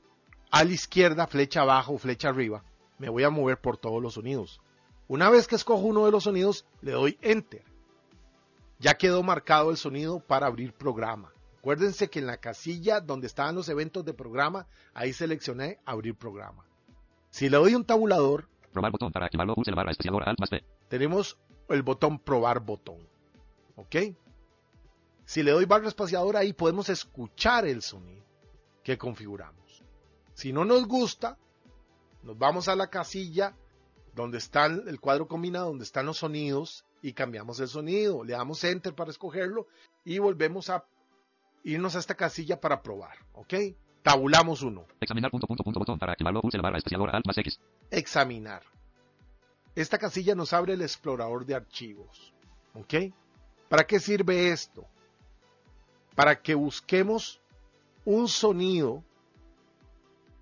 a 0.51 0.65
la 0.65 0.73
izquierda, 0.73 1.27
flecha 1.27 1.63
abajo, 1.63 1.99
flecha 1.99 2.29
arriba, 2.29 2.63
me 2.99 3.09
voy 3.09 3.25
a 3.25 3.31
mover 3.31 3.61
por 3.61 3.77
todos 3.77 4.03
los 4.03 4.15
sonidos. 4.15 4.61
Una 5.09 5.31
vez 5.31 5.47
que 5.47 5.55
escojo 5.55 5.83
uno 5.83 6.05
de 6.05 6.11
los 6.11 6.25
sonidos, 6.25 6.65
le 6.81 6.93
doy 6.93 7.19
enter. 7.23 7.63
Ya 8.79 8.95
quedó 8.95 9.23
marcado 9.23 9.71
el 9.71 9.77
sonido 9.77 10.21
para 10.21 10.47
abrir 10.47 10.73
programa. 10.73 11.33
Acuérdense 11.59 12.11
que 12.11 12.19
en 12.19 12.27
la 12.27 12.37
casilla 12.37 13.01
donde 13.01 13.27
estaban 13.27 13.55
los 13.55 13.69
eventos 13.69 14.05
de 14.05 14.15
programa, 14.15 14.67
ahí 14.95 15.13
seleccioné 15.13 15.79
abrir 15.85 16.15
programa. 16.15 16.65
Si 17.31 17.49
le 17.49 17.57
doy 17.57 17.75
un 17.75 17.85
tabulador, 17.85 18.49
Probar 18.73 18.93
botón 18.93 19.11
para 19.11 19.27
activarlo. 19.27 19.55
Pulse 19.55 19.71
la 19.71 19.77
barra 19.77 19.91
espaciadora 19.93 20.27
Alt 20.27 20.39
más 20.39 20.51
P. 20.51 20.63
tenemos 20.89 21.39
el 21.69 21.83
botón 21.83 22.19
probar 22.19 22.61
botón. 22.61 22.99
¿Ok? 23.77 23.97
Si 25.25 25.43
le 25.43 25.51
doy 25.51 25.65
barra 25.65 25.89
espaciadora 25.89 26.41
ahí 26.41 26.53
podemos 26.53 26.89
escuchar 26.89 27.67
el 27.67 27.83
sonido 27.83 28.25
que 28.85 28.99
configuramos. 28.99 29.83
Si 30.35 30.53
no 30.53 30.65
nos 30.65 30.87
gusta, 30.87 31.39
nos 32.23 32.37
vamos 32.39 32.69
a 32.69 32.77
la 32.77 32.89
casilla 32.89 33.57
donde 34.17 34.39
está 34.39 34.65
el 34.65 34.99
cuadro 34.99 35.29
combinado, 35.29 35.67
donde 35.67 35.85
están 35.85 36.07
los 36.07 36.17
sonidos 36.17 36.85
y 37.03 37.13
cambiamos 37.13 37.61
el 37.61 37.69
sonido. 37.69 38.25
Le 38.25 38.33
damos 38.33 38.65
enter 38.65 38.95
para 38.95 39.11
escogerlo 39.11 39.69
y 40.05 40.19
volvemos 40.19 40.71
a 40.71 40.85
irnos 41.63 41.95
a 41.95 41.99
esta 41.99 42.15
casilla 42.15 42.59
para 42.59 42.83
probar. 42.83 43.19
¿Ok? 43.35 43.55
Tabulamos 44.03 44.63
uno. 44.63 44.87
Examinar 45.01 45.31
punto 45.31 45.47
punto 45.47 45.63
punto 45.63 45.81
botón 45.81 45.99
para 45.99 46.13
activarlo. 46.13 46.41
Pulse 46.41 46.57
la 46.57 46.63
barra 46.63 46.79
Alt 47.13 47.27
más 47.27 47.37
X. 47.39 47.61
examinar. 47.91 48.63
Esta 49.75 49.99
casilla 49.99 50.35
nos 50.35 50.55
abre 50.55 50.73
el 50.73 50.81
explorador 50.81 51.45
de 51.45 51.55
archivos. 51.55 52.33
¿Ok? 52.73 53.13
¿Para 53.69 53.87
qué 53.87 54.01
sirve 54.01 54.51
esto? 54.51 54.87
Para 56.15 56.41
que 56.41 56.55
busquemos 56.55 57.39
un 58.07 58.29
sonido 58.29 59.05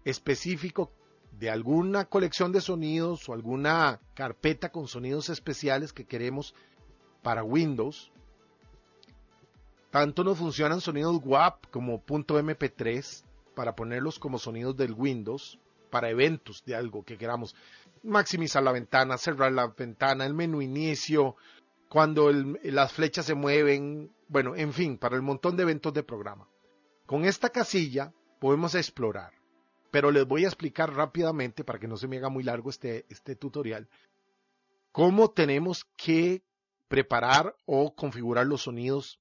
específico 0.04 0.92
de 1.38 1.50
alguna 1.50 2.04
colección 2.04 2.52
de 2.52 2.60
sonidos 2.60 3.28
o 3.28 3.32
alguna 3.32 4.00
carpeta 4.14 4.70
con 4.70 4.86
sonidos 4.86 5.28
especiales 5.28 5.92
que 5.92 6.06
queremos 6.06 6.54
para 7.22 7.42
Windows. 7.42 8.12
Tanto 9.90 10.24
nos 10.24 10.38
funcionan 10.38 10.80
sonidos 10.80 11.20
WAP 11.24 11.66
como 11.70 12.04
.mp3 12.04 13.24
para 13.54 13.74
ponerlos 13.74 14.18
como 14.18 14.38
sonidos 14.38 14.76
del 14.76 14.92
Windows 14.92 15.58
para 15.90 16.10
eventos 16.10 16.64
de 16.64 16.74
algo 16.74 17.04
que 17.04 17.16
queramos. 17.16 17.54
Maximizar 18.02 18.62
la 18.62 18.72
ventana, 18.72 19.16
cerrar 19.16 19.52
la 19.52 19.68
ventana, 19.68 20.26
el 20.26 20.34
menú 20.34 20.60
inicio, 20.60 21.36
cuando 21.88 22.32
las 22.32 22.92
flechas 22.92 23.26
se 23.26 23.34
mueven, 23.34 24.12
bueno, 24.26 24.56
en 24.56 24.72
fin, 24.72 24.98
para 24.98 25.14
el 25.14 25.22
montón 25.22 25.56
de 25.56 25.62
eventos 25.62 25.94
de 25.94 26.02
programa. 26.02 26.48
Con 27.06 27.24
esta 27.24 27.50
casilla 27.50 28.12
podemos 28.40 28.74
explorar, 28.74 29.32
pero 29.94 30.10
les 30.10 30.26
voy 30.26 30.44
a 30.44 30.48
explicar 30.48 30.92
rápidamente 30.92 31.62
para 31.62 31.78
que 31.78 31.86
no 31.86 31.96
se 31.96 32.08
me 32.08 32.16
haga 32.16 32.28
muy 32.28 32.42
largo 32.42 32.68
este, 32.68 33.06
este 33.10 33.36
tutorial, 33.36 33.88
cómo 34.90 35.30
tenemos 35.30 35.84
que 35.96 36.42
preparar 36.88 37.54
o 37.64 37.94
configurar 37.94 38.44
los 38.44 38.62
sonidos 38.62 39.20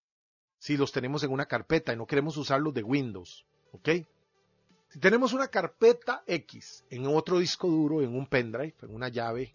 si 0.57 0.76
los 0.76 0.91
tenemos 0.91 1.24
en 1.24 1.32
una 1.32 1.45
carpeta 1.45 1.93
y 1.93 1.95
no 1.95 2.07
queremos 2.07 2.38
usarlos 2.38 2.74
de 2.74 2.82
Windows. 2.82 3.45
¿Ok? 3.71 3.88
Si 4.89 4.97
tenemos 4.97 5.32
una 5.34 5.47
carpeta 5.47 6.24
X 6.26 6.84
en 6.89 7.05
otro 7.05 7.38
disco 7.38 7.67
duro, 7.67 8.01
en 8.01 8.15
un 8.15 8.26
pendrive, 8.26 8.74
en 8.82 8.95
una 8.95 9.09
llave 9.09 9.53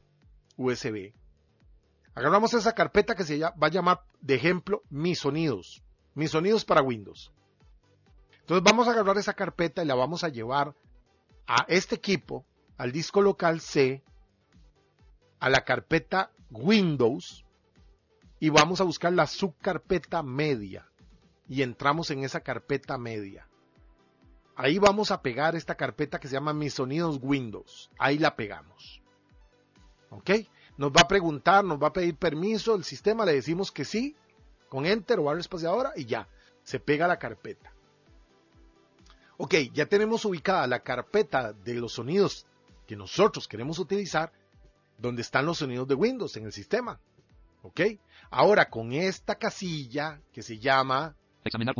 USB, 0.57 1.15
agarramos 2.15 2.55
esa 2.55 2.77
carpeta 2.77 3.17
que 3.17 3.25
se 3.25 3.41
va 3.41 3.53
a 3.61 3.69
llamar, 3.71 4.05
de 4.21 4.37
ejemplo, 4.37 4.85
mis 4.89 5.19
sonidos. 5.19 5.83
Mis 6.15 6.31
sonidos 6.31 6.65
para 6.65 6.81
Windows. 6.81 7.33
Entonces 8.43 8.63
vamos 8.63 8.87
a 8.87 8.93
agarrar 8.93 9.19
esa 9.19 9.35
carpeta 9.35 9.83
y 9.83 9.87
la 9.89 9.97
vamos 9.97 10.23
a 10.23 10.29
llevar 10.29 10.77
a 11.49 11.65
este 11.69 11.95
equipo, 11.97 12.45
al 12.77 12.93
disco 12.93 13.23
local 13.23 13.61
C, 13.61 14.05
a 15.41 15.49
la 15.49 15.65
carpeta 15.65 16.31
Windows 16.51 17.45
y 18.39 18.51
vamos 18.51 18.81
a 18.81 18.85
buscar 18.85 19.13
la 19.15 19.27
subcarpeta 19.27 20.23
media 20.23 20.87
y 21.49 21.63
entramos 21.63 22.11
en 22.11 22.23
esa 22.23 22.41
carpeta 22.41 22.99
media. 22.99 23.49
Ahí 24.57 24.79
vamos 24.79 25.11
a 25.11 25.23
pegar 25.23 25.57
esta 25.57 25.77
carpeta 25.77 26.21
que 26.21 26.29
se 26.29 26.35
llama 26.35 26.53
Mis 26.53 26.75
Sonidos 26.75 27.19
Windows. 27.23 27.91
Ahí 27.99 28.19
la 28.19 28.37
pegamos. 28.37 29.01
¿Ok? 30.11 30.31
Nos 30.77 30.91
va 30.91 31.03
a 31.03 31.09
preguntar, 31.09 31.65
nos 31.65 31.83
va 31.83 31.89
a 31.89 31.93
pedir 31.93 32.17
permiso, 32.17 32.75
el 32.75 32.85
sistema 32.85 33.25
le 33.25 33.35
decimos 33.35 33.73
que 33.73 33.85
sí, 33.85 34.17
con 34.69 34.85
Enter 34.85 35.19
o 35.19 35.25
barra 35.25 35.41
espaciadora 35.41 35.93
y 35.97 36.05
ya, 36.05 36.29
se 36.63 36.79
pega 36.79 37.09
la 37.09 37.19
carpeta. 37.19 37.73
Ok, 39.41 39.55
ya 39.73 39.87
tenemos 39.87 40.25
ubicada 40.25 40.67
la 40.67 40.81
carpeta 40.81 41.53
de 41.53 41.75
los 41.75 41.93
sonidos 41.93 42.45
que 42.89 42.97
nosotros 42.97 43.47
queremos 43.47 43.79
utilizar, 43.79 44.33
donde 44.99 45.23
están 45.23 45.47
los 45.47 45.59
sonidos 45.59 45.87
de 45.87 45.95
Windows 45.95 46.37
en 46.37 46.47
el 46.47 46.53
sistema. 46.53 46.99
¿Ok? 47.63 47.81
Ahora 48.31 48.69
con 48.69 48.93
esta 48.93 49.37
casilla 49.37 50.21
que 50.33 50.43
se 50.43 50.59
llama 50.59 51.15
Examinar 51.45 51.75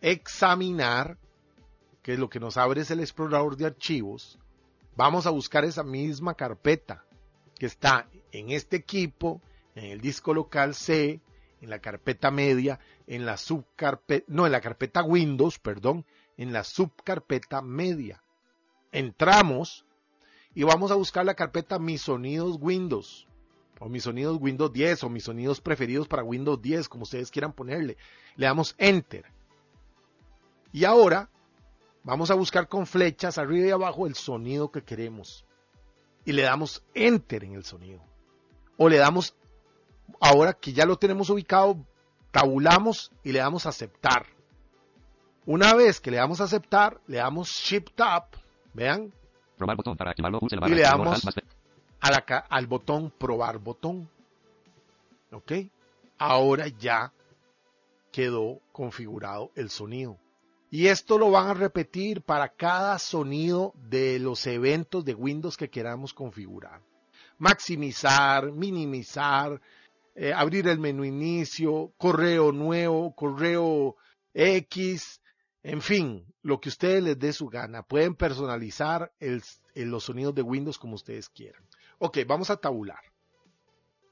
Examinar, 0.00 1.18
que 2.02 2.14
es 2.14 2.18
lo 2.18 2.28
que 2.28 2.40
nos 2.40 2.56
abre 2.56 2.80
es 2.80 2.90
el 2.90 2.98
explorador 2.98 3.56
de 3.56 3.66
archivos, 3.66 4.40
vamos 4.96 5.26
a 5.26 5.30
buscar 5.30 5.64
esa 5.64 5.84
misma 5.84 6.34
carpeta 6.34 7.04
que 7.56 7.66
está 7.66 8.08
en 8.32 8.50
este 8.50 8.76
equipo, 8.76 9.40
en 9.76 9.84
el 9.84 10.00
disco 10.00 10.34
local 10.34 10.74
C, 10.74 11.20
en 11.60 11.70
la 11.70 11.78
carpeta 11.78 12.32
media, 12.32 12.80
en 13.06 13.24
la 13.24 13.36
subcarpeta, 13.36 14.26
no, 14.28 14.44
en 14.44 14.52
la 14.52 14.60
carpeta 14.60 15.04
Windows, 15.04 15.60
perdón, 15.60 16.04
en 16.36 16.52
la 16.52 16.64
subcarpeta 16.64 17.62
media. 17.62 18.22
Entramos 18.92 19.84
y 20.54 20.62
vamos 20.62 20.90
a 20.90 20.94
buscar 20.94 21.24
la 21.24 21.34
carpeta 21.34 21.78
Mis 21.78 22.02
sonidos 22.02 22.58
Windows, 22.60 23.26
o 23.80 23.88
mis 23.88 24.04
sonidos 24.04 24.38
Windows 24.40 24.72
10, 24.72 25.04
o 25.04 25.08
mis 25.08 25.24
sonidos 25.24 25.60
preferidos 25.60 26.08
para 26.08 26.22
Windows 26.22 26.60
10, 26.62 26.88
como 26.88 27.02
ustedes 27.02 27.30
quieran 27.30 27.52
ponerle. 27.52 27.96
Le 28.36 28.46
damos 28.46 28.74
Enter. 28.78 29.24
Y 30.72 30.84
ahora 30.84 31.30
Vamos 32.04 32.30
a 32.30 32.34
buscar 32.34 32.68
con 32.68 32.86
flechas 32.86 33.38
arriba 33.38 33.66
y 33.66 33.70
abajo 33.70 34.06
el 34.06 34.14
sonido 34.14 34.70
que 34.70 34.82
queremos. 34.82 35.46
Y 36.26 36.32
le 36.32 36.42
damos 36.42 36.84
enter 36.92 37.44
en 37.44 37.54
el 37.54 37.64
sonido. 37.64 38.00
O 38.76 38.90
le 38.90 38.98
damos, 38.98 39.34
ahora 40.20 40.52
que 40.52 40.74
ya 40.74 40.84
lo 40.84 40.98
tenemos 40.98 41.30
ubicado, 41.30 41.78
tabulamos 42.30 43.10
y 43.22 43.32
le 43.32 43.38
damos 43.38 43.64
aceptar. 43.64 44.26
Una 45.46 45.74
vez 45.74 46.00
que 46.00 46.10
le 46.10 46.16
damos 46.16 46.40
aceptar, 46.40 47.00
le 47.06 47.18
damos 47.18 47.48
shift 47.50 48.00
up, 48.00 48.38
vean. 48.72 49.12
Probar 49.56 49.76
botón 49.76 49.96
para 49.96 50.10
activarlo, 50.10 50.40
y 50.42 50.74
le 50.74 50.82
damos 50.82 51.24
a 52.00 52.10
la, 52.10 52.18
al 52.48 52.66
botón 52.66 53.12
probar 53.18 53.58
botón. 53.58 54.08
¿Ok? 55.32 55.52
Ahora 56.18 56.68
ya 56.68 57.12
quedó 58.12 58.60
configurado 58.72 59.50
el 59.54 59.70
sonido. 59.70 60.18
Y 60.70 60.88
esto 60.88 61.18
lo 61.18 61.30
van 61.30 61.48
a 61.48 61.54
repetir 61.54 62.22
para 62.22 62.48
cada 62.48 62.98
sonido 62.98 63.72
de 63.88 64.18
los 64.18 64.46
eventos 64.46 65.04
de 65.04 65.14
Windows 65.14 65.56
que 65.56 65.70
queramos 65.70 66.12
configurar. 66.12 66.80
Maximizar, 67.38 68.50
minimizar, 68.50 69.60
eh, 70.14 70.32
abrir 70.32 70.68
el 70.68 70.78
menú 70.78 71.04
inicio, 71.04 71.92
correo 71.96 72.50
nuevo, 72.50 73.14
correo 73.14 73.96
X, 74.32 75.20
en 75.64 75.80
fin, 75.80 76.26
lo 76.42 76.60
que 76.60 76.68
ustedes 76.68 77.02
les 77.02 77.18
dé 77.18 77.32
su 77.32 77.48
gana. 77.48 77.82
Pueden 77.82 78.14
personalizar 78.14 79.10
los 79.74 80.04
sonidos 80.04 80.34
de 80.34 80.42
Windows 80.42 80.78
como 80.78 80.94
ustedes 80.94 81.30
quieran. 81.30 81.64
Ok, 81.98 82.18
vamos 82.26 82.50
a 82.50 82.58
tabular. 82.58 83.00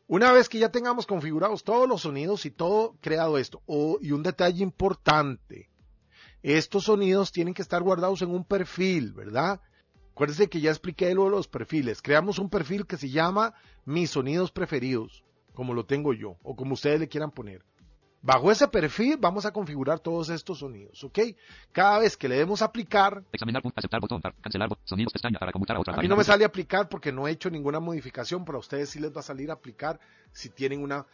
Una 0.07 0.33
vez 0.33 0.49
que 0.49 0.59
ya 0.59 0.71
tengamos 0.71 1.07
configurados 1.07 1.63
todos 1.63 1.87
los 1.87 2.03
sonidos 2.03 2.47
y 2.47 2.51
todo 2.51 2.97
creado 3.03 3.37
esto, 3.37 3.63
y 4.01 4.13
un 4.13 4.23
detalle 4.23 4.63
importante, 4.63 5.69
estos 6.43 6.85
sonidos 6.85 7.33
tienen 7.33 7.53
que 7.53 7.63
estar 7.63 7.83
guardados 7.83 8.23
en 8.23 8.31
un 8.31 8.45
perfil, 8.45 9.13
¿verdad? 9.13 9.61
Acuérdense 10.13 10.49
que 10.49 10.61
ya 10.61 10.71
expliqué 10.71 11.15
lo 11.15 11.25
de 11.25 11.31
los 11.31 11.49
perfiles. 11.49 12.01
Creamos 12.01 12.39
un 12.39 12.49
perfil 12.49 12.87
que 12.87 12.97
se 12.97 13.11
llama 13.11 13.55
mis 13.85 14.11
sonidos 14.11 14.53
preferidos, 14.53 15.23
como 15.53 15.75
lo 15.75 15.85
tengo 15.85 16.15
yo, 16.15 16.39
o 16.43 16.57
como 16.57 16.75
ustedes 16.75 16.99
le 16.99 17.09
quieran 17.09 17.31
poner. 17.31 17.63
Bajo 18.25 18.53
ese 18.53 18.69
perfil 18.69 19.17
vamos 19.19 19.45
a 19.47 19.53
configurar 19.53 19.99
todos 19.99 20.29
estos 20.29 20.61
sonidos, 20.61 21.03
¿ok? 21.03 21.19
Cada 21.73 21.99
vez 21.99 22.17
que 22.17 22.29
le 22.29 22.37
demos 22.37 22.63
aplicar... 22.63 23.25
Examinar, 23.33 23.63
aceptar 23.75 24.01
botón, 24.01 24.23
cancelar, 24.41 24.71
sonidos 24.85 25.13
pestaña 25.13 25.41
para 25.41 25.51
a 25.51 25.81
otra. 25.81 25.95
A 25.95 26.01
mí 26.01 26.07
no 26.07 26.17
me 26.17 26.23
sale 26.23 26.45
aplicar 26.45 26.89
porque 26.89 27.11
no 27.11 27.27
he 27.27 27.33
hecho 27.33 27.51
ninguna 27.51 27.81
modificación, 27.81 28.45
pero 28.45 28.59
a 28.59 28.61
ustedes 28.61 28.91
sí 28.91 29.01
les 29.01 29.15
va 29.15 29.21
a 29.21 29.25
salir 29.25 29.51
aplicar 29.51 29.99
si 30.31 30.51
tienen 30.51 30.85
una 30.85 31.05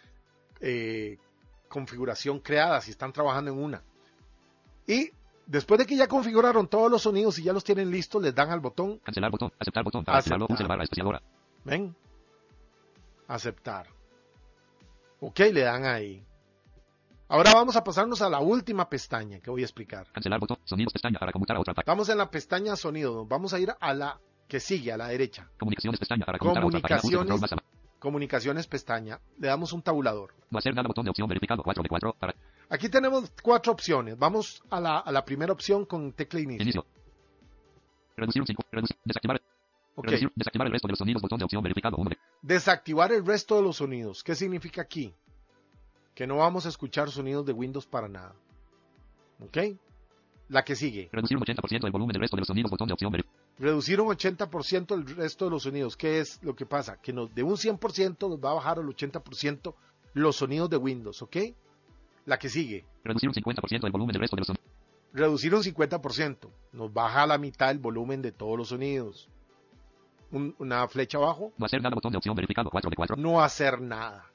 eh, 0.61 1.17
configuración 1.69 2.41
creada, 2.41 2.83
si 2.83 2.91
están 2.91 3.11
trabajando 3.15 3.53
en 3.53 3.59
una. 3.59 3.83
Y 4.87 5.11
después 5.47 5.79
de 5.79 5.87
que 5.87 5.97
ya 5.97 6.09
configuraron 6.09 6.69
todos 6.69 6.91
los 6.91 7.01
sonidos 7.01 7.39
y 7.39 7.43
ya 7.43 7.55
los 7.55 7.65
tienen 7.65 7.91
listos, 7.91 8.23
les 8.23 8.35
dan 8.35 8.51
al 8.51 8.61
botón. 8.61 8.99
Cancelar 8.99 9.31
botón, 9.31 9.51
aceptar 9.59 9.83
botón, 9.83 10.05
para 10.05 10.19
aceptar. 10.19 10.43
activarlo, 10.43 10.63
la 10.63 10.69
barra 10.69 10.85
espaciadora. 10.85 11.23
Ven. 11.65 11.97
Aceptar. 13.29 13.87
Ok, 15.21 15.39
le 15.53 15.63
dan 15.63 15.87
ahí. 15.87 16.28
Ahora 17.31 17.53
vamos 17.53 17.77
a 17.77 17.85
pasarnos 17.85 18.23
a 18.23 18.31
la 18.31 18.41
última 18.41 18.89
pestaña 18.89 19.39
que 19.41 19.51
voy 19.51 19.61
a 19.61 19.65
explicar. 19.65 20.07
Cancelar 20.13 20.41
botón, 20.41 20.57
sonidos 20.65 20.95
pestaña 20.95 21.19
para 21.19 21.31
conmutar 21.31 21.59
a 21.59 21.61
otra 21.61 21.75
página. 21.75 21.93
Vamos 21.93 22.09
en 22.09 22.17
la 22.17 22.31
pestaña 22.31 22.75
sonido. 22.75 23.27
Vamos 23.27 23.53
a 23.53 23.61
ir 23.61 23.71
a 23.79 23.93
la 23.93 24.19
que 24.49 24.61
sigue, 24.61 24.93
a 24.93 24.97
la 24.97 25.09
derecha. 25.09 25.47
Comunicaciones 25.59 26.01
pestaña 26.01 26.25
para 26.25 26.39
conmutar 26.39 26.63
a 26.63 26.67
otra 26.67 26.81
página. 26.81 27.63
Comunicaciones 27.99 28.67
pestaña. 28.67 29.21
Le 29.39 29.49
damos 29.49 29.75
un 29.75 29.83
tabulador. 29.83 30.33
No 30.51 30.59
hacer 30.59 30.75
nada 30.75 30.89
botón 30.89 31.05
de 31.05 31.11
opción 31.11 31.29
verificado 31.29 31.63
4 31.63 31.83
de 31.83 31.89
4 31.91 32.17
para 32.19 32.35
Aquí 32.71 32.89
tenemos 32.89 33.31
cuatro 33.43 33.73
opciones. 33.73 34.19
Vamos 34.19 34.63
a 34.71 34.81
la, 34.81 34.99
a 34.99 35.13
la 35.13 35.25
primera 35.25 35.53
opción 35.53 35.85
con 35.85 36.13
tecla 36.13 36.41
inicio. 36.41 36.63
Inicio. 36.63 36.87
Reducir 38.17 38.41
un 38.41 38.47
5. 38.47 38.63
desactivar. 39.05 39.43
Okay. 39.97 40.13
Reducir, 40.13 40.33
desactivar 40.35 40.67
el 40.67 40.73
resto 40.73 40.89
de 40.89 40.93
los 40.93 40.99
sonidos. 40.99 41.21
Botón 41.21 41.39
de 41.39 41.45
opción 41.45 41.63
verificado 41.63 41.97
1 41.99 42.11
Desactivar 42.41 43.13
el 43.13 43.27
resto 43.27 43.57
de 43.57 43.63
los 43.63 43.77
sonidos. 43.77 44.25
¿Qué 44.25 44.35
significa 44.35 44.81
aquí? 44.81 45.15
Que 46.19 46.27
no 46.27 46.39
vamos 46.39 46.67
a 46.67 46.69
escuchar 46.69 47.13
sonidos 47.13 47.47
de 47.47 47.53
Windows 47.53 47.87
para 47.87 48.09
nada. 48.09 48.35
¿Ok? 49.39 49.57
La 50.49 50.65
que 50.65 50.75
sigue. 50.75 51.09
Reducir 51.13 51.37
un 51.37 51.45
80% 51.45 51.85
el 51.85 51.93
volumen 51.93 52.13
del 52.13 52.23
resto 52.23 52.37
de 52.37 52.41
los 52.41 52.49
sonidos. 52.49 52.73
Botón 52.73 52.89
de 52.89 52.95
opción. 52.95 53.13
Reducir 53.57 54.01
un 54.01 54.09
80% 54.09 54.95
el 54.97 55.07
resto 55.15 55.45
de 55.45 55.53
los 55.53 55.63
sonidos. 55.63 55.97
¿Qué 55.97 56.19
es 56.19 56.43
lo 56.43 56.57
que 56.57 56.67
pasa? 56.67 57.01
Que 57.01 57.13
nos, 57.13 57.33
de 57.33 57.45
un 57.45 57.55
100% 57.55 58.29
nos 58.31 58.45
va 58.45 58.51
a 58.51 58.55
bajar 58.55 58.81
al 58.81 58.87
80% 58.87 59.75
los 60.15 60.35
sonidos 60.35 60.69
de 60.69 60.77
Windows. 60.77 61.23
¿Ok? 61.23 61.37
La 62.27 62.37
que 62.37 62.49
sigue. 62.49 62.85
Reducir 63.05 63.29
un 63.29 63.35
50% 63.37 63.85
el 63.85 63.93
volumen 63.93 64.13
del 64.13 64.21
resto 64.21 64.35
de 64.35 64.41
los 64.41 64.47
sonidos. 64.49 64.67
Reducir 65.13 65.55
un 65.55 65.63
50%. 65.63 66.51
Nos 66.73 66.93
baja 66.93 67.23
a 67.23 67.27
la 67.29 67.39
mitad 67.39 67.71
el 67.71 67.79
volumen 67.79 68.23
de 68.23 68.33
todos 68.33 68.59
los 68.59 68.71
sonidos. 68.71 69.29
una 70.33 70.89
flecha 70.89 71.19
abajo. 71.19 71.53
No 71.57 71.67
hacer 71.67 71.81
nada, 71.81 71.95
botón 71.95 72.11
de 72.11 72.19
opción 72.19 72.35
verificado 72.35 72.71
4 72.71 72.91
de 72.91 72.97
4. 72.97 73.17
No 73.19 73.41
hacer 73.41 73.81
nada. 73.81 74.29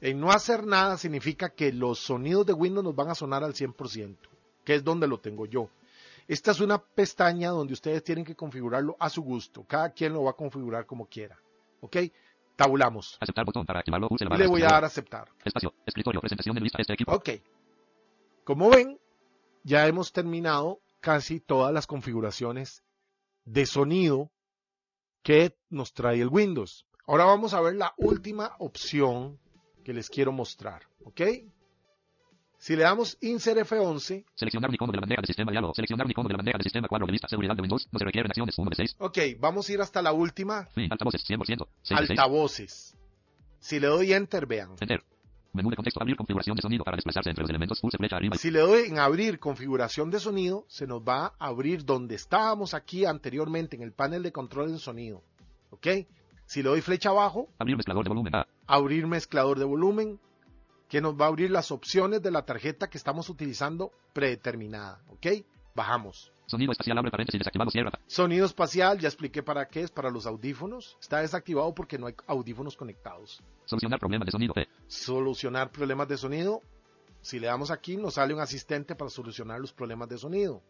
En 0.00 0.20
no 0.20 0.30
hacer 0.30 0.66
nada 0.66 0.96
significa 0.96 1.50
que 1.50 1.72
los 1.72 1.98
sonidos 1.98 2.46
de 2.46 2.52
Windows 2.52 2.84
nos 2.84 2.94
van 2.94 3.10
a 3.10 3.14
sonar 3.14 3.42
al 3.42 3.54
100%. 3.54 4.16
que 4.64 4.74
es 4.74 4.84
donde 4.84 5.08
lo 5.08 5.18
tengo 5.18 5.46
yo. 5.46 5.70
Esta 6.26 6.50
es 6.50 6.60
una 6.60 6.76
pestaña 6.76 7.48
donde 7.48 7.72
ustedes 7.72 8.04
tienen 8.04 8.22
que 8.22 8.36
configurarlo 8.36 8.96
a 9.00 9.08
su 9.08 9.22
gusto. 9.22 9.64
Cada 9.66 9.90
quien 9.90 10.12
lo 10.12 10.24
va 10.24 10.32
a 10.32 10.34
configurar 10.34 10.84
como 10.84 11.06
quiera. 11.06 11.38
¿Ok? 11.80 11.96
Tabulamos. 12.54 13.16
Aceptar 13.18 13.46
botón 13.46 13.64
para 13.64 13.78
activarlo. 13.78 14.08
Pulse 14.08 14.24
la 14.26 14.30
barra 14.30 14.44
le 14.44 14.50
voy 14.50 14.60
a 14.62 14.66
dar 14.66 14.84
a 14.84 14.88
aceptar. 14.88 15.28
Espacio. 15.42 15.72
Escritorio. 15.86 16.20
Presentación 16.20 16.54
de 16.54 16.60
lista. 16.60 16.82
Este 16.82 16.92
equipo. 16.92 17.14
Ok. 17.14 17.30
Como 18.44 18.68
ven, 18.68 19.00
ya 19.62 19.86
hemos 19.86 20.12
terminado 20.12 20.80
casi 21.00 21.40
todas 21.40 21.72
las 21.72 21.86
configuraciones 21.86 22.82
de 23.46 23.64
sonido 23.64 24.30
que 25.22 25.56
nos 25.70 25.94
trae 25.94 26.20
el 26.20 26.28
Windows. 26.28 26.84
Ahora 27.06 27.24
vamos 27.24 27.54
a 27.54 27.60
ver 27.62 27.76
la 27.76 27.94
última 27.96 28.54
opción 28.58 29.38
que 29.88 29.94
les 29.94 30.10
quiero 30.10 30.32
mostrar. 30.32 30.82
¿Ok? 31.02 31.22
Si 32.58 32.76
le 32.76 32.82
damos 32.82 33.16
Insert 33.22 33.58
F11, 33.60 34.22
Seleccionar 34.34 34.68
un 34.68 34.74
icono 34.74 34.92
de 34.92 34.96
la 34.96 35.00
bandeja 35.00 35.22
de 35.22 35.26
sistema 35.26 35.50
diálogo. 35.50 35.72
Seleccionar 35.72 36.04
un 36.04 36.10
icono 36.10 36.28
de 36.28 36.34
la 36.34 36.36
bandeja 36.36 36.58
de 36.58 36.64
sistema 36.64 36.88
cuadro 36.88 37.06
de 37.06 37.12
lista. 37.12 37.26
Seguridad 37.26 37.56
de 37.56 37.62
Windows. 37.62 37.88
No 37.90 37.98
se 37.98 38.04
requieren 38.04 38.30
acciones. 38.30 38.58
1 38.58 38.68
de 38.68 38.76
6. 38.76 38.96
ok, 38.98 39.18
vamos 39.38 39.66
a 39.66 39.72
ir 39.72 39.80
hasta 39.80 40.02
la 40.02 40.12
última, 40.12 40.66
Fin. 40.66 40.92
Altavoces. 40.92 41.24
100%. 41.26 41.38
6 41.38 42.00
de 42.00 42.06
6. 42.06 42.10
altavoces. 42.10 42.96
Si 43.60 43.80
le 43.80 43.86
doy 43.86 44.12
Enter, 44.12 44.44
vean. 44.44 44.76
Enter. 44.78 45.02
Menú 45.54 45.70
de 45.70 45.76
contexto. 45.76 46.02
Abrir 46.02 46.16
configuración 46.16 46.54
de 46.54 46.60
sonido 46.60 46.84
para 46.84 46.98
desplazarse 46.98 47.30
entre 47.30 47.44
los 47.44 47.48
elementos. 47.48 47.80
Pulse 47.80 47.96
flecha 47.96 48.16
arriba. 48.16 48.36
Si 48.36 48.50
le 48.50 48.58
doy 48.58 48.88
en 48.88 48.98
abrir 48.98 49.38
configuración 49.38 50.10
de 50.10 50.20
sonido, 50.20 50.66
se 50.68 50.86
nos 50.86 51.00
va 51.00 51.32
a 51.38 51.46
abrir 51.46 51.86
donde 51.86 52.14
estábamos 52.14 52.74
aquí 52.74 53.06
anteriormente 53.06 53.74
en 53.74 53.80
el 53.80 53.92
panel 53.92 54.22
de 54.22 54.32
control 54.32 54.70
de 54.70 54.78
sonido. 54.80 55.22
¿Ok? 55.70 55.86
Si 56.44 56.62
le 56.62 56.68
doy 56.68 56.82
flecha 56.82 57.08
abajo, 57.08 57.48
Abrir 57.58 57.76
mezclador 57.78 58.04
de 58.04 58.08
volumen. 58.10 58.34
A. 58.34 58.46
abrir 58.68 59.06
mezclador 59.06 59.58
de 59.58 59.64
volumen, 59.64 60.20
que 60.88 61.00
nos 61.00 61.14
va 61.20 61.24
a 61.24 61.28
abrir 61.28 61.50
las 61.50 61.72
opciones 61.72 62.22
de 62.22 62.30
la 62.30 62.44
tarjeta 62.44 62.88
que 62.88 62.98
estamos 62.98 63.28
utilizando 63.28 63.90
predeterminada. 64.12 65.02
¿Ok? 65.08 65.26
Bajamos. 65.74 66.32
Sonido 66.46 66.72
espacial. 66.72 66.98
Abre 66.98 67.10
paréntesis. 67.10 67.40
Desactivado. 67.40 67.70
Cierra. 67.70 67.90
Sonido 68.06 68.46
espacial, 68.46 68.98
ya 68.98 69.08
expliqué 69.08 69.42
para 69.42 69.68
qué 69.68 69.82
es, 69.82 69.90
para 69.90 70.10
los 70.10 70.26
audífonos. 70.26 70.96
Está 71.00 71.20
desactivado 71.20 71.74
porque 71.74 71.98
no 71.98 72.06
hay 72.06 72.14
audífonos 72.26 72.76
conectados. 72.76 73.42
Solucionar 73.64 73.98
problemas 73.98 74.26
de 74.26 74.32
sonido. 74.32 74.54
P. 74.54 74.66
Solucionar 74.86 75.70
problemas 75.70 76.08
de 76.08 76.16
sonido. 76.16 76.62
Si 77.20 77.38
le 77.38 77.48
damos 77.48 77.70
aquí, 77.70 77.96
nos 77.96 78.14
sale 78.14 78.32
un 78.32 78.40
asistente 78.40 78.94
para 78.94 79.10
solucionar 79.10 79.60
los 79.60 79.72
problemas 79.72 80.08
de 80.08 80.18
sonido. 80.18 80.62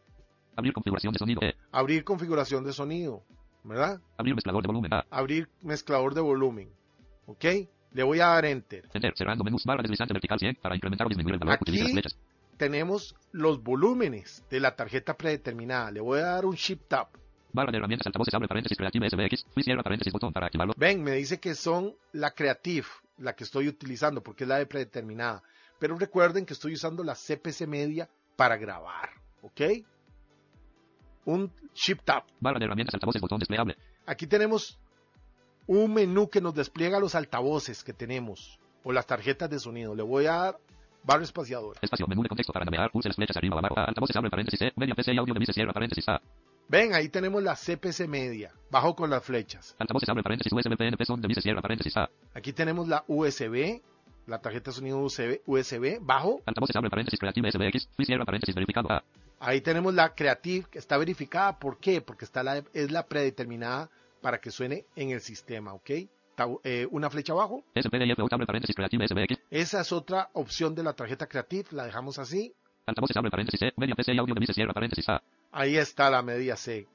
Abrir 0.56 0.72
configuración 0.72 1.12
de 1.12 1.18
sonido. 1.18 1.40
Abrir 1.70 2.02
configuración 2.04 2.64
de 2.64 2.72
sonido, 2.72 3.22
¿verdad? 3.62 4.00
Abrir 4.16 4.34
mezclador 4.34 4.62
de 4.62 4.66
volumen. 4.66 4.92
A. 4.92 5.06
Abrir 5.10 5.48
mezclador 5.62 6.14
de 6.14 6.20
volumen. 6.20 6.72
¿Ok? 7.26 7.44
Le 7.92 8.02
voy 8.02 8.20
a 8.20 8.26
dar 8.26 8.44
Enter. 8.44 8.88
Enter. 8.92 9.12
Cerrando 9.16 9.44
menús. 9.44 9.64
Barra 9.64 9.82
deslizante 9.82 10.12
vertical 10.14 10.38
100. 10.38 10.56
Para 10.56 10.74
incrementar 10.76 11.06
o 11.06 11.08
disminuir 11.08 11.34
el 11.34 11.40
valor. 11.40 11.54
Aquí- 11.60 11.78
las 11.78 11.92
flechas. 11.92 12.16
Tenemos 12.56 13.14
los 13.32 13.62
volúmenes 13.62 14.44
de 14.50 14.60
la 14.60 14.74
tarjeta 14.74 15.16
predeterminada. 15.16 15.90
Le 15.90 16.00
voy 16.00 16.18
a 16.18 16.22
dar 16.24 16.44
un 16.46 16.54
Shift 16.54 16.88
Tab. 16.88 17.08
Barra 17.52 17.70
de 17.70 17.78
herramientas. 17.78 18.06
Altavoces. 18.06 18.34
Abre 18.34 18.48
paréntesis. 18.48 18.76
Creative 18.76 19.08
SBX. 19.08 19.46
Cierra 19.64 19.82
paréntesis. 19.82 20.12
Botón 20.12 20.32
para 20.32 20.46
activarlo. 20.46 20.74
Ven, 20.76 21.02
me 21.02 21.12
dice 21.12 21.38
que 21.40 21.54
son 21.54 21.94
la 22.12 22.32
Creative, 22.32 22.86
la 23.18 23.34
que 23.34 23.44
estoy 23.44 23.68
utilizando, 23.68 24.22
porque 24.22 24.44
es 24.44 24.48
la 24.48 24.58
de 24.58 24.66
predeterminada. 24.66 25.42
Pero 25.78 25.96
recuerden 25.96 26.44
que 26.44 26.52
estoy 26.54 26.74
usando 26.74 27.04
la 27.04 27.14
CPC 27.14 27.66
Media 27.66 28.08
para 28.36 28.56
grabar. 28.56 29.10
¿Ok? 29.42 29.60
Un 31.26 31.52
Shift 31.74 32.04
Tab. 32.04 32.24
Barra 32.40 32.58
de 32.58 32.64
herramientas. 32.64 32.94
Altavoces. 32.94 33.20
Botón 33.20 33.38
desplegable. 33.38 33.76
Aquí 34.06 34.26
tenemos 34.26 34.78
un 35.68 35.92
menú 35.92 36.28
que 36.28 36.40
nos 36.40 36.54
despliega 36.54 36.98
los 36.98 37.14
altavoces 37.14 37.84
que 37.84 37.92
tenemos 37.92 38.58
o 38.82 38.90
las 38.90 39.06
tarjetas 39.06 39.48
de 39.50 39.60
sonido. 39.60 39.94
Le 39.94 40.02
voy 40.02 40.26
a 40.26 40.32
dar 40.32 40.58
barra 41.04 41.22
espaciadora. 41.22 41.78
Espacio. 41.80 42.06
Menú 42.06 42.22
de 42.22 42.28
contexto 42.28 42.52
para 42.52 42.64
navegar. 42.64 42.90
Pulse 42.90 43.08
las 43.08 43.16
flechas 43.16 43.36
arriba 43.36 43.56
o 43.56 43.58
abajo. 43.58 43.78
A. 43.78 43.84
Altavoces. 43.84 44.16
Abre 44.16 44.30
paréntesis. 44.30 44.60
E. 44.62 44.72
Media 44.76 44.94
PC 44.94 45.12
y 45.12 45.18
audio 45.18 45.34
de 45.34 45.40
Vice. 45.40 45.52
Cierra 45.52 45.72
paréntesis. 45.72 46.08
A. 46.08 46.20
Ven, 46.68 46.94
ahí 46.94 47.08
tenemos 47.08 47.42
la 47.42 47.54
CPC 47.54 48.08
media, 48.08 48.52
bajo 48.70 48.94
con 48.94 49.08
las 49.10 49.22
flechas. 49.22 49.76
Altavoces. 49.78 50.08
Abre 50.08 50.22
paréntesis. 50.22 50.52
USB. 50.52 50.76
PNP. 50.76 51.04
Son 51.04 51.20
de 51.20 51.28
Vice. 51.28 51.42
Cierra 51.42 51.60
paréntesis. 51.60 51.94
A. 51.98 52.08
Aquí 52.34 52.54
tenemos 52.54 52.88
la 52.88 53.04
USB, 53.06 53.82
la 54.26 54.40
tarjeta 54.40 54.70
de 54.70 54.74
sonido 54.74 54.98
USB, 55.00 55.42
USB, 55.44 55.98
bajo. 56.00 56.40
Altavoces. 56.46 56.76
Abre 56.76 56.88
paréntesis. 56.88 57.20
Creative 57.20 57.52
SBX. 57.52 57.88
Cierra 58.06 58.24
paréntesis. 58.24 58.54
Verificado. 58.54 58.90
A. 58.90 59.04
Ahí 59.40 59.60
tenemos 59.60 59.92
la 59.92 60.14
Creative, 60.14 60.66
que 60.70 60.78
está 60.78 60.96
verificada. 60.96 61.58
¿Por 61.58 61.78
qué? 61.78 62.00
Porque 62.00 62.24
está 62.24 62.42
la, 62.42 62.64
es 62.72 62.90
la 62.90 63.06
predeterminada 63.06 63.90
para 64.20 64.40
que 64.40 64.50
suene 64.50 64.86
en 64.96 65.10
el 65.10 65.20
sistema, 65.20 65.72
¿ok? 65.74 65.90
Eh, 66.62 66.86
una 66.90 67.10
flecha 67.10 67.32
abajo. 67.32 67.64
SPDIF. 67.74 68.18
Abre 68.30 68.46
paréntesis. 68.46 68.76
Creative 68.76 69.08
SBX. 69.08 69.38
Esa 69.50 69.80
es 69.80 69.92
otra 69.92 70.30
opción 70.34 70.74
de 70.74 70.82
la 70.84 70.92
tarjeta 70.92 71.26
Creative, 71.26 71.68
la 71.72 71.84
dejamos 71.84 72.18
así. 72.18 72.54
Altavoces. 72.86 73.16
Abre 73.16 73.30
paréntesis. 73.30 73.60
Media 73.76 73.94
PC 73.94 74.12
y 74.14 74.18
audio 74.18 74.34
de 74.34 74.40
Vice. 74.40 74.52
Cierra 74.54 74.72
paréntesis. 74.72 75.08
A. 75.08 75.20
Ahí 75.50 75.76
está 75.76 76.10
la 76.10 76.22
media 76.22 76.56
C, 76.56 76.86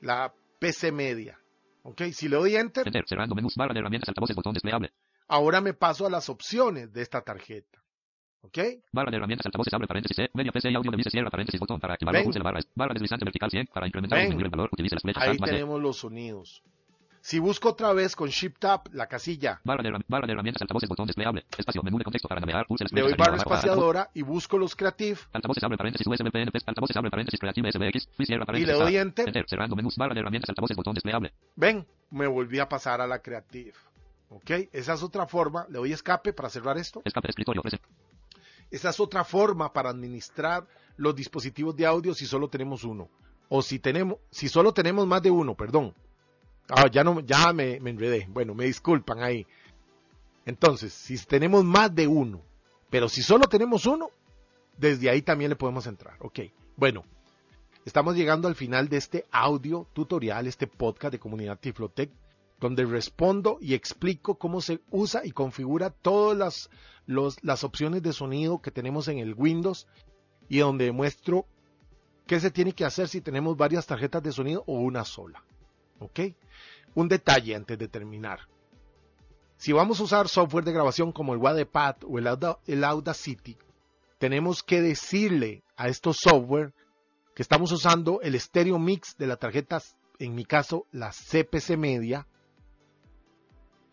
la 0.00 0.32
PC 0.58 0.92
media. 0.92 1.38
¿Ok? 1.82 2.02
Si 2.12 2.28
le 2.28 2.36
doy 2.36 2.56
Enter, 2.56 2.86
Enter. 2.86 3.04
Cerrando 3.08 3.34
menús. 3.34 3.54
Barra 3.56 3.74
de 3.74 3.80
herramientas. 3.80 4.08
Altavoces. 4.08 4.36
Botón 4.36 4.54
desplegable. 4.54 4.92
ahora 5.28 5.60
me 5.60 5.74
paso 5.74 6.06
a 6.06 6.10
las 6.10 6.28
opciones 6.28 6.92
de 6.92 7.02
esta 7.02 7.22
tarjeta. 7.22 7.82
¿Ok? 8.46 8.58
Barra 8.92 9.10
de 9.10 9.16
herramientas. 9.16 9.46
Altavoces. 9.46 9.72
Abre 9.74 9.86
paréntesis. 9.86 10.18
E. 10.18 10.30
Media 10.34 10.52
PC 10.52 10.70
y 10.70 10.74
audio 10.74 10.90
de 10.90 10.96
Vice. 10.96 11.10
Cierra 11.10 11.30
paréntesis. 11.30 11.60
Botón 11.60 11.80
para. 11.80 11.96
Pulse 11.96 12.38
la 12.38 12.44
barra. 12.44 12.60
Barra 12.74 12.94
deslizante 12.94 13.24
vertical 13.24 13.50
100. 13.50 13.66
Para 13.72 13.86
incrementar 13.86 14.18
o 14.18 14.22
disminuir 14.22 14.46
el 14.46 14.50
valor. 14.50 14.68
Utilice 14.72 14.94
las 14.96 15.02
flechas. 15.02 15.22
Ahí 15.22 15.36
tenemos 15.38 15.80
los 15.80 15.96
sonidos. 15.98 16.62
Si 17.20 17.40
busco 17.40 17.70
otra 17.70 17.92
vez 17.92 18.14
con 18.14 18.28
Shift 18.28 18.58
Tab 18.60 18.82
la 18.92 19.08
casilla, 19.08 19.60
Barra 19.64 19.82
de, 19.82 19.90
barra 20.06 20.26
de 20.28 20.32
herramientas. 20.32 20.62
Altavoces. 20.62 20.88
Botón 20.88 21.06
desplegable. 21.08 21.44
Espacio. 21.58 21.82
Menú 21.82 21.98
de 21.98 22.04
contexto 22.04 22.28
para 22.28 22.40
navegar. 22.40 22.66
Pulse 22.66 22.84
las 22.84 22.92
le 22.92 23.00
doy 23.00 23.10
flechas 23.14 23.26
barra 23.26 23.36
espaciadora 23.38 24.10
y 24.14 24.22
busco 24.22 24.58
los 24.58 24.76
Creative 24.76 25.18
Altavoces 25.32 25.64
abre 25.64 25.76
paréntesis 25.76 26.06
USB 26.06 26.30
PNP, 26.30 26.58
altavoces 26.66 26.96
abre 26.96 27.10
paréntesis 27.10 27.40
Creative 27.40 27.72
SBX, 27.72 28.08
cierra 28.24 28.44
y 28.44 28.46
paréntesis. 28.46 28.78
le 28.78 28.84
doy. 28.84 28.96
Enter. 28.96 29.26
Enter, 29.26 29.44
cerrando 29.48 29.74
menús, 29.74 29.96
barra 29.96 30.14
de 30.14 30.20
herramientas, 30.20 30.50
altavoces, 30.50 30.76
botón 30.76 30.94
desplegable. 30.94 31.32
Ven, 31.56 31.84
me 32.10 32.28
volví 32.28 32.60
a 32.60 32.68
pasar 32.68 33.00
a 33.00 33.08
la 33.08 33.18
Creative. 33.18 33.72
¿Ok? 34.28 34.50
Esa 34.72 34.94
es 34.94 35.02
otra 35.02 35.26
forma. 35.26 35.66
Le 35.68 35.78
doy 35.78 35.92
escape 35.92 36.32
para 36.32 36.48
cerrar 36.48 36.78
esto. 36.78 37.00
Escape 37.04 37.26
de 37.28 37.30
escritorio, 37.30 37.62
prese- 37.62 37.80
Esa 38.70 38.90
es 38.90 39.00
otra 39.00 39.24
forma 39.24 39.72
para 39.72 39.90
administrar 39.90 40.66
los 40.96 41.14
dispositivos 41.14 41.76
de 41.76 41.86
audio 41.86 42.14
si 42.14 42.26
solo 42.26 42.48
tenemos 42.48 42.84
uno. 42.84 43.08
O 43.48 43.62
si 43.62 43.78
tenemos, 43.78 44.18
si 44.30 44.48
solo 44.48 44.72
tenemos 44.72 45.06
más 45.06 45.22
de 45.22 45.30
uno, 45.30 45.54
perdón. 45.54 45.94
Ah, 46.68 46.88
ya 46.90 47.04
no, 47.04 47.20
ya 47.20 47.52
me, 47.52 47.76
enredé. 47.76 48.26
Bueno, 48.28 48.54
me 48.54 48.64
disculpan 48.64 49.22
ahí. 49.22 49.46
Entonces, 50.44 50.92
si 50.92 51.16
tenemos 51.18 51.64
más 51.64 51.94
de 51.94 52.06
uno, 52.06 52.42
pero 52.90 53.08
si 53.08 53.22
solo 53.22 53.46
tenemos 53.46 53.86
uno, 53.86 54.10
desde 54.76 55.10
ahí 55.10 55.22
también 55.22 55.50
le 55.50 55.56
podemos 55.56 55.86
entrar. 55.86 56.16
Ok. 56.20 56.40
Bueno, 56.76 57.04
estamos 57.84 58.16
llegando 58.16 58.48
al 58.48 58.56
final 58.56 58.88
de 58.88 58.96
este 58.96 59.26
audio 59.30 59.86
tutorial, 59.92 60.46
este 60.46 60.66
podcast 60.66 61.12
de 61.12 61.18
comunidad 61.20 61.58
Tiflotec, 61.58 62.10
donde 62.60 62.84
respondo 62.84 63.58
y 63.60 63.74
explico 63.74 64.36
cómo 64.38 64.60
se 64.60 64.80
usa 64.90 65.22
y 65.24 65.30
configura 65.32 65.90
todas 65.90 66.68
las, 67.06 67.38
las 67.42 67.64
opciones 67.64 68.02
de 68.02 68.12
sonido 68.12 68.60
que 68.62 68.70
tenemos 68.70 69.08
en 69.08 69.18
el 69.18 69.34
Windows 69.34 69.86
y 70.48 70.58
donde 70.58 70.92
muestro 70.92 71.46
qué 72.26 72.40
se 72.40 72.50
tiene 72.50 72.72
que 72.72 72.84
hacer 72.84 73.08
si 73.08 73.20
tenemos 73.20 73.56
varias 73.56 73.86
tarjetas 73.86 74.22
de 74.22 74.32
sonido 74.32 74.64
o 74.66 74.80
una 74.80 75.04
sola. 75.04 75.44
¿Ok? 75.98 76.20
Un 76.94 77.08
detalle 77.08 77.54
antes 77.54 77.78
de 77.78 77.88
terminar. 77.88 78.40
Si 79.58 79.72
vamos 79.72 80.00
a 80.00 80.04
usar 80.04 80.28
software 80.28 80.64
de 80.64 80.72
grabación 80.72 81.12
como 81.12 81.32
el 81.32 81.38
Wattpad 81.40 81.96
o 82.06 82.18
el, 82.18 82.26
Auda- 82.26 82.58
el 82.66 82.84
Audacity, 82.84 83.56
tenemos 84.18 84.62
que 84.62 84.80
decirle 84.82 85.62
a 85.76 85.88
estos 85.88 86.18
software 86.18 86.72
que 87.34 87.42
estamos 87.42 87.70
usando 87.72 88.20
el 88.22 88.38
stereo 88.40 88.78
mix 88.78 89.16
de 89.18 89.26
la 89.26 89.36
tarjeta, 89.36 89.82
en 90.18 90.34
mi 90.34 90.44
caso 90.44 90.86
la 90.90 91.10
CPC 91.10 91.76
Media. 91.76 92.26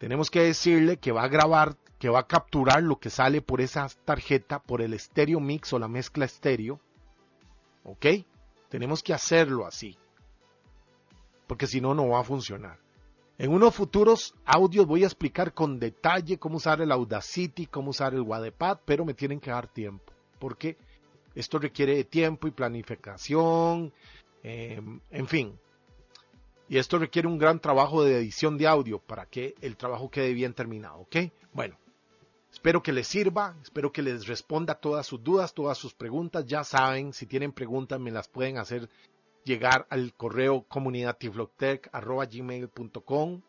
Tenemos 0.04 0.30
que 0.30 0.42
decirle 0.42 0.98
que 0.98 1.14
va 1.14 1.24
a 1.24 1.30
grabar, 1.30 1.78
que 1.98 2.10
va 2.10 2.20
a 2.20 2.28
capturar 2.28 2.84
lo 2.84 3.00
que 3.00 3.10
sale 3.10 3.42
por 3.42 3.62
esa 3.62 3.88
tarjeta, 4.04 4.60
por 4.62 4.82
el 4.82 5.00
stereo 5.00 5.40
mix 5.40 5.72
o 5.72 5.80
la 5.80 5.88
mezcla 5.88 6.26
estéreo. 6.26 6.82
¿Ok? 7.86 8.08
Tenemos 8.68 9.02
que 9.02 9.14
hacerlo 9.14 9.66
así. 9.66 9.98
Porque 11.48 11.68
si 11.68 11.80
no, 11.80 11.94
no 11.94 12.10
va 12.10 12.20
a 12.20 12.26
funcionar. 12.26 12.80
En 13.38 13.54
unos 13.54 13.74
futuros 13.74 14.36
audios 14.44 14.86
voy 14.86 15.06
a 15.06 15.08
explicar 15.08 15.54
con 15.54 15.80
detalle 15.80 16.38
cómo 16.38 16.58
usar 16.58 16.82
el 16.82 16.92
Audacity, 16.92 17.68
cómo 17.68 17.92
usar 17.92 18.14
el 18.14 18.24
Wattpad, 18.24 18.80
pero 18.84 19.06
me 19.06 19.14
tienen 19.14 19.40
que 19.40 19.52
dar 19.52 19.70
tiempo. 19.70 20.12
Porque 20.38 20.76
esto 21.34 21.60
requiere 21.60 21.96
de 21.96 22.04
tiempo 22.04 22.50
y 22.50 22.52
planificación, 22.52 23.94
eh, 24.44 24.82
en 25.12 25.28
fin. 25.30 25.58
Y 26.74 26.80
esto 26.80 26.98
requiere 26.98 27.28
un 27.28 27.38
gran 27.38 27.60
trabajo 27.60 28.04
de 28.04 28.18
edición 28.18 28.58
de 28.58 28.66
audio 28.66 28.98
para 28.98 29.28
que 29.28 29.54
el 29.62 29.78
trabajo 29.78 30.10
quede 30.10 30.34
bien 30.34 30.56
terminado, 30.56 31.02
¿ok? 31.02 31.18
Bueno, 31.54 31.78
espero 32.52 32.82
que 32.82 32.92
les 32.92 33.08
sirva, 33.08 33.56
espero 33.62 33.92
que 33.92 34.02
les 34.02 34.26
responda 34.26 34.74
todas 34.74 35.06
sus 35.06 35.24
dudas, 35.24 35.54
todas 35.54 35.78
sus 35.78 35.94
preguntas. 35.94 36.48
Ya 36.48 36.64
saben, 36.64 37.14
si 37.14 37.28
tienen 37.28 37.52
preguntas 37.52 38.00
me 38.00 38.10
las 38.10 38.28
pueden 38.28 38.58
hacer 38.58 38.90
llegar 39.44 39.86
al 39.92 40.16
correo 40.16 40.66
comunidadtiflotech.gmail.com 40.68 43.42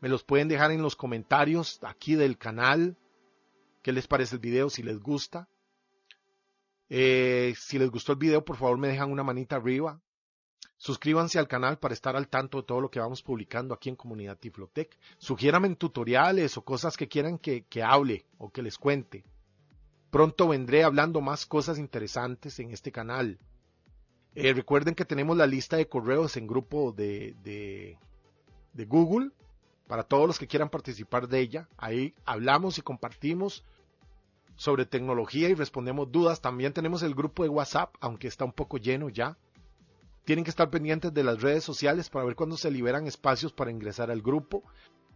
Me 0.00 0.08
los 0.08 0.22
pueden 0.22 0.46
dejar 0.46 0.70
en 0.70 0.80
los 0.80 0.94
comentarios 0.94 1.80
aquí 1.82 2.14
del 2.14 2.38
canal. 2.38 2.96
¿Qué 3.82 3.90
les 3.90 4.06
parece 4.06 4.36
el 4.36 4.40
video 4.40 4.70
si 4.70 4.84
les 4.84 5.00
gusta? 5.00 5.48
Eh, 6.88 7.52
si 7.58 7.80
les 7.80 7.90
gustó 7.90 8.12
el 8.12 8.18
video, 8.18 8.44
por 8.44 8.56
favor 8.56 8.78
me 8.78 8.86
dejan 8.86 9.10
una 9.10 9.24
manita 9.24 9.56
arriba. 9.56 10.00
Suscríbanse 10.84 11.38
al 11.38 11.48
canal 11.48 11.78
para 11.78 11.94
estar 11.94 12.14
al 12.14 12.28
tanto 12.28 12.58
de 12.58 12.64
todo 12.64 12.78
lo 12.82 12.90
que 12.90 13.00
vamos 13.00 13.22
publicando 13.22 13.72
aquí 13.72 13.88
en 13.88 13.96
Comunidad 13.96 14.36
Tiflotec. 14.36 14.94
Sugiéranme 15.16 15.74
tutoriales 15.76 16.58
o 16.58 16.62
cosas 16.62 16.98
que 16.98 17.08
quieran 17.08 17.38
que, 17.38 17.64
que 17.64 17.82
hable 17.82 18.26
o 18.36 18.50
que 18.50 18.60
les 18.60 18.76
cuente. 18.76 19.24
Pronto 20.10 20.46
vendré 20.46 20.84
hablando 20.84 21.22
más 21.22 21.46
cosas 21.46 21.78
interesantes 21.78 22.58
en 22.58 22.70
este 22.70 22.92
canal. 22.92 23.38
Eh, 24.34 24.52
recuerden 24.52 24.94
que 24.94 25.06
tenemos 25.06 25.38
la 25.38 25.46
lista 25.46 25.78
de 25.78 25.88
correos 25.88 26.36
en 26.36 26.46
grupo 26.46 26.92
de, 26.92 27.34
de 27.42 28.84
Google 28.84 29.30
para 29.86 30.02
todos 30.02 30.26
los 30.26 30.38
que 30.38 30.48
quieran 30.48 30.68
participar 30.68 31.28
de 31.28 31.40
ella. 31.40 31.66
Ahí 31.78 32.12
hablamos 32.26 32.76
y 32.76 32.82
compartimos 32.82 33.64
sobre 34.54 34.84
tecnología 34.84 35.48
y 35.48 35.54
respondemos 35.54 36.12
dudas. 36.12 36.42
También 36.42 36.74
tenemos 36.74 37.02
el 37.02 37.14
grupo 37.14 37.42
de 37.42 37.48
WhatsApp, 37.48 37.94
aunque 38.00 38.28
está 38.28 38.44
un 38.44 38.52
poco 38.52 38.76
lleno 38.76 39.08
ya. 39.08 39.38
Tienen 40.24 40.44
que 40.44 40.50
estar 40.50 40.70
pendientes 40.70 41.12
de 41.12 41.22
las 41.22 41.42
redes 41.42 41.64
sociales 41.64 42.08
para 42.08 42.24
ver 42.24 42.34
cuándo 42.34 42.56
se 42.56 42.70
liberan 42.70 43.06
espacios 43.06 43.52
para 43.52 43.70
ingresar 43.70 44.10
al 44.10 44.22
grupo. 44.22 44.62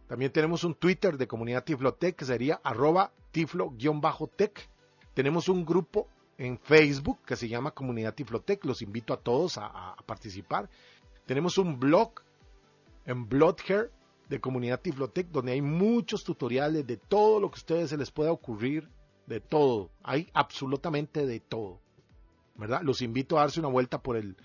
También 0.07 0.31
tenemos 0.31 0.63
un 0.63 0.75
Twitter 0.75 1.17
de 1.17 1.27
comunidad 1.27 1.63
Tiflotech 1.63 2.15
que 2.15 2.25
sería 2.25 2.59
arroba 2.63 3.11
tiflo-tech. 3.31 4.69
Tenemos 5.13 5.49
un 5.49 5.65
grupo 5.65 6.07
en 6.37 6.57
Facebook 6.59 7.19
que 7.25 7.35
se 7.35 7.47
llama 7.47 7.71
Comunidad 7.71 8.13
Tiflotech. 8.13 8.63
Los 8.65 8.81
invito 8.81 9.13
a 9.13 9.17
todos 9.17 9.57
a, 9.57 9.95
participar. 10.05 10.69
Tenemos 11.25 11.57
un 11.57 11.79
blog 11.79 12.11
en 13.05 13.27
Bloodhair 13.27 13.91
de 14.29 14.39
Comunidad 14.39 14.81
Tiflotech 14.81 15.27
donde 15.29 15.53
hay 15.53 15.61
muchos 15.61 16.23
tutoriales 16.23 16.85
de 16.85 16.97
todo 16.97 17.39
lo 17.39 17.49
que 17.49 17.55
a 17.55 17.61
ustedes 17.61 17.89
se 17.89 17.97
les 17.97 18.11
pueda 18.11 18.31
ocurrir 18.31 18.89
de 19.29 19.39
todo, 19.39 19.91
hay 20.03 20.29
absolutamente 20.33 21.25
de 21.25 21.39
todo. 21.39 21.79
¿Verdad? 22.55 22.81
Los 22.83 23.01
invito 23.01 23.37
a 23.37 23.41
darse 23.41 23.59
una 23.59 23.69
vuelta 23.69 24.01
por 24.01 24.17
el, 24.17 24.35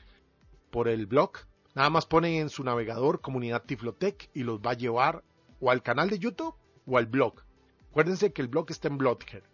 por 0.74 0.88
el 0.88 1.06
blog. 1.06 1.30
Nada 1.76 1.88
más 1.88 2.04
ponen 2.04 2.34
en 2.34 2.48
su 2.48 2.64
navegador 2.64 3.20
comunidad 3.20 3.62
Tiflotec 3.62 4.28
y 4.34 4.42
los 4.42 4.58
va 4.58 4.72
a 4.72 4.76
llevar 4.76 5.22
o 5.60 5.70
al 5.70 5.84
canal 5.84 6.10
de 6.10 6.18
YouTube 6.18 6.56
o 6.84 6.98
al 6.98 7.06
blog. 7.06 7.44
Acuérdense 7.90 8.32
que 8.32 8.42
el 8.42 8.48
blog 8.48 8.66
está 8.70 8.88
en 8.88 8.98
Bloodhead. 8.98 9.44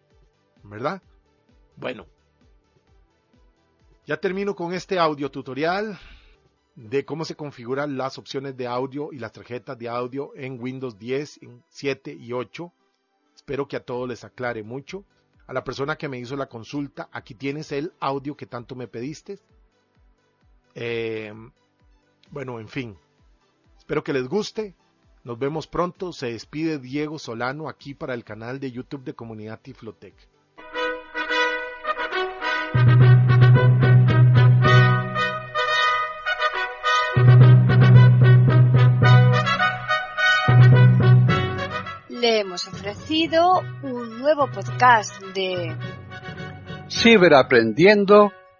¿Verdad? 0.62 1.02
Bueno. 1.76 2.06
Ya 4.06 4.16
termino 4.16 4.56
con 4.56 4.72
este 4.72 4.98
audio 4.98 5.30
tutorial 5.30 5.98
de 6.74 7.04
cómo 7.04 7.26
se 7.26 7.36
configuran 7.36 7.98
las 7.98 8.16
opciones 8.16 8.56
de 8.56 8.66
audio 8.66 9.12
y 9.12 9.18
las 9.18 9.32
tarjetas 9.32 9.78
de 9.78 9.90
audio 9.90 10.32
en 10.36 10.58
Windows 10.58 10.98
10, 10.98 11.42
en 11.42 11.62
7 11.68 12.14
y 12.14 12.32
8. 12.32 12.72
Espero 13.34 13.68
que 13.68 13.76
a 13.76 13.84
todos 13.84 14.08
les 14.08 14.24
aclare 14.24 14.62
mucho 14.62 15.04
a 15.50 15.52
la 15.52 15.64
persona 15.64 15.96
que 15.96 16.08
me 16.08 16.16
hizo 16.16 16.36
la 16.36 16.48
consulta, 16.48 17.08
aquí 17.10 17.34
tienes 17.34 17.72
el 17.72 17.92
audio 17.98 18.36
que 18.36 18.46
tanto 18.46 18.76
me 18.76 18.86
pediste. 18.86 19.40
Eh, 20.74 21.32
bueno, 22.30 22.60
en 22.60 22.68
fin, 22.68 22.96
espero 23.78 24.04
que 24.04 24.12
les 24.12 24.28
guste. 24.28 24.74
Nos 25.22 25.38
vemos 25.38 25.66
pronto. 25.66 26.12
Se 26.12 26.32
despide 26.32 26.78
Diego 26.78 27.18
Solano 27.18 27.68
aquí 27.68 27.94
para 27.94 28.14
el 28.14 28.24
canal 28.24 28.58
de 28.60 28.70
YouTube 28.70 29.04
de 29.04 29.14
Comunidad 29.14 29.60
Tiflotec. 29.60 30.14
Le 42.08 42.40
hemos 42.40 42.66
ofrecido 42.68 43.60
un 43.82 44.20
nuevo 44.20 44.46
podcast 44.50 45.22
de 45.34 45.74
Ciberaprendiendo, 46.90 48.32